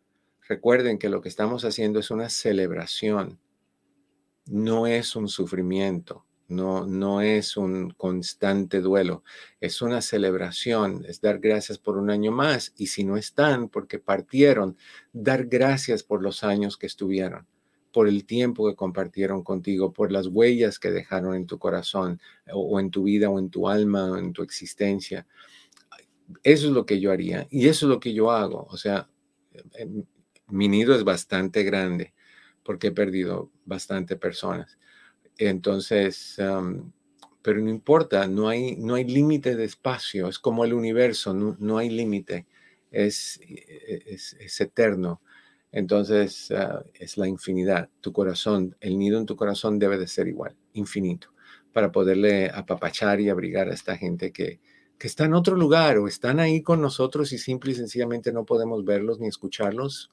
Recuerden 0.50 0.98
que 0.98 1.08
lo 1.08 1.22
que 1.22 1.30
estamos 1.30 1.64
haciendo 1.64 2.02
es 2.02 2.12
una 2.12 2.28
celebración, 2.28 3.40
no 4.46 4.88
es 4.88 5.16
un 5.16 5.30
sufrimiento, 5.30 6.26
no, 6.50 6.86
no 6.86 7.22
es 7.22 7.56
un 7.56 7.92
constante 7.92 8.82
duelo, 8.82 9.24
es 9.62 9.82
una 9.82 10.02
celebración, 10.02 11.06
es 11.08 11.22
dar 11.22 11.40
gracias 11.40 11.78
por 11.78 11.98
un 11.98 12.10
año 12.10 12.34
más 12.34 12.74
y 12.76 12.88
si 12.88 13.06
no 13.06 13.16
están 13.16 13.70
porque 13.70 13.98
partieron, 13.98 14.76
dar 15.14 15.46
gracias 15.46 16.04
por 16.04 16.22
los 16.22 16.44
años 16.44 16.76
que 16.76 16.88
estuvieron 16.88 17.48
por 17.92 18.08
el 18.08 18.26
tiempo 18.26 18.68
que 18.68 18.76
compartieron 18.76 19.44
contigo, 19.44 19.92
por 19.94 20.12
las 20.12 20.28
huellas 20.28 20.80
que 20.80 20.92
dejaron 20.92 21.36
en 21.36 21.46
tu 21.46 21.60
corazón 21.60 22.20
o, 22.52 22.80
en 22.80 22.90
tu 22.90 23.04
vida 23.04 23.30
o 23.30 23.38
en 23.38 23.50
tu 23.50 23.68
alma 23.68 24.12
o 24.12 24.18
en 24.18 24.34
tu 24.34 24.44
existencia. 24.44 25.28
Eso 26.44 26.68
es 26.68 26.74
lo 26.74 26.86
que 26.86 27.00
yo 27.00 27.12
haría 27.12 27.48
y 27.50 27.68
eso 27.68 27.86
es 27.86 27.90
lo 27.90 28.00
que 28.00 28.14
yo 28.14 28.32
hago. 28.32 28.66
O 28.70 28.78
sea, 28.78 29.10
em, 29.76 30.04
mi 30.48 30.68
nido 30.68 30.96
es 30.96 31.04
bastante 31.04 31.64
grande 31.64 32.14
porque 32.64 32.88
he 32.88 32.92
perdido 32.92 33.52
bastante 33.66 34.16
personas. 34.16 34.78
Entonces, 35.38 36.38
pero 37.42 37.60
no 37.62 37.70
importa, 37.70 38.28
no 38.28 38.50
hay, 38.50 38.76
no 38.78 38.96
hay 38.96 39.06
límite 39.06 39.56
de 39.56 39.66
espacio, 39.66 40.28
es 40.28 40.40
como 40.40 40.64
el 40.66 40.74
universo, 40.74 41.34
no, 41.34 41.78
hay 41.78 41.90
límite, 41.90 42.46
es, 42.92 43.40
e, 43.42 44.04
es, 44.06 44.36
es, 44.40 44.62
eterno. 44.62 45.22
Entonces, 45.72 46.52
ah, 46.52 46.84
es 46.94 47.18
la 47.18 47.28
infinidad. 47.28 47.90
Tu 48.02 48.12
corazón, 48.14 48.76
el 48.82 48.98
nido 49.00 49.20
en 49.20 49.26
tu 49.26 49.36
corazón 49.36 49.80
debe 49.80 49.98
de 49.98 50.08
ser 50.08 50.28
igual, 50.28 50.56
infinito, 50.74 51.34
para 51.74 51.92
poderle 51.92 52.52
apapachar 52.54 53.22
y 53.22 53.30
abrigar 53.30 53.70
a 53.70 53.74
esta 53.74 53.98
gente 53.98 54.32
que, 54.32 54.60
que 55.02 55.08
está 55.08 55.26
en 55.26 55.34
otro 55.34 55.56
lugar 55.56 55.98
o 55.98 56.08
están 56.08 56.40
ahí 56.40 56.62
con 56.62 56.80
nosotros 56.80 57.34
y 57.34 57.40
simple 57.40 57.72
y 57.72 57.76
sencillamente 57.76 58.32
no 58.32 58.46
podemos 58.46 58.86
verlos 58.86 59.20
ni 59.20 59.28
escucharlos. 59.28 60.12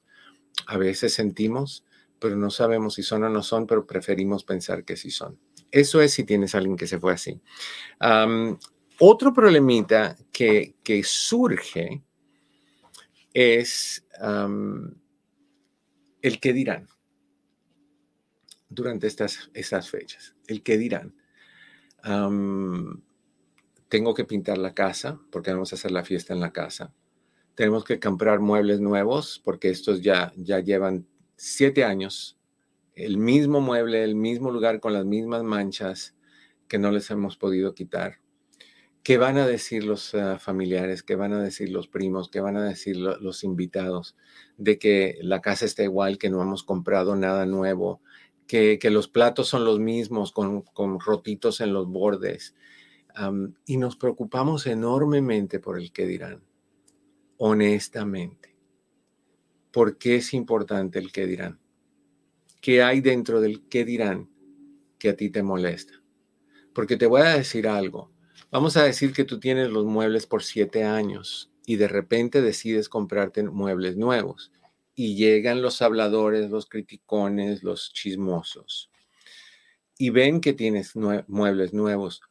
A 0.65 0.77
veces 0.77 1.13
sentimos, 1.13 1.85
pero 2.17 2.35
no 2.35 2.49
sabemos 2.49 2.95
si 2.95 3.03
son 3.03 3.23
o 3.23 3.29
no 3.29 3.43
son, 3.43 3.67
pero 3.67 3.85
preferimos 3.85 4.43
pensar 4.43 4.83
que 4.83 4.97
sí 4.97 5.11
son. 5.11 5.37
Eso 5.69 6.01
es 6.01 6.13
si 6.13 6.23
tienes 6.23 6.55
alguien 6.55 6.75
que 6.75 6.87
se 6.87 6.99
fue 6.99 7.13
así. 7.13 7.39
otro 8.97 9.31
problemita 9.31 10.17
que, 10.31 10.73
que 10.81 11.03
surge 11.03 12.01
es 13.31 14.07
el 16.23 16.39
que 16.41 16.51
dirán 16.51 16.87
durante 18.67 19.05
estas, 19.05 19.51
estas 19.53 19.87
fechas. 19.87 20.33
El 20.47 20.63
que 20.63 20.79
dirán 20.79 21.13
tengo 23.89 24.13
que 24.13 24.23
pintar 24.23 24.57
la 24.57 24.73
casa 24.73 25.19
porque 25.31 25.51
vamos 25.51 25.73
a 25.73 25.75
hacer 25.75 25.91
la 25.91 26.05
fiesta 26.05 26.33
en 26.33 26.39
la 26.39 26.53
casa. 26.53 26.93
Tenemos 27.55 27.83
que 27.83 27.99
comprar 27.99 28.39
muebles 28.39 28.79
nuevos 28.79 29.41
porque 29.43 29.69
estos 29.69 30.01
ya, 30.01 30.31
ya 30.37 30.59
llevan 30.59 31.07
siete 31.35 31.83
años. 31.83 32.37
El 32.95 33.17
mismo 33.17 33.59
mueble, 33.61 34.03
el 34.03 34.15
mismo 34.15 34.51
lugar 34.51 34.79
con 34.79 34.93
las 34.93 35.05
mismas 35.05 35.43
manchas 35.43 36.15
que 36.67 36.77
no 36.77 36.91
les 36.91 37.09
hemos 37.09 37.35
podido 37.35 37.73
quitar. 37.73 38.19
¿Qué 39.01 39.17
van 39.17 39.37
a 39.37 39.47
decir 39.47 39.83
los 39.85 40.13
ah, 40.13 40.37
familiares? 40.37 41.01
¿Qué 41.03 41.15
van 41.15 41.33
a 41.33 41.41
decir 41.41 41.69
los 41.69 41.87
primos? 41.87 42.29
¿Qué 42.29 42.41
van 42.41 42.57
a 42.57 42.63
decir 42.63 42.97
los 42.97 43.43
invitados? 43.43 44.15
De 44.57 44.77
que 44.77 45.17
la 45.21 45.41
casa 45.41 45.65
está 45.65 45.83
igual, 45.83 46.17
que 46.17 46.29
no 46.29 46.41
hemos 46.41 46.63
comprado 46.63 47.15
nada 47.15 47.45
nuevo, 47.45 48.01
que, 48.45 48.77
que 48.77 48.89
los 48.89 49.07
platos 49.07 49.47
son 49.47 49.65
los 49.65 49.79
mismos 49.79 50.31
con, 50.31 50.61
con 50.61 50.99
rotitos 50.99 51.61
en 51.61 51.73
los 51.73 51.87
bordes, 51.87 52.55
y 53.65 53.77
nos 53.77 53.95
preocupamos 53.95 54.67
enormemente 54.67 55.59
por 55.59 55.77
el 55.77 55.91
que 55.91 56.05
dirán, 56.05 56.43
honestamente. 57.37 58.55
¿Por 59.71 59.97
qué 59.97 60.17
es 60.17 60.33
importante 60.33 60.99
el 60.99 61.11
que 61.11 61.25
dirán? 61.27 61.59
¿Qué 62.61 62.81
hay 62.81 63.01
dentro 63.01 63.41
del 63.41 63.67
qué 63.67 63.85
dirán 63.85 64.29
que 64.97 65.09
a 65.09 65.15
ti 65.15 65.29
te 65.29 65.43
molesta? 65.43 65.93
Porque 66.73 66.97
te 66.97 67.05
voy 67.05 67.21
a 67.21 67.35
decir 67.37 67.67
algo. 67.67 68.11
Vamos 68.51 68.77
a 68.77 68.83
decir 68.83 69.13
que 69.13 69.25
tú 69.25 69.39
tienes 69.39 69.69
los 69.69 69.85
muebles 69.85 70.25
por 70.25 70.43
siete 70.43 70.83
años 70.83 71.51
y 71.65 71.75
de 71.75 71.87
repente 71.87 72.41
decides 72.41 72.89
comprarte 72.89 73.43
muebles 73.43 73.95
nuevos 73.95 74.51
y 74.95 75.15
llegan 75.15 75.61
los 75.61 75.81
habladores, 75.81 76.49
los 76.49 76.65
criticones, 76.65 77.63
los 77.63 77.93
chismosos 77.93 78.89
y 80.01 80.09
ven 80.11 80.39
que 80.39 80.53
tienes 80.53 80.95
muebles 80.95 81.73
nuevos 81.73 82.21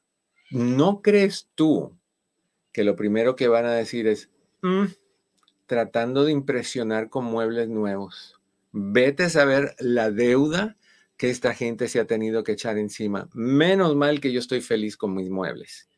¿No 0.51 1.03
crees 1.03 1.49
tú 1.55 1.97
que 2.73 2.85
lo 2.85 2.97
primero 2.97 3.37
que 3.37 3.49
van 3.49 3.67
a 3.67 3.75
decir 3.75 4.07
es, 4.07 4.31
mm, 4.63 4.85
tratando 5.67 6.25
de 6.25 6.33
impresionar 6.33 7.11
con 7.11 7.25
muebles 7.25 7.69
nuevos? 7.69 8.41
Vete 8.73 9.25
a 9.25 9.31
saber 9.31 9.75
la 9.79 10.11
deuda 10.11 10.77
que 11.17 11.31
esta 11.31 11.55
gente 11.55 11.89
se 11.89 12.01
ha 12.01 12.07
tenido 12.07 12.45
que 12.45 12.53
echar 12.53 12.79
encima. 12.79 13.29
Menos 13.35 13.97
mal 13.97 14.21
que 14.21 14.33
yo 14.33 14.39
estoy 14.39 14.61
feliz 14.61 14.97
con 14.97 15.15
mis 15.15 15.31
muebles 15.31 15.89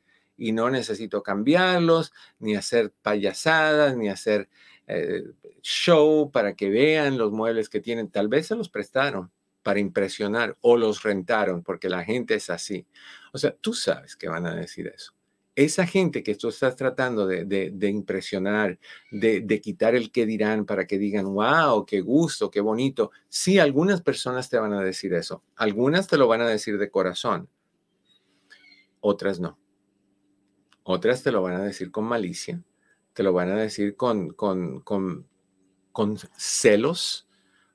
y 0.41 0.53
no 0.53 0.71
necesito 0.71 1.23
cambiarlos, 1.23 2.13
ni 2.39 2.57
hacer 2.57 2.93
payasadas, 3.03 3.95
ni 3.97 4.09
hacer 4.09 4.49
eh, 4.87 5.25
show 5.61 6.31
para 6.33 6.57
que 6.57 6.71
vean 6.71 7.19
los 7.19 7.31
muebles 7.31 7.69
que 7.69 7.81
tienen. 7.81 8.11
Tal 8.11 8.29
vez 8.29 8.47
se 8.47 8.57
los 8.57 8.71
prestaron, 8.71 9.31
para 9.63 9.81
impresionar 9.81 10.57
o 10.61 10.77
los 10.77 11.03
rentaron 11.03 11.63
porque 11.63 11.89
la 11.89 12.05
gente 12.05 12.35
es 12.35 12.51
así. 12.51 12.87
O 13.33 13.39
sea, 13.39 13.55
tú 13.61 13.75
sabes 13.75 14.17
que 14.17 14.29
van 14.29 14.47
a 14.47 14.55
decir 14.55 14.87
eso. 14.89 15.13
esa 15.57 15.87
gente 15.87 16.23
que 16.23 16.37
tú 16.37 16.49
estás 16.49 16.77
tratando 16.77 17.27
de, 17.27 17.73
impresionar, 17.83 18.79
de, 19.11 19.61
quitar 19.61 19.95
el 19.95 20.11
que 20.11 20.25
dirán 20.25 20.65
para 20.65 20.87
que 20.87 20.99
digan, 20.99 21.27
wow, 21.35 21.85
qué 21.85 22.01
gusto, 22.01 22.51
qué 22.51 22.61
bonito. 22.61 23.11
Sí, 23.29 23.59
algunas 23.59 24.01
personas 24.01 24.49
te 24.49 24.59
van 24.59 24.73
a 24.73 24.83
decir 24.83 25.13
eso. 25.13 25.43
Algunas 25.57 26.07
te 26.07 26.17
lo 26.17 26.29
van 26.29 26.41
a 26.41 26.49
decir 26.49 26.79
de 26.79 26.91
corazón. 26.91 27.49
Otras 29.01 29.41
no. 29.41 29.59
Otras 30.83 31.23
te 31.23 31.31
lo 31.31 31.43
van 31.43 31.55
a 31.55 31.65
decir 31.65 31.91
con 31.91 32.05
malicia. 32.05 32.63
Te 33.13 33.23
lo 33.23 33.33
van 33.33 33.51
a 33.51 33.57
decir 33.57 33.97
con, 33.97 34.35
celos, 36.37 37.29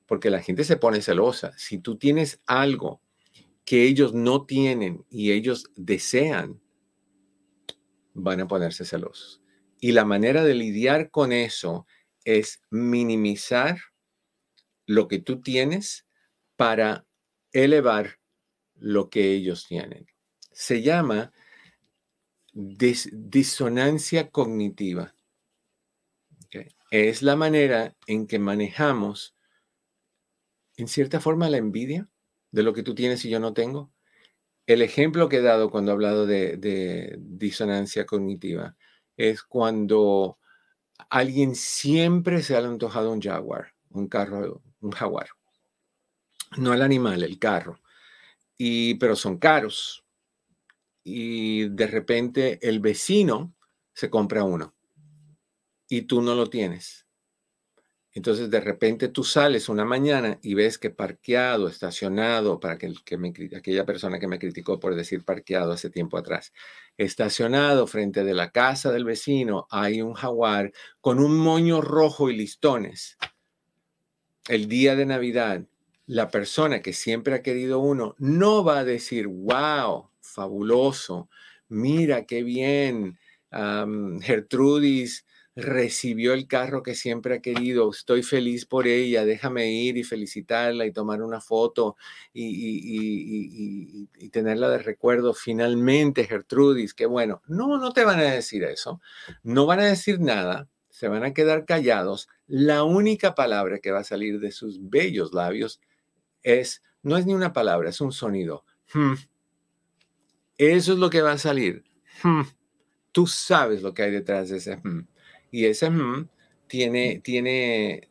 porque 0.06 0.30
la 0.30 0.42
gente 0.42 0.64
se 0.64 0.76
pone 0.76 1.02
celosa. 1.02 1.52
Si 1.58 1.78
tú 1.78 1.96
tienes 1.96 2.40
algo 2.46 3.00
que 3.64 3.84
ellos 3.84 4.14
no 4.14 4.46
tienen 4.46 5.04
y 5.10 5.32
ellos 5.32 5.70
desean, 5.76 6.60
van 8.14 8.40
a 8.40 8.48
ponerse 8.48 8.84
celosos. 8.84 9.42
Y 9.80 9.92
la 9.92 10.04
manera 10.04 10.44
de 10.44 10.54
lidiar 10.54 11.10
con 11.10 11.32
eso 11.32 11.86
es 12.24 12.62
minimizar 12.70 13.78
lo 14.86 15.08
que 15.08 15.18
tú 15.18 15.42
tienes 15.42 16.06
para 16.56 17.06
elevar 17.52 18.18
lo 18.74 19.10
que 19.10 19.32
ellos 19.32 19.66
tienen. 19.66 20.06
Se 20.52 20.82
llama 20.82 21.32
disonancia 22.52 24.30
cognitiva. 24.30 25.14
Es 26.90 27.22
la 27.22 27.36
manera 27.36 27.96
en 28.06 28.26
que 28.26 28.38
manejamos, 28.38 29.35
en 30.76 30.88
cierta 30.88 31.20
forma, 31.20 31.48
la 31.48 31.56
envidia 31.56 32.08
de 32.50 32.62
lo 32.62 32.72
que 32.72 32.82
tú 32.82 32.94
tienes 32.94 33.24
y 33.24 33.30
yo 33.30 33.40
no 33.40 33.52
tengo. 33.52 33.92
El 34.66 34.82
ejemplo 34.82 35.28
que 35.28 35.36
he 35.36 35.42
dado 35.42 35.70
cuando 35.70 35.92
he 35.92 35.94
hablado 35.94 36.26
de, 36.26 37.16
disonancia 37.18 38.04
cognitiva 38.04 38.76
es 39.16 39.42
cuando 39.42 40.38
alguien 41.10 41.54
siempre 41.54 42.42
se 42.42 42.56
ha 42.56 42.58
antojado 42.58 43.12
un 43.12 43.20
jaguar, 43.20 43.74
un 43.90 44.08
carro, 44.08 44.62
un 44.80 44.90
jaguar. 44.90 45.28
No 46.58 46.74
el 46.74 46.82
animal, 46.82 47.22
el 47.22 47.38
carro. 47.38 47.80
Y, 48.58 48.94
pero 48.94 49.16
son 49.16 49.38
caros. 49.38 50.04
Y 51.04 51.68
de 51.68 51.86
repente 51.86 52.58
el 52.66 52.80
vecino 52.80 53.54
se 53.92 54.10
compra 54.10 54.44
uno 54.44 54.74
y 55.88 56.02
tú 56.02 56.22
no 56.22 56.34
lo 56.34 56.48
tienes. 56.48 57.05
Entonces 58.16 58.48
de 58.48 58.60
repente 58.60 59.08
tú 59.08 59.24
sales 59.24 59.68
una 59.68 59.84
mañana 59.84 60.38
y 60.40 60.54
ves 60.54 60.78
que 60.78 60.88
parqueado, 60.88 61.68
estacionado, 61.68 62.58
para 62.58 62.78
que, 62.78 62.90
aquella 63.54 63.84
persona 63.84 64.18
que 64.18 64.26
me 64.26 64.38
criticó 64.38 64.80
por 64.80 64.94
decir 64.94 65.22
parqueado 65.22 65.72
hace 65.72 65.90
tiempo 65.90 66.16
atrás, 66.16 66.54
estacionado 66.96 67.86
frente 67.86 68.24
de 68.24 68.32
la 68.32 68.52
casa 68.52 68.90
del 68.90 69.04
vecino 69.04 69.66
hay 69.70 70.00
un 70.00 70.14
jaguar 70.14 70.72
con 71.02 71.18
un 71.18 71.36
moño 71.36 71.82
rojo 71.82 72.30
y 72.30 72.36
listones. 72.36 73.18
El 74.48 74.66
día 74.66 74.96
de 74.96 75.04
Navidad, 75.04 75.66
la 76.06 76.30
persona 76.30 76.80
que 76.80 76.94
siempre 76.94 77.34
ha 77.34 77.42
querido 77.42 77.80
uno 77.80 78.14
no 78.16 78.64
va 78.64 78.78
a 78.78 78.84
decir, 78.84 79.26
wow, 79.26 80.08
fabuloso, 80.22 81.28
mira 81.68 82.24
qué 82.24 82.42
bien, 82.42 83.18
Gertrudis 83.50 85.26
recibió 85.56 86.34
el 86.34 86.46
carro 86.46 86.82
que 86.82 86.94
siempre 86.94 87.36
ha 87.36 87.40
querido, 87.40 87.90
estoy 87.90 88.22
feliz 88.22 88.66
por 88.66 88.86
ella, 88.86 89.24
déjame 89.24 89.72
ir 89.72 89.96
y 89.96 90.04
felicitarla 90.04 90.84
y 90.84 90.92
tomar 90.92 91.22
una 91.22 91.40
foto 91.40 91.96
y, 92.34 94.06
tenerla 94.30 94.68
de 94.68 94.78
recuerdo. 94.78 95.32
Finalmente, 95.32 96.24
Gertrudis, 96.24 96.92
qué 96.92 97.06
bueno. 97.06 97.40
No, 97.46 97.78
no 97.78 97.92
te 97.92 98.04
van 98.04 98.20
a 98.20 98.30
decir 98.30 98.64
eso, 98.64 99.00
no 99.42 99.64
van 99.64 99.80
a 99.80 99.86
decir 99.86 100.20
nada, 100.20 100.68
se 100.90 101.08
van 101.08 101.24
a 101.24 101.32
quedar 101.32 101.64
callados. 101.64 102.28
La 102.46 102.84
única 102.84 103.34
palabra 103.34 103.78
que 103.78 103.92
va 103.92 104.00
a 104.00 104.04
salir 104.04 104.38
de 104.40 104.52
sus 104.52 104.78
bellos 104.90 105.32
labios 105.32 105.80
es, 106.42 106.82
no 107.02 107.16
es 107.16 107.24
ni 107.24 107.32
una 107.32 107.54
palabra, 107.54 107.88
es 107.88 108.02
un 108.02 108.12
sonido. 108.12 108.66
Hmm. 108.92 109.14
Eso 110.58 110.92
es 110.92 110.98
lo 110.98 111.08
que 111.08 111.22
va 111.22 111.32
a 111.32 111.38
salir. 111.38 111.82
Hmm. 112.22 112.42
Tú 113.10 113.26
sabes 113.26 113.82
lo 113.82 113.94
que 113.94 114.02
hay 114.02 114.10
detrás 114.10 114.50
de 114.50 114.58
ese. 114.58 114.76
Hmm. 114.76 115.06
Y 115.50 115.66
ese 115.66 115.90
mm, 115.90 116.28
tiene, 116.66 117.20
tiene, 117.22 118.08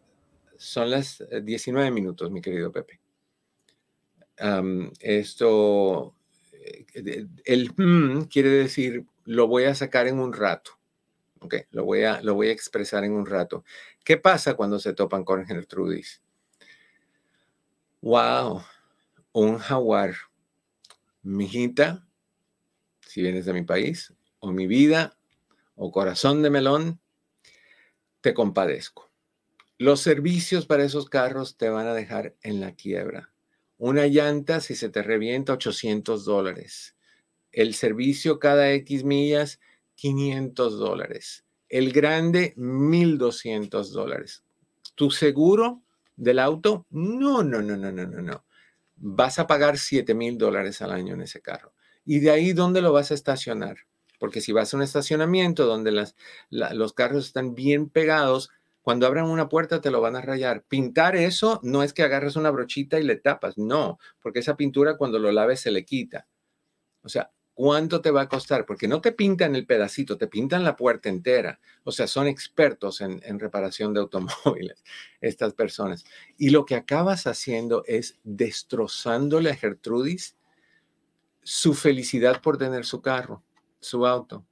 son 0.57 0.91
las 0.91 1.23
19 1.43 1.91
minutos, 1.91 2.31
mi 2.31 2.41
querido 2.41 2.71
Pepe. 2.71 2.99
esto, 4.99 6.15
eh, 6.53 7.27
el 7.45 7.73
mm 7.75 8.23
quiere 8.23 8.49
decir, 8.49 9.05
lo 9.25 9.47
voy 9.47 9.65
a 9.65 9.75
sacar 9.75 10.07
en 10.07 10.19
un 10.19 10.33
rato. 10.33 10.71
Ok, 11.39 11.55
lo 11.71 11.85
voy, 11.85 12.03
a, 12.03 12.21
lo 12.21 12.33
voy 12.33 12.47
a 12.47 12.53
expresar 12.53 13.03
en 13.03 13.11
un 13.11 13.25
rato. 13.25 13.63
¿Qué 14.03 14.17
pasa 14.17 14.55
cuando 14.55 14.79
se 14.79 14.93
topan 14.93 15.23
con 15.23 15.45
Gertrudis? 15.45 16.21
Wow, 18.01 18.63
un 19.33 19.57
jaguar. 19.57 20.15
Mijita, 21.21 22.07
si 23.01 23.21
vienes 23.21 23.45
de 23.45 23.53
mi 23.53 23.63
país, 23.63 24.13
o 24.39 24.51
mi 24.51 24.67
vida, 24.67 25.17
o 25.75 25.91
corazón 25.91 26.41
de 26.41 26.49
melón, 26.49 26.99
te 28.25 28.33
compadezco. 28.33 29.11
Los 29.77 30.01
servicios 30.01 30.65
para 30.65 30.83
esos 30.83 31.07
carros 31.07 31.57
te 31.57 31.69
van 31.69 31.85
a 31.85 31.93
dejar 31.93 32.35
en 32.41 32.59
la 32.59 32.73
quiebra. 32.73 33.31
Una 33.77 34.07
llanta, 34.07 34.61
si 34.61 34.73
se 34.73 34.89
te 34.89 35.03
revienta, 35.03 35.53
800 35.53 36.25
dólares. 36.25 36.95
El 37.51 37.75
servicio 37.75 38.39
cada 38.39 38.71
X 38.71 39.03
millas, 39.03 39.59
500 39.93 40.79
dólares. 40.79 41.45
El 41.69 41.93
grande, 41.93 42.55
1200 42.57 43.91
dólares. 43.91 44.43
¿Tu 44.95 45.11
seguro 45.11 45.83
del 46.15 46.39
auto? 46.39 46.87
No, 46.89 47.43
no, 47.43 47.61
no, 47.61 47.77
no, 47.77 47.91
no, 47.91 48.07
no, 48.07 48.21
no. 48.23 48.43
Vas 48.95 49.37
a 49.37 49.45
pagar 49.45 49.77
7 49.77 50.15
mil 50.15 50.39
dólares 50.39 50.81
al 50.81 50.93
año 50.93 51.13
en 51.13 51.21
ese 51.21 51.43
carro. 51.43 51.75
¿Y 52.03 52.21
de 52.21 52.31
ahí 52.31 52.53
dónde 52.53 52.81
lo 52.81 52.91
vas 52.91 53.11
a 53.11 53.13
estacionar? 53.13 53.77
Porque 54.19 54.41
si 54.41 54.51
vas 54.51 54.73
a 54.73 54.77
un 54.77 54.83
estacionamiento 54.83 55.65
donde 55.65 55.91
los 56.49 56.93
carros 56.93 57.25
están 57.25 57.55
bien 57.55 57.89
pegados, 57.89 58.49
cuando 58.85 59.07
abran 59.07 59.25
una 59.25 59.49
puerta 59.49 59.81
te 59.81 59.89
lo 59.89 59.99
van 59.99 60.15
a 60.15 60.21
rayar. 60.21 60.63
Pintar 60.63 61.15
eso 61.15 61.59
no 61.63 61.81
es 61.81 61.91
que 61.91 62.03
agarres 62.03 62.35
una 62.35 62.51
brochita 62.51 62.99
y 62.99 63.03
le 63.03 63.15
tapas, 63.15 63.57
no, 63.57 63.97
porque 64.21 64.39
esa 64.39 64.55
pintura 64.55 64.95
cuando 64.95 65.17
lo 65.17 65.31
laves 65.31 65.61
se 65.61 65.71
le 65.71 65.83
quita. 65.83 66.27
O 67.01 67.09
sea, 67.09 67.31
¿cuánto 67.55 68.01
te 68.01 68.11
va 68.11 68.21
a 68.21 68.29
costar? 68.29 68.67
Porque 68.67 68.87
no 68.87 69.01
te 69.01 69.11
pintan 69.11 69.55
el 69.55 69.65
pedacito, 69.65 70.19
te 70.19 70.27
pintan 70.27 70.63
la 70.63 70.75
puerta 70.75 71.09
entera. 71.09 71.59
O 71.83 71.91
sea, 71.91 72.05
son 72.05 72.27
expertos 72.27 73.01
en, 73.01 73.19
en 73.25 73.39
reparación 73.39 73.91
de 73.91 74.01
automóviles, 74.01 74.83
estas 75.19 75.55
personas. 75.55 76.05
Y 76.37 76.51
lo 76.51 76.63
que 76.65 76.75
acabas 76.75 77.25
haciendo 77.25 77.83
es 77.87 78.19
destrozándole 78.23 79.49
a 79.49 79.55
Gertrudis 79.55 80.37
su 81.41 81.73
felicidad 81.73 82.39
por 82.39 82.59
tener 82.59 82.85
su 82.85 83.01
carro 83.01 83.41
su 83.85 84.05
auto. 84.05 84.45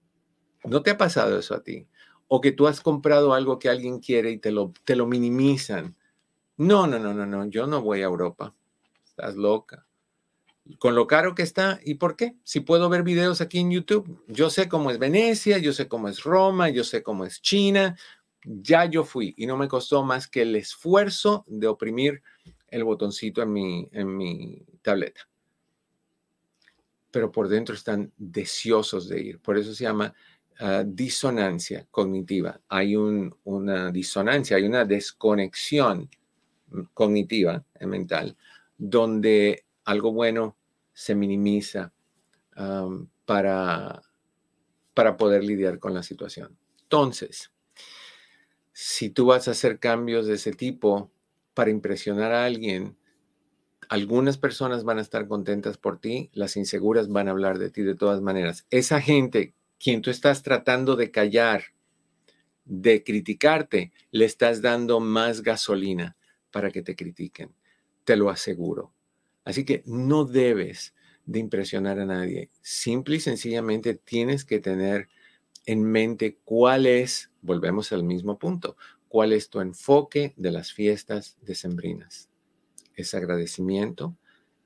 ¿No 0.64 0.82
te 0.82 0.92
ha 0.92 0.98
pasado 0.98 1.38
eso 1.38 1.56
a 1.56 1.64
ti? 1.64 1.88
O 2.28 2.42
que 2.42 2.52
tú 2.52 2.68
has 2.68 2.82
comprado 2.82 3.34
algo 3.34 3.60
que 3.60 3.70
alguien 3.70 4.00
quiere 4.00 4.32
y 4.32 4.38
te 4.38 4.52
lo, 4.52 4.74
te 4.86 4.96
lo 4.96 5.06
minimizan. 5.06 5.96
No, 6.58 6.88
no, 6.88 7.00
no, 7.00 7.14
no, 7.14 7.26
no, 7.26 7.46
yo 7.48 7.68
no 7.68 7.82
voy 7.82 8.02
a 8.02 8.06
Europa. 8.06 8.56
Estás 9.04 9.36
loca. 9.36 9.86
Con 10.80 10.96
lo 10.96 11.08
caro 11.08 11.36
que 11.36 11.44
está, 11.44 11.80
¿y 11.84 11.96
por 11.96 12.16
qué? 12.16 12.38
Si 12.44 12.62
puedo 12.62 12.88
ver 12.88 13.04
videos 13.04 13.42
aquí 13.42 13.60
en 13.60 13.72
YouTube, 13.72 14.24
yo 14.28 14.50
sé 14.50 14.70
cómo 14.70 14.92
es 14.92 14.98
Venecia, 14.98 15.58
yo 15.58 15.74
sé 15.74 15.90
cómo 15.90 16.08
es 16.08 16.24
Roma, 16.24 16.70
yo 16.70 16.86
sé 16.86 17.04
cómo 17.04 17.26
es 17.26 17.42
China, 17.42 17.98
ya 18.46 18.86
yo 18.86 19.04
fui 19.04 19.34
y 19.38 19.46
no 19.46 19.58
me 19.58 19.68
costó 19.68 20.04
más 20.04 20.30
que 20.30 20.44
el 20.44 20.56
esfuerzo 20.56 21.44
de 21.48 21.68
oprimir 21.68 22.22
el 22.70 22.86
botoncito 22.86 23.42
en 23.42 23.52
mi, 23.52 23.90
en 23.92 24.16
mi 24.16 24.66
tableta 24.82 25.28
pero 27.14 27.32
por 27.32 27.48
dentro 27.48 27.76
están 27.76 28.12
deseosos 28.18 29.08
de 29.08 29.22
ir. 29.22 29.40
Por 29.40 29.56
eso 29.56 29.72
se 29.76 29.84
llama 29.84 30.12
ah, 30.60 30.84
disonancia 30.84 31.86
cognitiva. 31.92 32.60
Hay 32.68 32.96
una 32.96 33.92
disonancia, 33.92 34.58
hay 34.58 34.64
una 34.64 34.84
desconexión 34.84 36.10
cognitiva, 36.96 37.64
eh, 37.80 37.86
mental, 37.86 38.36
donde 38.76 39.64
algo 39.86 40.12
bueno 40.12 40.58
se 40.92 41.14
minimiza 41.14 41.94
para, 43.26 44.02
para 44.94 45.18
poder 45.18 45.44
lidiar 45.44 45.78
con 45.78 45.94
la 45.94 46.02
situación. 46.02 46.58
Entonces, 46.82 47.52
si 48.72 49.12
tú 49.12 49.28
vas 49.28 49.48
a 49.48 49.52
hacer 49.52 49.78
cambios 49.78 50.26
de 50.26 50.36
ese 50.36 50.52
tipo 50.52 51.12
para 51.54 51.70
impresionar 51.70 52.32
a 52.32 52.46
alguien, 52.46 52.98
algunas 53.94 54.40
personas 54.40 54.84
van 54.86 54.98
a 54.98 55.04
estar 55.04 55.28
contentas 55.28 55.78
por 55.78 56.00
ti, 56.00 56.32
las 56.34 56.58
inseguras 56.58 57.10
van 57.10 57.28
a 57.28 57.32
hablar 57.32 57.60
de 57.60 57.70
ti 57.70 57.84
de 57.84 57.94
todas 57.94 58.22
maneras. 58.22 58.66
Esa 58.72 59.00
gente, 59.00 59.54
quien 59.78 60.02
tú 60.02 60.10
estás 60.10 60.42
tratando 60.42 60.96
de 60.96 61.12
callar, 61.12 61.66
de 62.66 63.04
criticarte, 63.04 63.92
le 64.10 64.26
estás 64.26 64.64
dando 64.64 65.00
más 65.00 65.44
gasolina 65.44 66.18
para 66.50 66.72
que 66.72 66.82
te 66.82 66.96
critiquen. 66.96 67.54
Te 68.04 68.18
lo 68.18 68.32
aseguro. 68.32 68.92
Así 69.46 69.64
que 69.64 69.84
no 69.86 70.26
debes 70.26 70.96
de 71.28 71.38
impresionar 71.38 72.00
a 72.00 72.08
nadie. 72.08 72.50
Simple 72.64 73.18
y 73.18 73.20
sencillamente 73.20 73.94
tienes 73.94 74.44
que 74.44 74.58
tener 74.58 75.08
en 75.68 75.84
mente 75.84 76.40
cuál 76.44 76.88
es, 76.88 77.30
volvemos 77.44 77.92
al 77.92 78.04
mismo 78.04 78.40
punto, 78.40 78.76
cuál 79.08 79.34
es 79.34 79.52
tu 79.52 79.62
enfoque 79.62 80.34
de 80.36 80.50
las 80.50 80.74
fiestas 80.74 81.38
decembrinas. 81.44 82.33
Es 82.96 83.14
agradecimiento, 83.14 84.16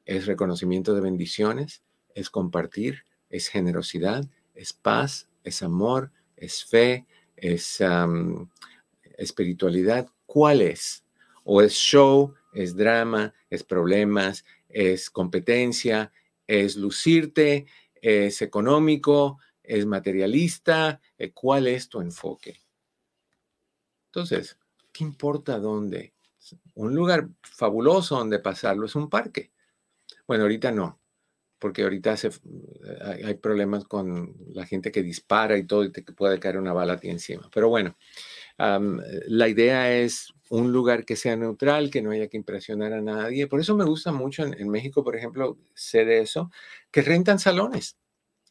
es 0.05 0.25
reconocimiento 0.25 0.93
de 0.93 1.01
bendiciones, 1.01 1.83
es 2.13 2.29
compartir, 2.29 3.03
es 3.29 3.47
generosidad, 3.47 4.25
es 4.55 4.73
paz, 4.73 5.29
es 5.43 5.61
amor, 5.61 6.11
es 6.35 6.65
fe, 6.65 7.05
es 7.35 7.81
espiritualidad. 9.17 10.09
¿Cuál 10.25 10.61
es? 10.61 11.03
¿O 11.43 11.61
es 11.61 11.73
show, 11.73 12.33
es 12.53 12.75
drama, 12.75 13.33
es 13.49 13.63
problemas, 13.63 14.43
es 14.69 15.09
competencia, 15.09 16.11
es 16.47 16.75
lucirte, 16.75 17.65
es 18.01 18.41
económico, 18.41 19.39
es 19.63 19.85
materialista? 19.85 20.99
Eh, 21.17 21.31
¿Cuál 21.31 21.67
es 21.67 21.89
tu 21.89 22.01
enfoque? 22.01 22.59
Entonces, 24.07 24.57
¿qué 24.91 25.03
importa 25.03 25.59
dónde? 25.59 26.13
Un 26.77 26.93
lugar 26.93 27.27
fabuloso 27.41 28.17
donde 28.17 28.37
pasarlo 28.37 28.85
es 28.85 28.95
un 28.95 29.09
parque. 29.09 29.51
Bueno, 30.27 30.43
ahorita 30.43 30.71
no, 30.71 30.99
porque 31.57 31.81
ahorita 31.81 32.15
hay, 33.03 33.33
problemas 33.35 33.85
con 33.85 34.35
la 34.49 34.65
gente 34.67 34.91
que 34.91 35.01
dispara 35.01 35.57
y 35.57 35.65
todo 35.65 35.83
y 35.83 35.91
te 35.91 36.03
puede 36.03 36.39
caer 36.39 36.57
una 36.57 36.73
bala 36.73 36.93
a 36.93 36.99
ti 36.99 37.09
encima. 37.09 37.49
Pero 37.51 37.69
bueno, 37.69 37.97
la 38.57 39.47
idea 39.47 39.91
es 39.91 40.33
un 40.49 40.71
lugar 40.71 41.03
que 41.03 41.15
sea 41.15 41.35
neutral, 41.35 41.89
que 41.89 42.03
no 42.03 42.11
haya 42.11 42.27
que 42.27 42.37
impresionar 42.37 42.93
a 42.93 43.01
nadie. 43.01 43.47
Por 43.47 43.59
eso 43.59 43.75
me 43.75 43.85
gusta 43.85 44.11
mucho 44.11 44.45
en, 44.45 44.69
México, 44.69 45.03
por 45.03 45.15
ejemplo, 45.15 45.57
sé 45.73 46.05
de 46.05 46.21
eso, 46.21 46.51
que 46.91 47.01
rentan 47.01 47.39
salones 47.39 47.97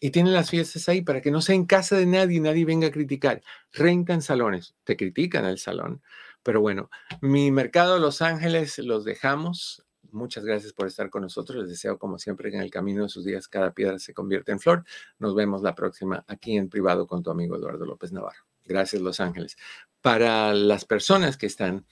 y 0.00 0.10
tienen 0.10 0.34
las 0.34 0.50
fiestas 0.50 0.88
ahí 0.88 1.02
para 1.02 1.20
que 1.20 1.30
no 1.30 1.40
sea 1.40 1.54
en 1.54 1.64
casa 1.64 1.96
de 1.96 2.06
nadie 2.06 2.38
y 2.38 2.40
nadie 2.40 2.64
venga 2.64 2.88
a 2.88 2.90
criticar. 2.90 3.40
Rentan 3.72 4.20
salones, 4.20 4.74
te 4.82 4.96
critican 4.96 5.44
el 5.44 5.58
salón. 5.58 6.02
Pero 6.46 6.60
bueno, 6.60 6.90
mi 7.22 7.50
mercado 7.50 7.98
Los 7.98 8.22
Ángeles 8.22 8.78
los 8.78 9.04
dejamos. 9.04 9.84
Muchas 10.12 10.44
gracias 10.44 10.72
por 10.72 10.86
estar 10.86 11.10
con 11.10 11.22
nosotros. 11.22 11.58
Les 11.58 11.68
deseo, 11.68 11.98
como 11.98 12.20
siempre, 12.20 12.52
que 12.52 12.56
en 12.56 12.62
el 12.62 12.70
camino 12.70 13.02
de 13.02 13.08
sus 13.08 13.24
días 13.24 13.48
cada 13.48 13.72
piedra 13.72 13.98
se 13.98 14.14
convierta 14.14 14.52
en 14.52 14.60
flor. 14.60 14.84
Nos 15.18 15.34
vemos 15.34 15.62
la 15.62 15.74
próxima 15.74 16.24
aquí 16.28 16.56
en 16.56 16.68
privado 16.68 17.08
con 17.08 17.24
tu 17.24 17.32
amigo 17.32 17.56
Eduardo 17.56 17.84
López 17.84 18.12
Navarro. 18.12 18.44
Gracias, 18.64 19.02
Los 19.02 19.18
Ángeles. 19.18 19.56
Para 20.00 20.54
las 20.54 20.84
personas 20.84 21.36
que 21.36 21.46
están 21.46 21.84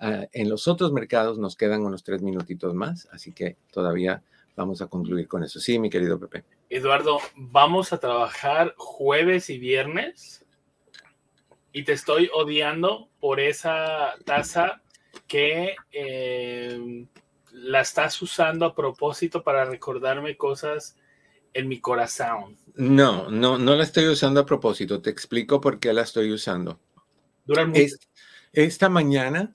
ah, 0.00 0.24
en 0.32 0.48
los 0.48 0.66
otros 0.66 0.94
mercados, 0.94 1.38
nos 1.38 1.54
quedan 1.54 1.82
unos 1.82 2.02
tres 2.02 2.22
minutitos 2.22 2.72
más, 2.72 3.06
así 3.12 3.32
que 3.32 3.58
todavía 3.70 4.22
vamos 4.56 4.80
a 4.80 4.86
concluir 4.86 5.28
con 5.28 5.44
eso. 5.44 5.60
Sí, 5.60 5.78
mi 5.78 5.90
querido 5.90 6.18
Pepe. 6.18 6.44
Eduardo, 6.70 7.18
vamos 7.36 7.92
a 7.92 8.00
trabajar 8.00 8.72
jueves 8.78 9.50
y 9.50 9.58
viernes 9.58 10.46
y 11.72 11.84
te 11.84 11.92
estoy 11.92 12.30
odiando 12.32 13.08
por 13.20 13.40
esa 13.40 14.14
taza 14.24 14.82
que 15.26 15.76
eh, 15.92 17.06
la 17.52 17.80
estás 17.80 18.20
usando 18.22 18.66
a 18.66 18.74
propósito 18.74 19.42
para 19.42 19.64
recordarme 19.64 20.36
cosas 20.36 20.96
en 21.52 21.68
mi 21.68 21.80
corazón. 21.80 22.56
No, 22.74 23.30
no, 23.30 23.58
no 23.58 23.74
la 23.74 23.84
estoy 23.84 24.06
usando 24.08 24.40
a 24.40 24.46
propósito. 24.46 25.00
Te 25.00 25.10
explico 25.10 25.60
por 25.60 25.78
qué 25.78 25.92
la 25.92 26.02
estoy 26.02 26.32
usando. 26.32 26.78
esta 28.52 28.88
mañana 28.88 29.54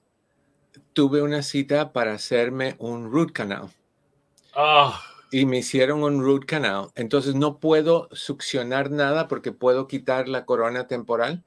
tuve 0.94 1.22
una 1.22 1.42
cita 1.42 1.94
para 1.94 2.14
hacerme 2.14 2.76
un 2.80 3.12
root 3.12 3.32
canal. 3.32 3.70
Ah. 4.56 5.02
Y 5.32 5.46
me 5.46 5.58
hicieron 5.60 6.04
un 6.04 6.22
root 6.22 6.46
canal. 6.46 6.90
Entonces 6.96 7.36
no 7.36 7.60
puedo 7.60 8.08
succionar 8.12 8.92
nada 8.92 9.28
porque 9.28 9.52
puedo 9.52 9.88
quitar 9.88 10.30
la 10.30 10.46
corona 10.46 10.88
temporal 10.88 11.44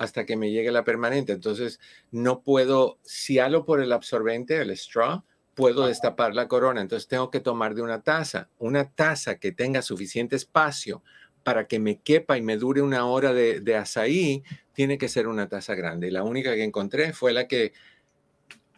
hasta 0.00 0.24
que 0.24 0.34
me 0.34 0.50
llegue 0.50 0.72
la 0.72 0.82
permanente. 0.82 1.32
Entonces 1.32 1.78
no 2.10 2.40
puedo, 2.40 2.98
si 3.02 3.38
halo 3.38 3.66
por 3.66 3.82
el 3.82 3.92
absorbente, 3.92 4.56
el 4.56 4.70
straw, 4.70 5.24
puedo 5.54 5.86
destapar 5.86 6.34
la 6.34 6.48
corona. 6.48 6.80
Entonces 6.80 7.06
tengo 7.06 7.30
que 7.30 7.40
tomar 7.40 7.74
de 7.74 7.82
una 7.82 8.00
taza, 8.00 8.48
una 8.58 8.90
taza 8.90 9.38
que 9.38 9.52
tenga 9.52 9.82
suficiente 9.82 10.36
espacio 10.36 11.02
para 11.44 11.66
que 11.66 11.78
me 11.78 12.00
quepa 12.00 12.38
y 12.38 12.42
me 12.42 12.56
dure 12.56 12.80
una 12.80 13.04
hora 13.04 13.34
de, 13.34 13.60
de 13.60 13.76
azaí, 13.76 14.42
tiene 14.72 14.96
que 14.96 15.10
ser 15.10 15.28
una 15.28 15.50
taza 15.50 15.74
grande. 15.74 16.08
Y 16.08 16.12
la 16.12 16.22
única 16.22 16.54
que 16.54 16.64
encontré 16.64 17.12
fue 17.12 17.34
la 17.34 17.46
que 17.46 17.74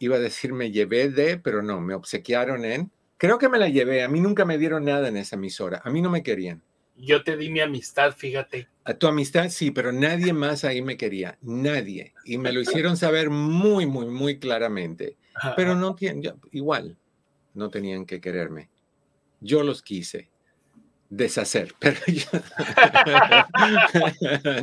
iba 0.00 0.16
a 0.16 0.20
decir 0.20 0.52
me 0.52 0.72
llevé 0.72 1.08
de, 1.08 1.38
pero 1.38 1.62
no, 1.62 1.80
me 1.80 1.94
obsequiaron 1.94 2.64
en. 2.64 2.90
Creo 3.16 3.38
que 3.38 3.48
me 3.48 3.60
la 3.60 3.68
llevé. 3.68 4.02
A 4.02 4.08
mí 4.08 4.18
nunca 4.18 4.44
me 4.44 4.58
dieron 4.58 4.86
nada 4.86 5.06
en 5.06 5.16
esa 5.16 5.36
emisora. 5.36 5.82
A 5.84 5.90
mí 5.90 6.02
no 6.02 6.10
me 6.10 6.24
querían. 6.24 6.64
Yo 6.96 7.22
te 7.22 7.36
di 7.36 7.48
mi 7.48 7.60
amistad, 7.60 8.12
fíjate. 8.12 8.71
A 8.84 8.94
tu 8.94 9.06
amistad 9.06 9.48
sí, 9.48 9.70
pero 9.70 9.92
nadie 9.92 10.32
más 10.32 10.64
ahí 10.64 10.82
me 10.82 10.96
quería. 10.96 11.38
Nadie. 11.40 12.14
Y 12.24 12.38
me 12.38 12.52
lo 12.52 12.60
hicieron 12.60 12.96
saber 12.96 13.30
muy, 13.30 13.86
muy, 13.86 14.06
muy 14.06 14.38
claramente. 14.38 15.16
Pero 15.56 15.74
no 15.76 15.94
tienen, 15.94 16.34
igual, 16.50 16.96
no 17.54 17.70
tenían 17.70 18.04
que 18.06 18.20
quererme. 18.20 18.68
Yo 19.40 19.62
los 19.62 19.82
quise 19.82 20.30
deshacer, 21.12 21.74
pero 21.78 22.00
yo... 22.06 22.26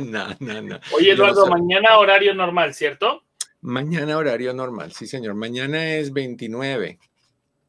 no, 0.00 0.36
no, 0.40 0.62
no. 0.62 0.80
Oye, 0.92 1.12
Eduardo, 1.12 1.46
mañana 1.46 1.98
horario 1.98 2.34
normal, 2.34 2.74
¿cierto? 2.74 3.22
Mañana 3.62 4.16
horario 4.16 4.52
normal, 4.52 4.92
sí, 4.92 5.06
señor. 5.06 5.34
Mañana 5.34 5.94
es 5.94 6.12
29. 6.12 6.98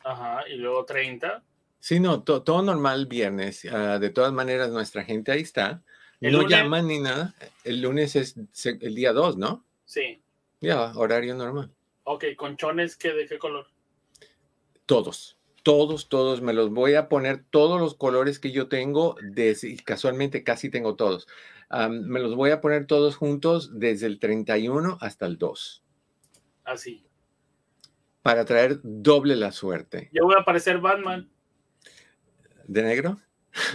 Ajá, 0.04 0.44
y 0.50 0.56
luego 0.56 0.84
30. 0.86 1.44
Sí, 1.80 2.00
no, 2.00 2.24
todo 2.24 2.62
normal 2.62 3.06
viernes. 3.08 3.66
Ah, 3.72 4.00
de 4.00 4.10
todas 4.10 4.34
maneras, 4.34 4.70
nuestra 4.70 5.04
gente 5.04 5.32
ahí 5.32 5.42
está. 5.42 5.82
No 6.22 6.48
llaman 6.48 6.88
ni 6.88 7.00
nada. 7.00 7.34
El 7.64 7.82
lunes 7.82 8.16
es 8.16 8.36
el 8.64 8.96
día 8.96 9.12
2, 9.12 9.38
¿no? 9.38 9.66
Sí. 9.86 10.22
Ya, 10.60 10.94
horario 10.96 11.36
normal. 11.36 11.72
Ok, 12.04 12.26
conchones, 12.36 12.96
¿qué, 12.96 13.14
¿de 13.14 13.26
qué 13.26 13.40
color? 13.40 13.68
Todos, 14.86 15.38
todos, 15.64 16.10
todos. 16.10 16.42
Me 16.42 16.54
los 16.54 16.70
voy 16.70 16.94
a 16.94 17.10
poner 17.10 17.44
todos 17.50 17.80
los 17.80 17.96
colores 17.96 18.40
que 18.40 18.52
yo 18.52 18.68
tengo. 18.68 19.16
Desde, 19.22 19.76
casualmente 19.78 20.44
casi 20.44 20.70
tengo 20.70 20.96
todos. 20.96 21.28
me 21.90 22.20
los 22.20 22.36
voy 22.36 22.52
a 22.52 22.62
poner 22.62 22.86
todos 22.86 23.16
juntos 23.16 23.80
desde 23.80 24.06
el 24.06 24.20
31 24.20 24.98
hasta 25.02 25.26
el 25.26 25.38
2. 25.38 25.84
Así. 26.66 27.06
Para 28.22 28.46
traer 28.46 28.80
doble 28.84 29.36
la 29.36 29.52
suerte. 29.52 30.10
Yo 30.14 30.26
voy 30.26 30.36
a 30.40 30.46
parecer 30.46 30.78
Batman. 30.80 31.30
¿De 32.68 32.84
negro? 32.84 33.20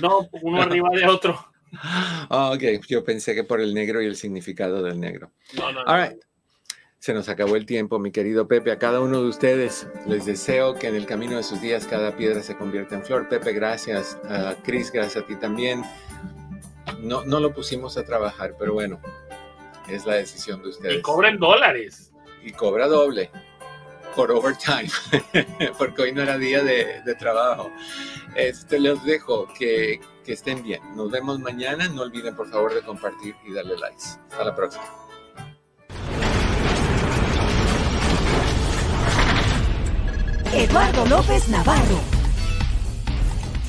No, 0.00 0.28
uno 0.42 0.62
arriba 0.62 0.90
de 0.90 1.06
otro. 1.06 1.55
Ah, 1.72 2.52
ok, 2.54 2.84
yo 2.88 3.04
pensé 3.04 3.34
que 3.34 3.44
por 3.44 3.60
el 3.60 3.74
negro 3.74 4.00
y 4.02 4.06
el 4.06 4.16
significado 4.16 4.82
del 4.82 5.00
negro. 5.00 5.32
No, 5.56 5.72
no, 5.72 5.80
All 5.82 6.08
right. 6.08 6.22
Se 6.98 7.12
nos 7.14 7.28
acabó 7.28 7.56
el 7.56 7.66
tiempo, 7.66 7.98
mi 7.98 8.10
querido 8.10 8.48
Pepe. 8.48 8.72
A 8.72 8.78
cada 8.78 9.00
uno 9.00 9.20
de 9.22 9.28
ustedes 9.28 9.86
les 10.06 10.26
deseo 10.26 10.74
que 10.74 10.88
en 10.88 10.96
el 10.96 11.06
camino 11.06 11.36
de 11.36 11.42
sus 11.42 11.60
días 11.60 11.86
cada 11.86 12.16
piedra 12.16 12.42
se 12.42 12.56
convierta 12.56 12.96
en 12.96 13.04
flor. 13.04 13.28
Pepe, 13.28 13.52
gracias. 13.52 14.18
A 14.28 14.56
Cris, 14.64 14.90
gracias 14.90 15.22
a 15.22 15.26
ti 15.26 15.36
también. 15.36 15.82
No, 17.00 17.24
no 17.24 17.38
lo 17.38 17.52
pusimos 17.52 17.96
a 17.96 18.04
trabajar, 18.04 18.54
pero 18.58 18.72
bueno, 18.72 19.00
es 19.88 20.06
la 20.06 20.14
decisión 20.14 20.62
de 20.62 20.70
ustedes. 20.70 20.98
Y 20.98 21.02
cobren 21.02 21.38
dólares. 21.38 22.12
Y 22.42 22.52
cobra 22.52 22.88
doble 22.88 23.30
por 24.16 24.32
overtime, 24.32 24.88
porque 25.78 26.02
hoy 26.02 26.12
no 26.12 26.22
era 26.22 26.38
día 26.38 26.62
de, 26.64 27.14
trabajo. 27.18 27.70
Este, 28.34 28.80
les 28.80 29.02
dejo 29.04 29.46
que, 29.58 30.00
que 30.26 30.32
estén 30.32 30.62
bien. 30.62 30.82
Nos 30.96 31.10
vemos 31.10 31.38
mañana. 31.38 31.88
No 31.88 32.02
olviden, 32.02 32.34
por 32.34 32.50
favor, 32.50 32.74
de 32.74 32.82
compartir 32.82 33.36
y 33.46 33.52
darle 33.52 33.78
likes. 33.78 34.04
Hasta 34.30 34.44
la 34.44 34.54
próxima. 34.54 34.84
Eduardo 40.52 41.06
López 41.06 41.48
Navarro 41.48 42.15